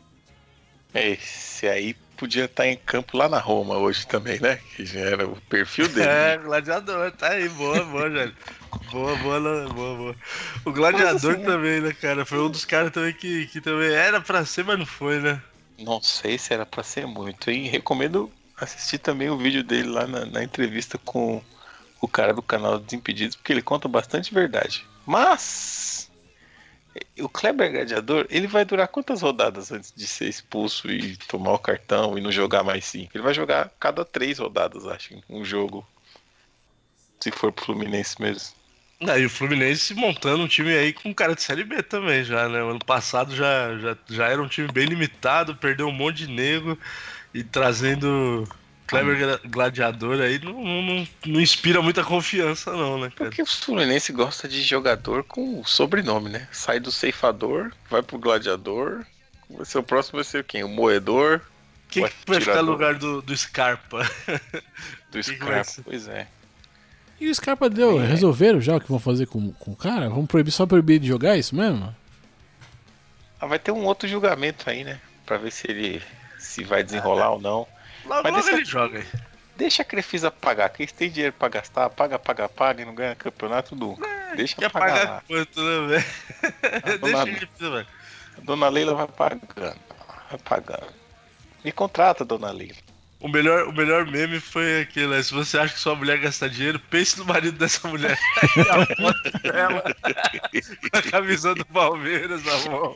Esse 0.93 1.67
aí 1.67 1.95
podia 2.17 2.45
estar 2.45 2.67
em 2.67 2.75
campo 2.75 3.15
lá 3.15 3.29
na 3.29 3.39
Roma 3.39 3.77
hoje 3.77 4.05
também, 4.07 4.39
né? 4.39 4.59
Que 4.75 4.85
já 4.85 4.99
era 4.99 5.27
o 5.27 5.39
perfil 5.41 5.87
dele. 5.87 6.07
É, 6.09 6.37
gladiador, 6.37 7.11
tá 7.11 7.29
aí, 7.29 7.47
boa, 7.49 7.83
boa, 7.85 8.09
velho. 8.09 8.35
Boa, 8.91 9.15
boa, 9.17 9.39
boa, 9.69 9.95
boa. 9.95 10.15
O 10.65 10.71
gladiador 10.71 11.35
assim, 11.35 11.43
também, 11.43 11.79
né, 11.81 11.93
cara? 11.93 12.25
Foi 12.25 12.39
um 12.39 12.49
dos 12.49 12.65
caras 12.65 12.91
também 12.91 13.13
que, 13.13 13.47
que 13.47 13.61
também 13.61 13.91
era 13.91 14.19
pra 14.19 14.43
ser, 14.45 14.63
mas 14.65 14.77
não 14.79 14.85
foi, 14.85 15.19
né? 15.19 15.41
Não 15.79 16.01
sei 16.01 16.37
se 16.37 16.53
era 16.53 16.65
pra 16.65 16.83
ser 16.83 17.05
muito, 17.07 17.49
hein? 17.49 17.67
Recomendo 17.67 18.31
assisti 18.57 18.97
também 18.97 19.29
o 19.29 19.37
vídeo 19.37 19.63
dele 19.63 19.87
lá 19.87 20.05
na, 20.05 20.25
na 20.25 20.43
entrevista 20.43 20.97
com 20.97 21.41
o 22.01 22.07
cara 22.07 22.33
do 22.33 22.41
canal 22.41 22.79
Desimpedidos, 22.79 23.35
porque 23.35 23.53
ele 23.53 23.61
conta 23.61 23.87
bastante 23.87 24.33
verdade. 24.33 24.85
Mas 25.05 26.09
o 27.19 27.29
Kleber 27.29 27.71
Gladiador, 27.71 28.25
ele 28.29 28.47
vai 28.47 28.65
durar 28.65 28.87
quantas 28.87 29.21
rodadas 29.21 29.71
antes 29.71 29.93
de 29.95 30.07
ser 30.07 30.27
expulso 30.27 30.89
e 30.89 31.17
tomar 31.17 31.53
o 31.53 31.59
cartão 31.59 32.17
e 32.17 32.21
não 32.21 32.31
jogar 32.31 32.63
mais 32.63 32.85
cinco? 32.85 33.11
Ele 33.13 33.23
vai 33.23 33.33
jogar 33.33 33.71
cada 33.79 34.03
três 34.03 34.39
rodadas, 34.39 34.87
acho, 34.87 35.21
um 35.29 35.43
jogo. 35.43 35.87
Se 37.19 37.31
for 37.31 37.51
pro 37.51 37.65
Fluminense 37.65 38.19
mesmo. 38.21 38.55
Aí 39.01 39.25
o 39.25 39.29
Fluminense 39.29 39.93
montando 39.93 40.43
um 40.43 40.47
time 40.47 40.73
aí 40.73 40.91
com 40.91 41.13
cara 41.13 41.33
de 41.33 41.41
Série 41.41 41.63
B 41.63 41.81
também 41.81 42.23
já, 42.23 42.49
né? 42.49 42.61
O 42.63 42.69
ano 42.69 42.85
passado 42.85 43.33
já, 43.35 43.77
já, 43.77 43.97
já 44.09 44.27
era 44.27 44.41
um 44.41 44.47
time 44.47 44.69
bem 44.71 44.85
limitado, 44.85 45.55
perdeu 45.55 45.87
um 45.87 45.91
monte 45.91 46.27
de 46.27 46.27
nego 46.27 46.77
e 47.33 47.43
trazendo 47.43 48.47
Kleber 48.89 49.39
Gladiador 49.47 50.19
aí 50.19 50.39
não, 50.39 50.53
não, 50.53 50.81
não, 50.81 51.07
não 51.27 51.39
inspira 51.39 51.79
muita 51.81 52.03
confiança 52.03 52.71
não, 52.71 52.97
né, 52.99 53.11
cara? 53.15 53.29
Porque 53.29 53.41
o 53.41 53.45
Fluminense 53.45 54.11
gosta 54.11 54.47
de 54.47 54.63
jogador 54.63 55.23
com 55.23 55.63
sobrenome, 55.63 56.29
né? 56.29 56.47
Sai 56.51 56.79
do 56.79 56.91
ceifador, 56.91 57.71
vai 57.89 58.01
pro 58.01 58.17
gladiador. 58.17 59.05
Vai 59.49 59.65
ser 59.65 59.77
o 59.77 59.83
próximo 59.83 60.17
vai 60.17 60.23
ser 60.23 60.43
quem? 60.43 60.63
O 60.63 60.67
moedor 60.67 61.41
Quem 61.87 62.03
o 62.03 62.07
que 62.09 62.15
vai 62.25 62.39
ficar 62.39 62.63
no 62.63 62.71
lugar 62.71 62.95
do, 62.95 63.21
do 63.21 63.37
Scarpa? 63.37 64.09
do 65.11 65.21
Scarpa. 65.21 65.81
Pois 65.83 66.07
é. 66.07 66.27
E 67.19 67.29
o 67.29 67.35
Scarpa 67.35 67.69
deu, 67.69 68.01
É. 68.01 68.05
resolveram 68.07 68.59
já 68.59 68.75
o 68.75 68.81
que 68.81 68.89
vão 68.89 68.99
fazer 68.99 69.27
com, 69.27 69.51
com 69.53 69.71
o 69.71 69.75
cara? 69.75 70.09
Vão 70.09 70.25
proibir 70.25 70.51
só 70.51 70.65
proibir 70.65 70.99
de 70.99 71.07
jogar 71.07 71.37
isso 71.37 71.55
mesmo? 71.55 71.95
Ah, 73.39 73.45
vai 73.45 73.59
ter 73.59 73.71
um 73.71 73.85
outro 73.85 74.07
julgamento 74.07 74.69
aí, 74.69 74.83
né? 74.83 74.99
Pra 75.25 75.37
ver 75.37 75.51
se 75.51 75.69
ele 75.69 76.01
se 76.39 76.63
vai 76.63 76.83
desenrolar 76.83 77.31
ou 77.31 77.41
não. 77.41 77.67
Logo, 78.09 78.23
Mas 78.23 78.31
logo 78.33 78.43
deixa- 78.43 78.51
ele 78.57 78.65
joga 78.65 78.99
aí. 78.99 79.05
Deixa 79.55 79.81
a 79.81 79.85
Crefisa 79.85 80.31
pagar, 80.31 80.69
que 80.69 80.83
eles 80.83 80.91
têm 80.93 81.09
dinheiro 81.11 81.35
pra 81.37 81.49
gastar, 81.49 81.89
paga, 81.89 82.17
paga, 82.17 82.47
paga 82.49 82.81
e 82.81 82.85
não 82.85 82.95
ganha 82.95 83.13
campeonato 83.13 83.75
nunca. 83.75 84.07
Deixa 84.35 84.55
Quer 84.55 84.71
pagar 84.71 84.93
pagar 84.99 85.23
quanto, 85.27 85.61
né, 85.61 85.87
velho? 85.87 86.05
Ah, 86.63 86.97
Deixa 87.03 87.29
ele, 87.29 87.47
velho. 87.71 87.87
A 88.37 88.41
dona 88.41 88.69
Leila 88.69 88.95
vai 88.95 89.07
pagando, 89.07 89.79
vai 90.29 90.39
pagando. 90.45 90.87
Me 91.63 91.71
contrata, 91.73 92.23
dona 92.23 92.51
Leila. 92.51 92.75
O 93.19 93.27
melhor, 93.27 93.67
o 93.67 93.73
melhor 93.73 94.05
meme 94.05 94.39
foi 94.39 94.79
aquele, 94.83 95.07
né? 95.07 95.21
Se 95.21 95.33
você 95.33 95.59
acha 95.59 95.73
que 95.73 95.79
sua 95.81 95.93
mulher 95.93 96.17
gasta 96.19 96.49
dinheiro, 96.49 96.79
pense 96.89 97.19
no 97.19 97.25
marido 97.25 97.57
dessa 97.57 97.85
mulher. 97.85 98.17
A 98.71 98.95
foto 98.95 99.39
dela 99.43 99.83
com 100.89 100.97
a 100.97 101.01
camisa 101.01 101.53
do 101.53 101.65
Palmeiras 101.65 102.41
na 102.45 102.57
mão. 102.71 102.95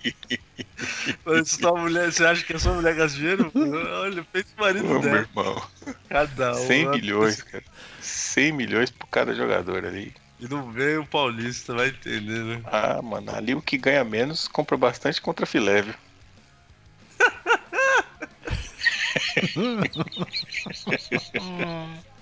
Sua 1.46 1.80
mulher, 1.80 2.12
você 2.12 2.26
acha 2.26 2.44
que 2.44 2.54
a 2.54 2.60
sua 2.60 2.74
mulher 2.74 2.96
gasta 2.96 3.18
dinheiro? 3.18 3.52
Olha, 3.56 4.26
pense 4.32 4.50
no 4.58 4.64
marido 4.64 4.86
Ô, 4.86 4.94
meu 4.94 5.02
dela. 5.02 5.18
irmão. 5.18 5.62
Cada 6.10 6.52
um. 6.52 6.56
100 6.56 6.86
né? 6.86 6.92
milhões, 6.92 7.42
cara. 7.42 7.64
100 8.02 8.52
milhões 8.52 8.90
por 8.90 9.08
cada 9.08 9.34
jogador 9.34 9.86
ali. 9.86 10.14
E 10.40 10.48
não 10.48 10.72
vem 10.72 10.98
o 10.98 11.06
Paulista, 11.06 11.74
vai 11.74 11.90
entender, 11.90 12.44
né? 12.44 12.62
Ah, 12.66 13.02
mano, 13.02 13.34
ali 13.34 13.56
o 13.56 13.62
que 13.62 13.78
ganha 13.78 14.04
menos 14.04 14.48
compra 14.48 14.76
bastante 14.76 15.22
contra 15.22 15.46
filé, 15.46 15.82
viu? 15.82 15.94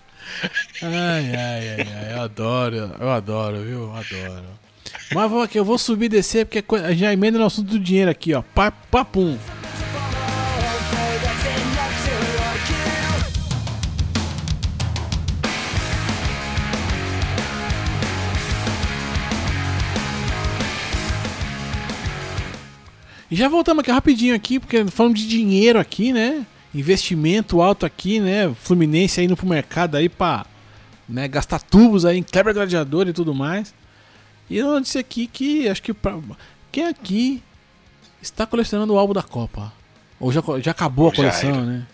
Ai, 0.83 1.35
ai, 1.35 1.69
ai, 1.69 1.93
ai, 1.93 2.13
eu 2.13 2.21
adoro, 2.21 2.75
eu 2.75 3.11
adoro, 3.11 3.61
viu? 3.61 3.83
Eu 3.83 3.95
adoro. 3.95 4.59
Mas 5.13 5.29
vou 5.29 5.41
aqui, 5.41 5.59
eu 5.59 5.65
vou 5.65 5.77
subir 5.77 6.05
e 6.05 6.09
descer 6.09 6.45
porque 6.45 6.63
é 6.77 6.95
já 6.95 7.11
emenda 7.11 7.37
no 7.37 7.45
assunto 7.45 7.69
do 7.71 7.79
dinheiro 7.79 8.09
aqui, 8.11 8.33
ó. 8.33 8.41
Pa- 8.41 8.71
Papum. 8.71 9.37
E 23.29 23.35
já 23.35 23.47
voltamos 23.47 23.81
aqui 23.81 23.91
rapidinho 23.91 24.35
aqui, 24.35 24.59
porque 24.59 24.85
falando 24.87 25.15
de 25.15 25.27
dinheiro 25.27 25.79
aqui, 25.79 26.11
né? 26.11 26.45
Investimento 26.75 27.61
alto 27.61 27.85
aqui, 27.85 28.19
né? 28.19 28.53
Fluminense 28.61 29.21
indo 29.21 29.37
pro 29.37 29.47
mercado 29.47 29.95
aí 29.95 30.09
pra 30.09 30.45
né, 31.07 31.27
gastar 31.27 31.59
tubos 31.61 32.05
aí 32.05 32.17
em 32.17 32.23
Kleber 32.23 32.53
Gladiador 32.53 33.07
e 33.07 33.13
tudo 33.13 33.33
mais. 33.33 33.73
E 34.51 34.57
eu 34.57 34.79
disse 34.79 34.97
aqui 34.99 35.27
que 35.27 35.67
acho 35.69 35.81
que 35.81 35.93
pra, 35.93 36.17
quem 36.71 36.85
aqui 36.87 37.41
está 38.21 38.45
colecionando 38.45 38.93
o 38.93 38.97
álbum 38.99 39.13
da 39.13 39.23
Copa? 39.23 39.71
Ou 40.19 40.31
já, 40.31 40.41
já 40.61 40.71
acabou 40.71 41.07
a 41.07 41.13
coleção, 41.13 41.49
era. 41.49 41.61
né? 41.61 41.87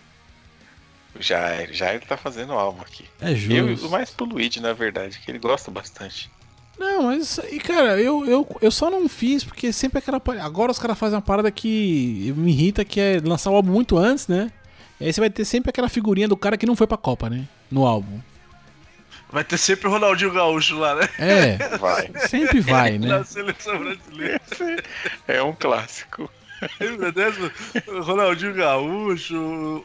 Já, 1.20 1.64
já 1.72 1.94
ele 1.94 2.04
tá 2.04 2.16
fazendo 2.16 2.52
alma 2.52 2.82
aqui. 2.82 3.04
É 3.20 3.30
Eu, 3.32 3.36
justo. 3.70 3.88
mais 3.90 4.10
pro 4.10 4.24
Luigi, 4.26 4.60
na 4.60 4.72
verdade, 4.72 5.18
que 5.18 5.30
ele 5.30 5.38
gosta 5.38 5.70
bastante. 5.70 6.30
Não, 6.78 7.04
mas 7.04 7.40
aí, 7.40 7.58
cara, 7.58 8.00
eu, 8.00 8.24
eu, 8.24 8.46
eu 8.60 8.70
só 8.70 8.88
não 8.88 9.08
fiz 9.08 9.42
porque 9.42 9.72
sempre 9.72 9.98
aquela. 9.98 10.20
pa- 10.20 10.40
Agora 10.40 10.70
os 10.70 10.78
caras 10.78 10.96
fazem 10.98 11.16
uma 11.16 11.22
parada 11.22 11.50
que 11.50 12.32
me 12.36 12.52
irrita, 12.52 12.84
que 12.84 13.00
é 13.00 13.20
lançar 13.24 13.50
o 13.50 13.56
álbum 13.56 13.72
muito 13.72 13.98
antes, 13.98 14.28
né? 14.28 14.52
E 15.00 15.06
aí 15.06 15.12
você 15.12 15.20
vai 15.20 15.30
ter 15.30 15.44
sempre 15.44 15.70
aquela 15.70 15.88
figurinha 15.88 16.28
do 16.28 16.36
cara 16.36 16.56
que 16.56 16.66
não 16.66 16.76
foi 16.76 16.86
pra 16.86 16.96
Copa, 16.96 17.28
né? 17.28 17.48
No 17.70 17.84
álbum. 17.84 18.20
Vai 19.30 19.44
ter 19.44 19.58
sempre 19.58 19.88
o 19.88 19.90
Ronaldinho 19.90 20.32
Gaúcho 20.32 20.78
lá, 20.78 20.94
né? 20.94 21.08
É, 21.18 21.56
Vai. 21.78 22.10
sempre 22.28 22.60
vai, 22.60 22.98
Na 22.98 23.18
né? 23.18 23.24
seleção 23.24 23.78
brasileira. 23.78 24.40
É 25.26 25.42
um 25.42 25.52
clássico. 25.54 26.30
Meu 26.80 27.12
Deus, 27.12 27.36
o 27.86 28.00
Ronaldinho 28.00 28.54
Gaúcho, 28.54 29.36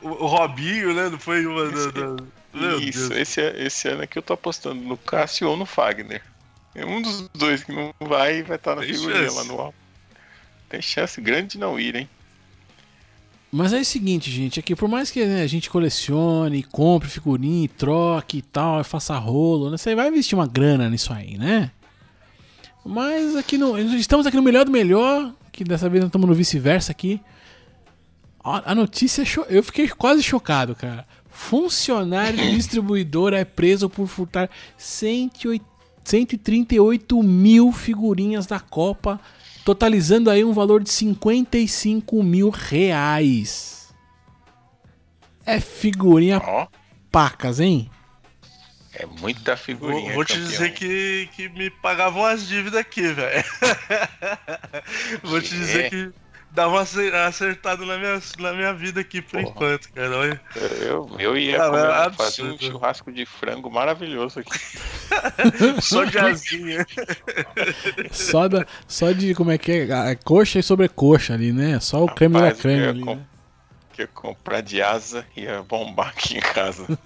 o, 0.02 0.26
Robinho, 0.26 0.94
né? 0.94 1.10
Não 1.10 1.20
foi 1.20 1.46
uma 1.46 1.66
da. 1.70 1.92
da- 1.92 2.78
Isso, 2.82 3.14
esse, 3.14 3.42
esse 3.42 3.88
ano 3.90 4.04
aqui 4.04 4.18
eu 4.18 4.24
tô 4.24 4.34
apostando 4.34 4.82
no 4.82 4.98
Cássio 4.98 5.50
ou 5.50 5.58
no 5.58 5.66
Fagner. 5.66 6.22
É 6.74 6.86
um 6.86 7.02
dos 7.02 7.28
dois 7.36 7.64
que 7.64 7.72
não 7.72 7.94
vai 8.00 8.38
e 8.38 8.44
vai 8.44 8.56
estar 8.58 8.76
na 8.76 8.82
Tem 8.82 8.94
figurinha 8.94 9.24
chance. 9.30 9.36
lá 9.38 9.44
no 9.44 9.60
álbum. 9.60 9.74
Tem 10.70 10.82
chance 10.82 11.20
grande 11.22 11.50
de 11.50 11.58
não 11.60 11.80
ir, 11.80 11.96
hein? 11.96 12.10
Mas 13.56 13.72
é 13.72 13.82
o 13.82 13.86
seguinte, 13.86 14.32
gente, 14.32 14.60
é 14.60 14.64
que 14.64 14.76
por 14.76 14.90
mais 14.90 15.12
que 15.12 15.24
né, 15.24 15.44
a 15.44 15.48
gente 15.48 15.70
colecione, 15.70 16.64
compre 16.64 17.08
figurinha, 17.08 17.70
troque 17.78 18.40
e 18.40 18.42
tal, 18.42 18.84
faça 18.84 19.16
rolo, 19.20 19.70
né, 19.70 19.78
você 19.78 19.94
vai 19.94 20.08
investir 20.08 20.36
uma 20.36 20.48
grana 20.48 20.90
nisso 20.90 21.14
aí, 21.14 21.38
né? 21.38 21.70
Mas 22.84 23.36
aqui 23.36 23.56
no. 23.56 23.78
Estamos 23.78 24.26
aqui 24.26 24.36
no 24.36 24.42
melhor 24.42 24.66
do 24.66 24.72
melhor, 24.72 25.32
que 25.52 25.64
dessa 25.64 25.88
vez 25.88 26.02
nós 26.02 26.10
estamos 26.10 26.28
no 26.28 26.34
vice-versa 26.34 26.92
aqui. 26.92 27.22
A, 28.44 28.74
notícia 28.74 29.22
é 29.22 29.26
Eu 29.56 29.64
fiquei 29.64 29.88
quase 29.88 30.24
chocado, 30.24 30.74
cara. 30.76 31.06
Funcionário 31.30 32.40
de 32.40 32.56
distribuidora 32.58 33.38
é 33.38 33.46
preso 33.46 33.88
por 33.88 34.08
furtar 34.08 34.50
108 34.80 35.64
138 36.04 37.24
mil 37.24 37.72
figurinhas 37.72 38.46
da 38.46 38.60
Copa, 38.60 39.22
totalizando 39.64 40.30
aí 40.30 40.44
um 40.44 40.54
valor 40.54 40.84
de 40.84 40.90
55 40.92 42.22
mil 42.24 42.50
reais. 42.50 43.94
É 45.46 45.60
figurinha 45.60 46.42
Ó, 46.44 46.68
pacas, 47.12 47.60
hein? 47.60 47.90
é 48.94 49.06
muita 49.06 49.56
Vou, 49.80 49.94
figurinha. 49.96 50.14
vou 50.14 50.24
te 50.26 50.40
campeão. 50.40 50.50
dizer 50.50 50.74
que, 50.74 51.30
que 51.36 51.50
me 51.50 51.70
pagavam 51.70 52.24
as 52.26 52.48
dívidas 52.48 52.80
aqui, 52.80 53.02
velho. 53.14 53.44
vou 55.24 55.42
te 55.42 55.50
Que? 55.50 55.56
dizer 55.56 55.90
que 55.90 56.14
dá 56.54 56.68
uma 56.68 56.82
acer- 56.82 57.14
acertada 57.16 57.84
na 57.86 57.98
minha, 57.98 58.22
na 58.40 58.54
minha 58.54 58.74
vida 58.74 59.02
aqui 59.02 59.22
por 59.22 59.32
Porra. 59.32 59.44
enquanto, 59.44 59.92
cara. 59.92 60.18
Olha. 60.18 60.42
Eu, 60.82 61.10
eu 61.20 61.38
ia 61.38 61.62
Ah, 61.62 61.70
comer- 61.70 61.90
é 61.90 62.12
fazer 62.14 62.44
um 62.44 62.58
churrasco 62.60 63.12
de 63.12 63.26
frango 63.26 63.72
maravilhoso 63.72 64.40
aqui. 64.40 64.52
Só 65.82 66.04
de 66.04 66.18
asinha. 66.20 66.86
Só, 68.12 68.48
da, 68.48 68.66
só 68.88 69.12
de 69.12 69.34
como 69.36 69.52
é 69.52 69.58
que 69.58 69.72
é? 69.72 69.92
A 69.94 70.16
coxa 70.16 70.60
e 70.60 70.64
sobrecoxa 70.64 71.34
ali, 71.34 71.52
né? 71.52 71.80
Só 71.80 72.04
o 72.04 72.14
creme 72.14 72.40
da 72.40 72.52
creme 72.54 72.80
eu 72.80 72.84
ia 72.86 72.90
ali. 72.92 73.02
com- 73.02 73.16
Né? 73.16 73.26
Que 73.94 74.02
ia 74.04 74.08
comprar 74.08 74.62
de 74.62 74.82
asa 74.82 75.26
e 75.36 75.42
ia 75.42 75.62
bombar 75.64 76.10
aqui 76.10 76.38
em 76.38 76.42
casa. 76.42 76.88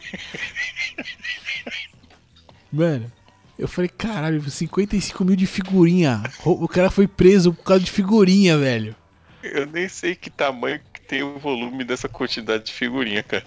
Mano, 2.71 3.11
eu 3.57 3.67
falei, 3.67 3.89
caralho, 3.89 4.41
55 4.49 5.25
mil 5.25 5.35
de 5.35 5.45
figurinha. 5.47 6.21
O 6.45 6.67
cara 6.67 6.89
foi 6.89 7.07
preso 7.07 7.53
por 7.53 7.63
causa 7.63 7.83
de 7.83 7.91
figurinha, 7.91 8.57
velho. 8.57 8.95
Eu 9.43 9.65
nem 9.65 9.87
sei 9.87 10.15
que 10.15 10.29
tamanho 10.29 10.79
que 10.93 11.01
tem 11.01 11.23
o 11.23 11.37
volume 11.39 11.83
dessa 11.83 12.09
quantidade 12.09 12.65
de 12.65 12.73
figurinha, 12.73 13.23
cara. 13.23 13.45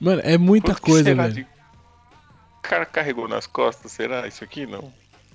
Mano, 0.00 0.20
é 0.24 0.36
muita 0.38 0.68
Quanto 0.72 0.82
coisa, 0.82 1.14
velho. 1.14 1.32
de- 1.32 1.42
O 1.42 2.62
cara 2.62 2.86
carregou 2.86 3.28
nas 3.28 3.46
costas, 3.46 3.92
será 3.92 4.26
isso 4.26 4.42
aqui? 4.44 4.66
Não. 4.66 4.92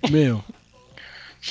Meu. 0.09 0.43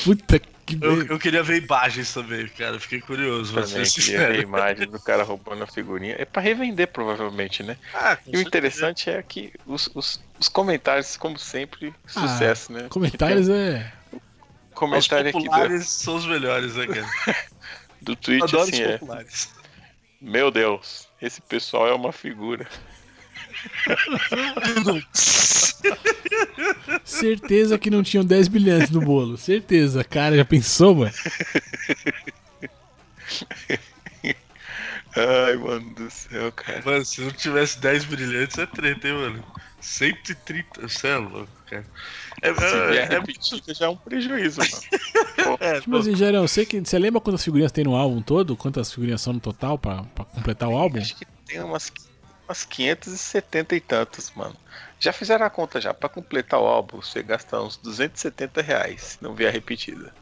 Puta 0.04 0.38
que. 0.38 0.78
Eu, 0.80 1.06
eu 1.06 1.18
queria 1.18 1.42
ver 1.42 1.62
imagens 1.62 2.12
também, 2.12 2.46
cara. 2.48 2.78
Fiquei 2.80 3.00
curioso. 3.00 3.52
Vou 3.52 3.62
Também 3.62 3.84
queria 3.88 4.28
ver 4.28 4.42
imagem 4.42 4.88
do 4.88 4.98
cara 5.00 5.22
roubando 5.22 5.62
a 5.62 5.66
figurinha. 5.66 6.16
É 6.18 6.24
pra 6.24 6.42
revender, 6.42 6.88
provavelmente, 6.88 7.62
né? 7.62 7.76
Ah, 7.94 8.18
E 8.26 8.36
o 8.36 8.40
interessante 8.40 9.08
é 9.08 9.22
que 9.22 9.52
os, 9.64 9.88
os, 9.94 10.20
os 10.40 10.48
comentários, 10.48 11.16
como 11.16 11.38
sempre, 11.38 11.94
sucesso, 12.06 12.72
né? 12.72 12.82
Ah, 12.86 12.88
Comentários 12.88 13.48
é. 13.48 13.92
Os 14.12 14.20
Comentário 14.74 15.28
aqui 15.30 15.38
do, 15.38 15.44
populares 15.44 15.88
são 15.88 16.16
os 16.16 16.26
melhores, 16.26 16.74
né, 16.74 16.86
cara? 16.86 17.06
do 18.06 18.16
tweet 18.16 18.42
adoro 18.42 18.62
assim 18.62 18.72
os 18.72 18.80
é: 18.80 18.98
populares. 18.98 19.50
Meu 20.20 20.50
Deus, 20.50 21.08
esse 21.20 21.42
pessoal 21.42 21.86
é 21.88 21.92
uma 21.92 22.12
figura. 22.12 22.66
Certeza 27.04 27.78
que 27.78 27.90
não 27.90 28.02
tinham 28.02 28.24
10 28.24 28.48
brilhantes 28.48 28.90
no 28.90 29.00
bolo. 29.00 29.36
Certeza. 29.36 30.02
Cara, 30.02 30.36
já 30.36 30.44
pensou, 30.44 30.94
mano? 30.94 31.12
Ai, 35.16 35.56
mano 35.56 35.94
do 35.94 36.10
céu, 36.10 36.52
cara. 36.52 36.82
Mano, 36.84 37.04
se 37.04 37.20
não 37.22 37.30
tivesse 37.30 37.78
10 37.80 38.04
brilhantes 38.04 38.58
é 38.58 38.66
treta, 38.66 39.08
hein, 39.08 39.14
mano? 39.14 39.44
130, 39.80 40.82
você 40.82 41.08
é 41.08 41.16
louco, 41.16 41.50
cara. 41.66 41.86
É, 42.50 42.54
Se 42.54 42.86
vier 42.90 43.10
é, 43.10 43.14
é, 43.14 43.18
repetido, 43.18 43.74
já 43.74 43.86
é 43.86 43.88
um 43.88 43.96
prejuízo, 43.96 44.60
mano. 44.60 45.56
é, 45.60 45.80
Tipo 45.80 45.96
assim, 45.96 46.14
Gerão, 46.16 46.46
você, 46.46 46.64
que, 46.66 46.80
você 46.80 46.98
lembra 46.98 47.20
quantas 47.20 47.42
figurinhas 47.44 47.72
tem 47.72 47.84
no 47.84 47.94
álbum 47.96 48.20
todo? 48.22 48.56
Quantas 48.56 48.92
figurinhas 48.92 49.20
são 49.20 49.32
no 49.32 49.40
total 49.40 49.78
pra, 49.78 50.02
pra 50.14 50.24
completar 50.24 50.68
o 50.68 50.76
álbum? 50.76 50.98
Acho 51.00 51.16
que 51.16 51.26
tem 51.46 51.60
umas, 51.62 51.92
umas 52.48 52.64
570 52.64 53.74
e 53.76 53.80
tantos, 53.80 54.30
mano. 54.34 54.56
Já 54.98 55.12
fizeram 55.12 55.44
a 55.46 55.50
conta 55.50 55.80
já. 55.80 55.92
Pra 55.92 56.08
completar 56.08 56.60
o 56.60 56.66
álbum, 56.66 57.00
você 57.02 57.22
gasta 57.22 57.60
uns 57.60 57.76
270 57.76 58.62
reais, 58.62 59.00
se 59.02 59.18
não 59.22 59.34
vier 59.34 59.52
repetida. 59.52 60.12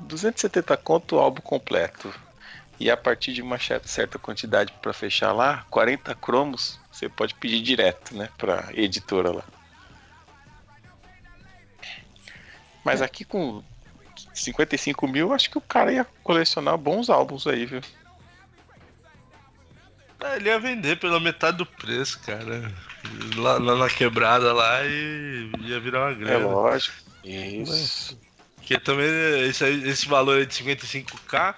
270 0.00 0.76
conto 0.76 1.16
o 1.16 1.18
álbum 1.18 1.40
completo. 1.40 2.12
E 2.78 2.90
a 2.90 2.96
partir 2.96 3.32
de 3.32 3.40
uma 3.40 3.58
cer- 3.58 3.80
certa 3.86 4.18
quantidade 4.18 4.72
pra 4.82 4.92
fechar 4.92 5.32
lá, 5.32 5.64
40 5.70 6.14
cromos, 6.14 6.78
você 6.92 7.08
pode 7.08 7.34
pedir 7.34 7.62
direto, 7.62 8.14
né, 8.14 8.28
pra 8.36 8.68
editora 8.74 9.30
lá. 9.32 9.44
Mas 12.86 13.02
aqui 13.02 13.24
com 13.24 13.62
55 14.32 15.08
mil, 15.08 15.32
acho 15.32 15.50
que 15.50 15.58
o 15.58 15.60
cara 15.62 15.92
ia 15.92 16.06
colecionar 16.22 16.78
bons 16.78 17.10
álbuns 17.10 17.46
aí, 17.46 17.66
viu? 17.66 17.80
Ah, 20.22 20.36
Ele 20.36 20.48
ia 20.48 20.58
vender 20.58 20.98
pela 20.98 21.20
metade 21.20 21.58
do 21.58 21.66
preço, 21.66 22.20
cara. 22.20 22.72
Lá, 23.36 23.58
lá 23.58 23.76
na 23.76 23.90
quebrada 23.90 24.52
lá 24.52 24.84
e 24.84 25.50
ia 25.62 25.80
virar 25.80 26.00
uma 26.06 26.12
É 26.12 26.14
grana. 26.14 26.46
lógico. 26.46 26.96
Isso. 27.24 28.18
Porque 28.56 28.78
também 28.78 29.06
esse, 29.48 29.64
esse 29.64 30.08
valor 30.08 30.38
aí 30.38 30.46
de 30.46 30.54
55k 30.54 31.54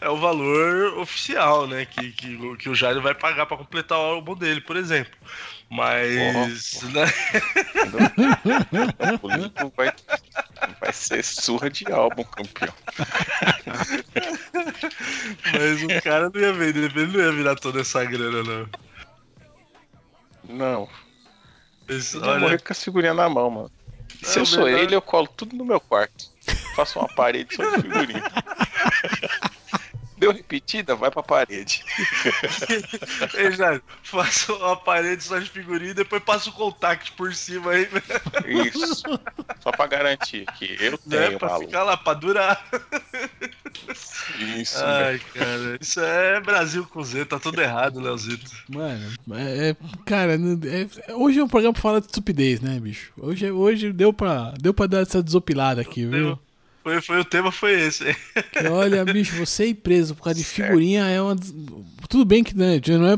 é 0.00 0.08
o 0.08 0.16
valor 0.16 0.98
oficial, 0.98 1.66
né? 1.66 1.86
Que, 1.86 2.12
que, 2.12 2.36
o- 2.36 2.56
que 2.56 2.68
o 2.68 2.74
Jairo 2.74 3.00
vai 3.00 3.14
pagar 3.14 3.46
pra 3.46 3.56
completar 3.56 3.98
o 3.98 4.02
álbum 4.02 4.34
dele, 4.36 4.60
por 4.60 4.76
exemplo. 4.76 5.12
Mas. 5.74 6.82
né, 6.82 7.04
O 9.22 9.28
Lincoln 9.28 9.72
vai, 9.74 9.90
vai 10.78 10.92
ser 10.92 11.24
surra 11.24 11.70
de 11.70 11.90
álbum, 11.90 12.22
campeão. 12.24 12.74
mas 15.52 15.82
o 15.82 16.02
cara 16.02 16.28
não 16.28 16.40
ia 16.40 16.52
vender, 16.52 16.94
ele 16.94 17.06
não 17.16 17.24
ia 17.24 17.32
virar 17.32 17.56
toda 17.56 17.80
essa 17.80 18.04
grana, 18.04 18.42
não. 18.42 18.68
Não, 20.44 20.88
Esse- 21.88 22.16
ele 22.18 22.26
ia 22.26 22.32
morrer 22.34 22.44
olha, 22.46 22.58
com 22.58 22.72
a 22.72 22.76
figurinha 22.76 23.14
na 23.14 23.28
mão, 23.30 23.50
mano. 23.50 23.70
Se 24.22 24.38
É 24.38 24.42
eu 24.42 24.46
sou 24.46 24.64
verdade. 24.64 24.84
ele, 24.84 24.94
eu 24.94 25.00
colo 25.02 25.26
tudo 25.26 25.56
no 25.56 25.64
meu 25.64 25.80
quarto. 25.80 26.30
Faço 26.76 26.98
uma 26.98 27.08
parede 27.08 27.54
só 27.56 27.62
de 27.76 27.82
figurinha. 27.82 28.22
Deu 30.22 30.32
repetida, 30.32 30.94
vai 30.94 31.10
pra 31.10 31.20
parede. 31.22 31.84
Ei, 33.34 33.50
Jairo, 33.52 33.82
faça 34.04 34.52
uma 34.52 34.76
parede 34.76 35.24
só 35.24 35.36
de 35.38 35.50
figurinha 35.50 35.90
e 35.90 35.94
depois 35.94 36.22
passa 36.22 36.48
o 36.48 36.52
contact 36.52 37.10
por 37.12 37.34
cima 37.34 37.72
aí, 37.72 37.88
Isso. 38.46 39.02
Só 39.60 39.72
pra 39.72 39.86
garantir 39.88 40.44
que 40.58 40.76
eu 40.80 40.92
né? 41.06 41.26
tenho, 41.26 41.38
Pra 41.40 41.48
maluco. 41.48 41.66
ficar 41.66 41.82
lá, 41.82 41.96
pra 41.96 42.14
durar. 42.14 42.64
Isso, 44.38 44.78
Ai, 44.84 45.20
cara, 45.34 45.78
isso 45.80 46.00
é 46.00 46.40
Brasil 46.40 46.84
com 46.86 47.02
Z, 47.02 47.24
tá 47.24 47.38
tudo 47.38 47.60
errado, 47.60 48.00
Leozito. 48.00 48.50
Mano, 48.68 49.04
é, 49.32 49.70
é- 49.70 49.76
cara, 50.06 50.34
é- 50.34 51.12
hoje 51.14 51.40
é 51.40 51.44
um 51.44 51.48
programa 51.48 51.72
pra 51.72 51.82
falar 51.82 51.98
de 52.00 52.06
estupidez, 52.06 52.60
né, 52.60 52.78
bicho? 52.78 53.12
Hoje, 53.18 53.50
hoje 53.50 53.92
deu, 53.92 54.12
pra, 54.12 54.52
deu 54.60 54.72
pra 54.72 54.86
dar 54.86 55.00
essa 55.02 55.22
desopilada 55.22 55.80
aqui, 55.80 56.06
viu? 56.06 56.38
Foi, 56.82 57.00
foi, 57.00 57.20
o 57.20 57.24
tema 57.24 57.52
foi 57.52 57.80
esse. 57.80 58.04
Que, 58.52 58.66
olha, 58.66 59.04
bicho, 59.04 59.36
você 59.36 59.66
ir 59.66 59.74
preso 59.74 60.14
por 60.14 60.24
causa 60.24 60.38
de 60.38 60.44
figurinha 60.44 61.04
é 61.06 61.20
uma. 61.22 61.36
Tudo 62.08 62.24
bem 62.24 62.42
que 62.42 62.56
né, 62.56 62.80
não 62.98 63.06
é... 63.08 63.16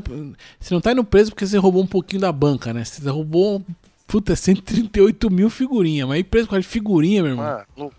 você 0.61 0.75
não 0.75 0.81
tá 0.81 0.93
indo 0.93 1.03
preso 1.03 1.31
porque 1.31 1.47
você 1.47 1.57
roubou 1.57 1.83
um 1.83 1.87
pouquinho 1.87 2.21
da 2.21 2.31
banca, 2.31 2.73
né? 2.75 2.85
Você 2.85 3.09
roubou. 3.09 3.65
Puta, 4.07 4.37
138 4.37 5.31
mil 5.31 5.49
figurinhas. 5.49 6.07
Mas 6.07 6.21
ir 6.21 6.25
preso 6.25 6.47
por 6.47 6.51
causa 6.53 6.63
de 6.63 6.69
figurinha, 6.69 7.23
meu 7.23 7.33
irmão. 7.33 7.65
Mano, 7.77 7.93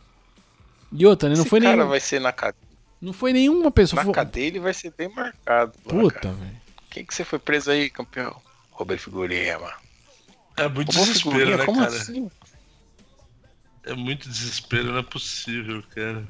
E 0.91 1.05
outra, 1.05 1.29
né? 1.29 1.35
Não 1.35 1.45
foi, 1.45 1.59
cara 1.59 1.75
nenhum, 1.77 1.89
vai 1.89 1.99
ser 1.99 2.21
na, 2.21 2.31
cade... 2.31 2.57
não 3.01 3.11
foi 3.11 3.33
nenhuma 3.33 3.71
pessoa. 3.71 3.99
na 3.99 4.05
foi- 4.05 4.13
cadeia, 4.13 4.47
ele 4.47 4.59
vai 4.59 4.73
ser 4.73 4.93
bem 4.95 5.09
marcado. 5.09 5.73
Puta, 5.83 6.31
velho. 6.31 6.61
Quem 6.91 7.03
que 7.03 7.13
você 7.13 7.25
foi 7.25 7.39
preso 7.39 7.71
aí, 7.71 7.89
campeão? 7.89 8.35
Roubei 8.71 8.97
figurinha, 8.97 9.57
mano. 9.59 9.73
É 10.57 10.69
muito 10.69 10.89
Roubou 10.95 11.05
desespero, 11.13 11.57
né, 11.57 11.65
Como 11.65 11.79
cara? 11.81 11.91
assim? 11.91 12.29
É 13.85 13.93
muito 13.93 14.27
desespero, 14.27 14.91
não 14.91 14.99
é 14.99 15.03
possível, 15.03 15.83
cara. 15.93 16.23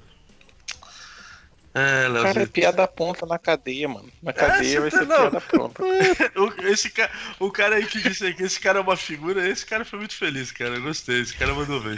É, 1.74 2.08
O 2.10 2.24
cara 2.24 2.44
é 2.44 2.46
piada 2.46 2.88
ponta 2.88 3.26
na 3.26 3.38
cadeia, 3.38 3.88
mano. 3.90 4.10
Na 4.24 4.32
cadeia 4.32 4.80
vai 4.82 4.90
você- 4.90 5.00
ser 5.00 5.06
não. 5.08 5.18
piada 5.18 5.42
pronta. 5.42 5.84
O, 6.36 6.68
esse 6.68 6.90
ca... 6.90 7.10
o 7.40 7.52
cara 7.52 7.76
aí 7.76 7.86
que 7.86 8.02
disse 8.02 8.34
que 8.34 8.44
esse 8.44 8.60
cara 8.60 8.80
é 8.80 8.82
uma 8.82 8.96
figura, 8.96 9.46
esse 9.48 9.66
cara 9.66 9.84
foi 9.84 10.00
muito 10.00 10.16
feliz, 10.16 10.52
cara. 10.52 10.76
Eu 10.76 10.82
gostei, 10.84 11.20
esse 11.22 11.36
cara 11.36 11.54
mandou 11.54 11.82
bem. 11.82 11.98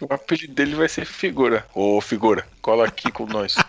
O 0.00 0.12
apelido 0.12 0.54
dele 0.54 0.74
vai 0.76 0.88
ser 0.88 1.04
figura. 1.04 1.66
Ô, 1.74 2.00
figura, 2.00 2.46
cola 2.60 2.86
aqui 2.86 3.10
com 3.12 3.26
nós. 3.26 3.54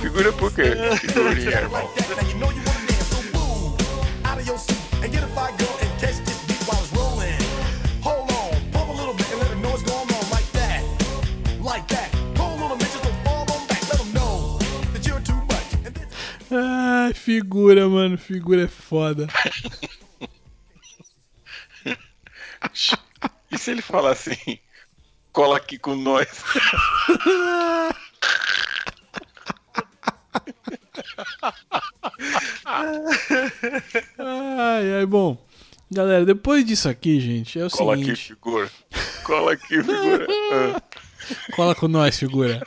figura 0.00 0.32
por 0.32 0.52
quê? 0.54 0.62
Figurinha, 1.00 1.50
irmão. 1.50 1.90
Now 5.02 5.08
you 5.08 5.10
know 5.10 5.10
you 5.10 5.10
wanna 5.10 5.10
dance, 5.10 5.10
so 5.10 5.10
move 5.10 5.10
out 5.10 5.10
of 5.10 5.10
your 5.10 5.10
seat 5.10 5.10
and 5.10 5.12
get 5.12 5.22
a 5.22 5.26
fire 5.26 5.50
girl 5.56 5.76
and 5.80 5.90
catch 6.00 6.16
this 6.24 6.46
beat 6.46 6.62
while 6.68 6.80
it's 6.80 6.92
rolling. 6.92 7.34
Hold 8.02 8.30
on, 8.30 8.70
pump 8.70 8.88
a 8.88 8.92
little 8.92 9.14
bit 9.14 9.30
and 9.32 9.40
let 9.40 9.50
them 9.50 9.60
know 9.62 9.70
what's 9.70 9.82
going 9.82 9.98
on 9.98 10.30
like 10.30 10.52
that, 10.52 10.84
like 11.60 11.88
that. 11.88 12.12
Pull 12.34 12.56
little 12.56 12.76
bitches 12.76 13.02
to 13.02 13.08
fall 13.24 13.50
on 13.50 13.66
back, 13.66 13.82
let 13.88 13.98
them 13.98 14.12
know 14.12 14.58
that 14.92 15.04
you're 15.06 15.20
too 15.20 15.34
much. 15.34 15.74
And 15.84 15.94
this 15.94 16.06
Ai, 16.52 17.12
figura, 17.14 17.88
mano. 17.88 18.16
Figura 18.16 18.62
é 18.62 18.68
foda. 18.68 19.26
E 23.50 23.58
se 23.58 23.72
ele 23.72 23.82
falar 23.82 24.12
assim, 24.12 24.60
cola 25.32 25.56
aqui 25.56 25.78
com 25.78 25.96
nós? 25.96 26.28
Ai, 34.72 34.94
ai, 34.94 35.06
bom. 35.06 35.36
Galera, 35.90 36.24
depois 36.24 36.64
disso 36.64 36.88
aqui, 36.88 37.20
gente, 37.20 37.58
é 37.58 37.66
o 37.66 37.70
Cola 37.70 37.94
aqui, 37.94 38.04
seguinte. 38.04 38.26
figura. 38.28 38.70
Cola 39.24 39.52
aqui, 39.52 39.82
figura. 39.82 40.26
Cola 41.54 41.74
com 41.74 41.88
nós, 41.88 42.18
figura. 42.18 42.62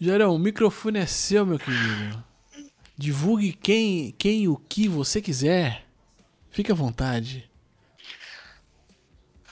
Gerão, 0.00 0.34
o 0.34 0.38
microfone 0.38 1.00
é 1.00 1.06
seu, 1.06 1.44
meu 1.44 1.58
querido. 1.58 2.24
Divulgue 2.96 3.52
quem, 3.52 4.14
quem 4.18 4.44
e 4.44 4.48
o 4.48 4.56
que 4.56 4.88
você 4.88 5.20
quiser. 5.20 5.84
Fique 6.50 6.72
à 6.72 6.74
vontade. 6.74 7.50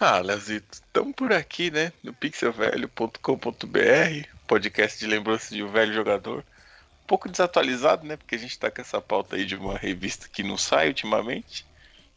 Ah, 0.01 0.20
Leozito, 0.20 0.66
estamos 0.72 1.14
por 1.14 1.30
aqui, 1.32 1.70
né? 1.70 1.93
No 2.03 2.12
pixelvelho.com.br, 2.14 4.28
podcast 4.47 4.99
de 4.99 5.07
lembranças 5.07 5.51
de 5.51 5.62
um 5.62 5.70
velho 5.70 5.93
jogador. 5.93 6.43
Um 7.05 7.07
pouco 7.07 7.28
desatualizado, 7.28 8.07
né? 8.07 8.16
Porque 8.16 8.34
a 8.34 8.38
gente 8.38 8.59
tá 8.59 8.70
com 8.70 8.80
essa 8.80 9.00
pauta 9.00 9.36
aí 9.36 9.44
de 9.44 9.55
uma 9.57 9.76
revista 9.76 10.26
que 10.26 10.42
não 10.42 10.57
sai 10.57 10.88
ultimamente. 10.88 11.66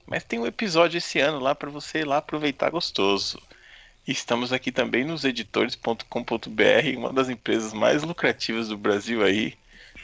Mas 0.05 0.23
tem 0.23 0.39
um 0.39 0.47
episódio 0.47 0.97
esse 0.97 1.19
ano 1.19 1.39
lá 1.39 1.53
para 1.53 1.69
você 1.69 1.99
ir 1.99 2.05
lá 2.05 2.17
aproveitar 2.17 2.69
gostoso. 2.69 3.41
E 4.07 4.11
estamos 4.13 4.53
aqui 4.53 4.71
também 4.71 5.03
nos 5.03 5.25
editores.com.br, 5.25 6.97
uma 6.97 7.11
das 7.11 7.29
empresas 7.29 7.73
mais 7.73 8.03
lucrativas 8.03 8.69
do 8.69 8.77
Brasil 8.77 9.23
aí, 9.23 9.53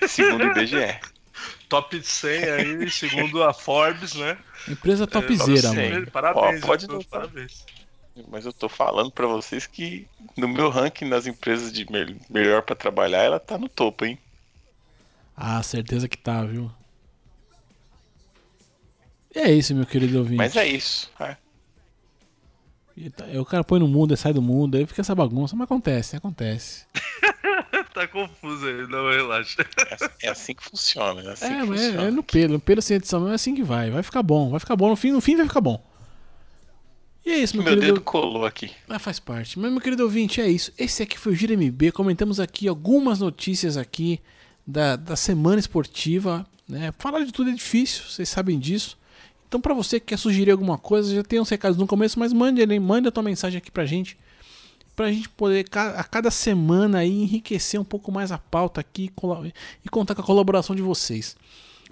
segundo 0.07 0.43
o 0.43 0.47
IBGE. 0.51 0.99
Top 1.67 1.99
100 1.99 2.43
aí, 2.43 2.91
segundo 2.91 3.41
a 3.43 3.53
Forbes, 3.53 4.13
né? 4.13 4.38
Empresa 4.67 5.07
topzera, 5.07 5.61
top 5.69 5.75
100. 5.75 5.91
mano. 5.91 6.11
Parabéns, 6.11 6.63
Ó, 6.63 6.67
pode 6.67 6.88
notar. 6.88 7.21
parabéns. 7.21 7.65
Mas 8.29 8.45
eu 8.45 8.53
tô 8.53 8.69
falando 8.69 9.09
pra 9.09 9.25
vocês 9.25 9.65
que 9.65 10.05
no 10.38 10.47
meu 10.47 10.69
ranking 10.69 11.05
nas 11.05 11.25
empresas 11.25 11.73
de 11.73 11.89
me- 11.91 12.15
melhor 12.29 12.61
pra 12.61 12.75
trabalhar, 12.75 13.23
ela 13.23 13.39
tá 13.39 13.57
no 13.57 13.67
topo, 13.67 14.05
hein? 14.05 14.19
Ah, 15.36 15.61
certeza 15.63 16.07
que 16.07 16.17
tá, 16.17 16.43
viu? 16.43 16.69
E 19.36 19.39
é 19.39 19.51
isso, 19.51 19.73
meu 19.73 19.86
querido 19.86 20.19
ouvinte. 20.19 20.38
Mas 20.38 20.55
é 20.55 20.67
isso. 20.67 21.09
É, 21.19 21.36
tá- 23.09 23.25
O 23.39 23.45
cara 23.45 23.63
põe 23.63 23.79
no 23.79 23.88
mundo, 23.88 24.11
aí 24.11 24.17
sai 24.17 24.31
do 24.34 24.41
mundo, 24.41 24.77
aí 24.77 24.86
fica 24.86 25.01
essa 25.01 25.15
bagunça. 25.15 25.55
Mas 25.55 25.65
acontece, 25.65 26.15
acontece. 26.15 26.86
Tá 27.93 28.07
confuso 28.07 28.65
aí, 28.65 28.88
não, 28.88 29.07
relaxa. 29.07 29.63
é 30.23 30.29
assim 30.29 30.55
que 30.55 30.63
funciona. 30.63 31.21
É 31.21 31.34
assim 31.34 31.45
É, 31.45 31.61
que 31.61 31.65
mas 31.67 31.79
é, 31.79 31.86
funciona. 31.86 32.07
é 32.07 32.11
no 32.11 32.23
pelo. 32.23 32.53
No 32.53 32.59
pelo 32.59 32.81
sem 32.81 32.97
edição 32.97 33.19
mesmo 33.19 33.31
é 33.34 33.36
assim 33.36 33.53
que 33.53 33.61
vai. 33.61 33.91
Vai 33.91 34.01
ficar 34.01 34.23
bom, 34.23 34.49
vai 34.49 34.59
ficar 34.59 34.75
bom. 34.75 34.89
No 34.89 34.95
fim, 34.95 35.11
no 35.11 35.21
fim 35.21 35.36
vai 35.36 35.45
ficar 35.45 35.61
bom. 35.61 35.84
E 37.23 37.29
é 37.31 37.38
isso, 37.38 37.55
meu, 37.55 37.63
Meu 37.63 37.73
querido. 37.75 37.93
dedo 37.93 38.01
colou 38.03 38.47
aqui. 38.47 38.71
Mas 38.88 38.99
faz 38.99 39.19
parte. 39.19 39.59
Mas, 39.59 39.71
meu 39.71 39.79
querido 39.79 40.01
ouvinte, 40.03 40.41
é 40.41 40.47
isso. 40.47 40.73
Esse 40.75 41.03
aqui 41.03 41.19
foi 41.19 41.34
o 41.34 41.36
Gira 41.36 41.53
MB. 41.55 41.91
Comentamos 41.91 42.39
aqui 42.39 42.67
algumas 42.67 43.19
notícias 43.19 43.77
aqui 43.77 44.19
da, 44.66 44.95
da 44.95 45.16
semana 45.16 45.59
esportiva. 45.59 46.45
Né? 46.68 46.93
Falar 46.97 47.24
de 47.26 47.32
tudo 47.32 47.49
é 47.49 47.53
difícil, 47.53 48.03
vocês 48.09 48.30
sabem 48.30 48.57
disso. 48.59 48.97
Então, 49.47 49.61
pra 49.61 49.74
você 49.74 49.99
que 49.99 50.07
quer 50.07 50.18
sugerir 50.18 50.51
alguma 50.51 50.78
coisa, 50.78 51.14
já 51.14 51.24
tem 51.24 51.39
uns 51.39 51.49
recados 51.49 51.78
no 51.78 51.86
começo, 51.86 52.18
mas 52.18 52.34
mande, 52.34 52.61
ele- 52.61 52.80
mande 52.80 53.07
a 53.07 53.11
tua 53.11 53.22
mensagem 53.22 53.57
aqui 53.57 53.70
pra 53.70 53.86
gente. 53.86 54.18
Pra 54.95 55.11
gente 55.11 55.28
poder, 55.30 55.66
a 55.74 56.03
cada 56.03 56.30
semana, 56.32 56.99
aí, 56.99 57.24
enriquecer 57.24 57.80
um 57.80 57.84
pouco 57.84 58.11
mais 58.11 58.32
a 58.32 58.38
pauta 58.38 58.80
aqui 58.82 59.11
e 59.84 59.89
contar 59.89 60.14
com 60.16 60.22
a 60.22 60.26
colaboração 60.26 60.76
de 60.76 60.82
vocês. 60.84 61.36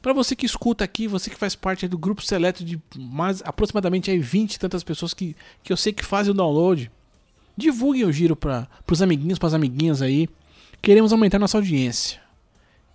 Para 0.01 0.13
você 0.13 0.35
que 0.35 0.45
escuta 0.45 0.83
aqui, 0.83 1.07
você 1.07 1.29
que 1.29 1.35
faz 1.35 1.55
parte 1.55 1.87
do 1.87 1.97
grupo 1.97 2.23
seleto 2.23 2.63
de 2.63 2.79
mais 2.95 3.41
aproximadamente 3.43 4.09
aí 4.09 4.19
20 4.19 4.53
e 4.55 4.59
tantas 4.59 4.83
pessoas 4.83 5.13
que, 5.13 5.35
que 5.63 5.71
eu 5.73 5.77
sei 5.77 5.93
que 5.93 6.05
fazem 6.05 6.31
o 6.31 6.33
download, 6.35 6.91
divulguem 7.57 8.05
o 8.05 8.11
giro 8.11 8.35
para 8.35 8.67
os 8.89 9.01
amiguinhos, 9.01 9.37
para 9.39 9.47
as 9.47 9.53
amiguinhas 9.53 10.01
aí. 10.01 10.27
Queremos 10.81 11.11
aumentar 11.11 11.37
nossa 11.37 11.57
audiência. 11.57 12.20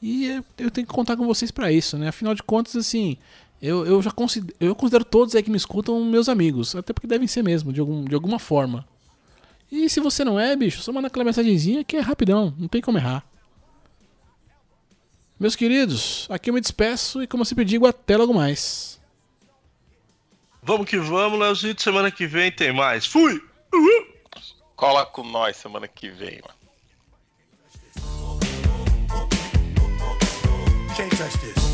E 0.08 0.40
eu 0.56 0.70
tenho 0.70 0.86
que 0.86 0.94
contar 0.94 1.16
com 1.16 1.26
vocês 1.26 1.50
para 1.50 1.72
isso, 1.72 1.98
né? 1.98 2.06
Afinal 2.06 2.32
de 2.32 2.40
contas, 2.40 2.76
assim, 2.76 3.18
eu, 3.60 3.84
eu 3.84 4.00
já 4.00 4.12
considero, 4.12 4.56
eu 4.60 4.72
considero 4.72 5.04
todos 5.04 5.34
aí 5.34 5.42
que 5.42 5.50
me 5.50 5.56
escutam 5.56 6.04
meus 6.04 6.28
amigos, 6.28 6.76
até 6.76 6.92
porque 6.92 7.08
devem 7.08 7.26
ser 7.26 7.42
mesmo, 7.42 7.72
de, 7.72 7.80
algum, 7.80 8.04
de 8.04 8.14
alguma 8.14 8.38
forma. 8.38 8.86
E 9.68 9.90
se 9.90 9.98
você 9.98 10.24
não 10.24 10.38
é, 10.38 10.54
bicho, 10.54 10.80
só 10.80 10.92
manda 10.92 11.08
aquela 11.08 11.24
mensagenzinha 11.24 11.82
que 11.82 11.96
é 11.96 12.00
rapidão, 12.00 12.54
não 12.56 12.68
tem 12.68 12.80
como 12.80 12.98
errar. 12.98 13.26
Meus 15.40 15.56
queridos, 15.56 16.28
aqui 16.30 16.50
eu 16.50 16.54
me 16.54 16.60
despeço 16.60 17.20
e 17.20 17.26
como 17.26 17.40
eu 17.40 17.44
sempre 17.44 17.64
digo, 17.64 17.84
até 17.84 18.16
logo 18.16 18.32
mais. 18.32 19.00
Vamos 20.62 20.88
que 20.88 20.98
vamos, 20.98 21.36
Leozito. 21.36 21.82
Semana 21.82 22.12
que 22.12 22.28
vem 22.28 22.52
tem 22.52 22.72
mais. 22.72 23.04
Fui! 23.04 23.42
Uhul! 23.74 24.06
Cola 24.76 25.04
com 25.04 25.24
nós 25.24 25.56
semana 25.56 25.88
que 25.88 26.08
vem, 26.10 26.40
mano. 26.42 26.55
Can't 30.96 31.12
touch 31.12 31.34
this. 31.42 31.65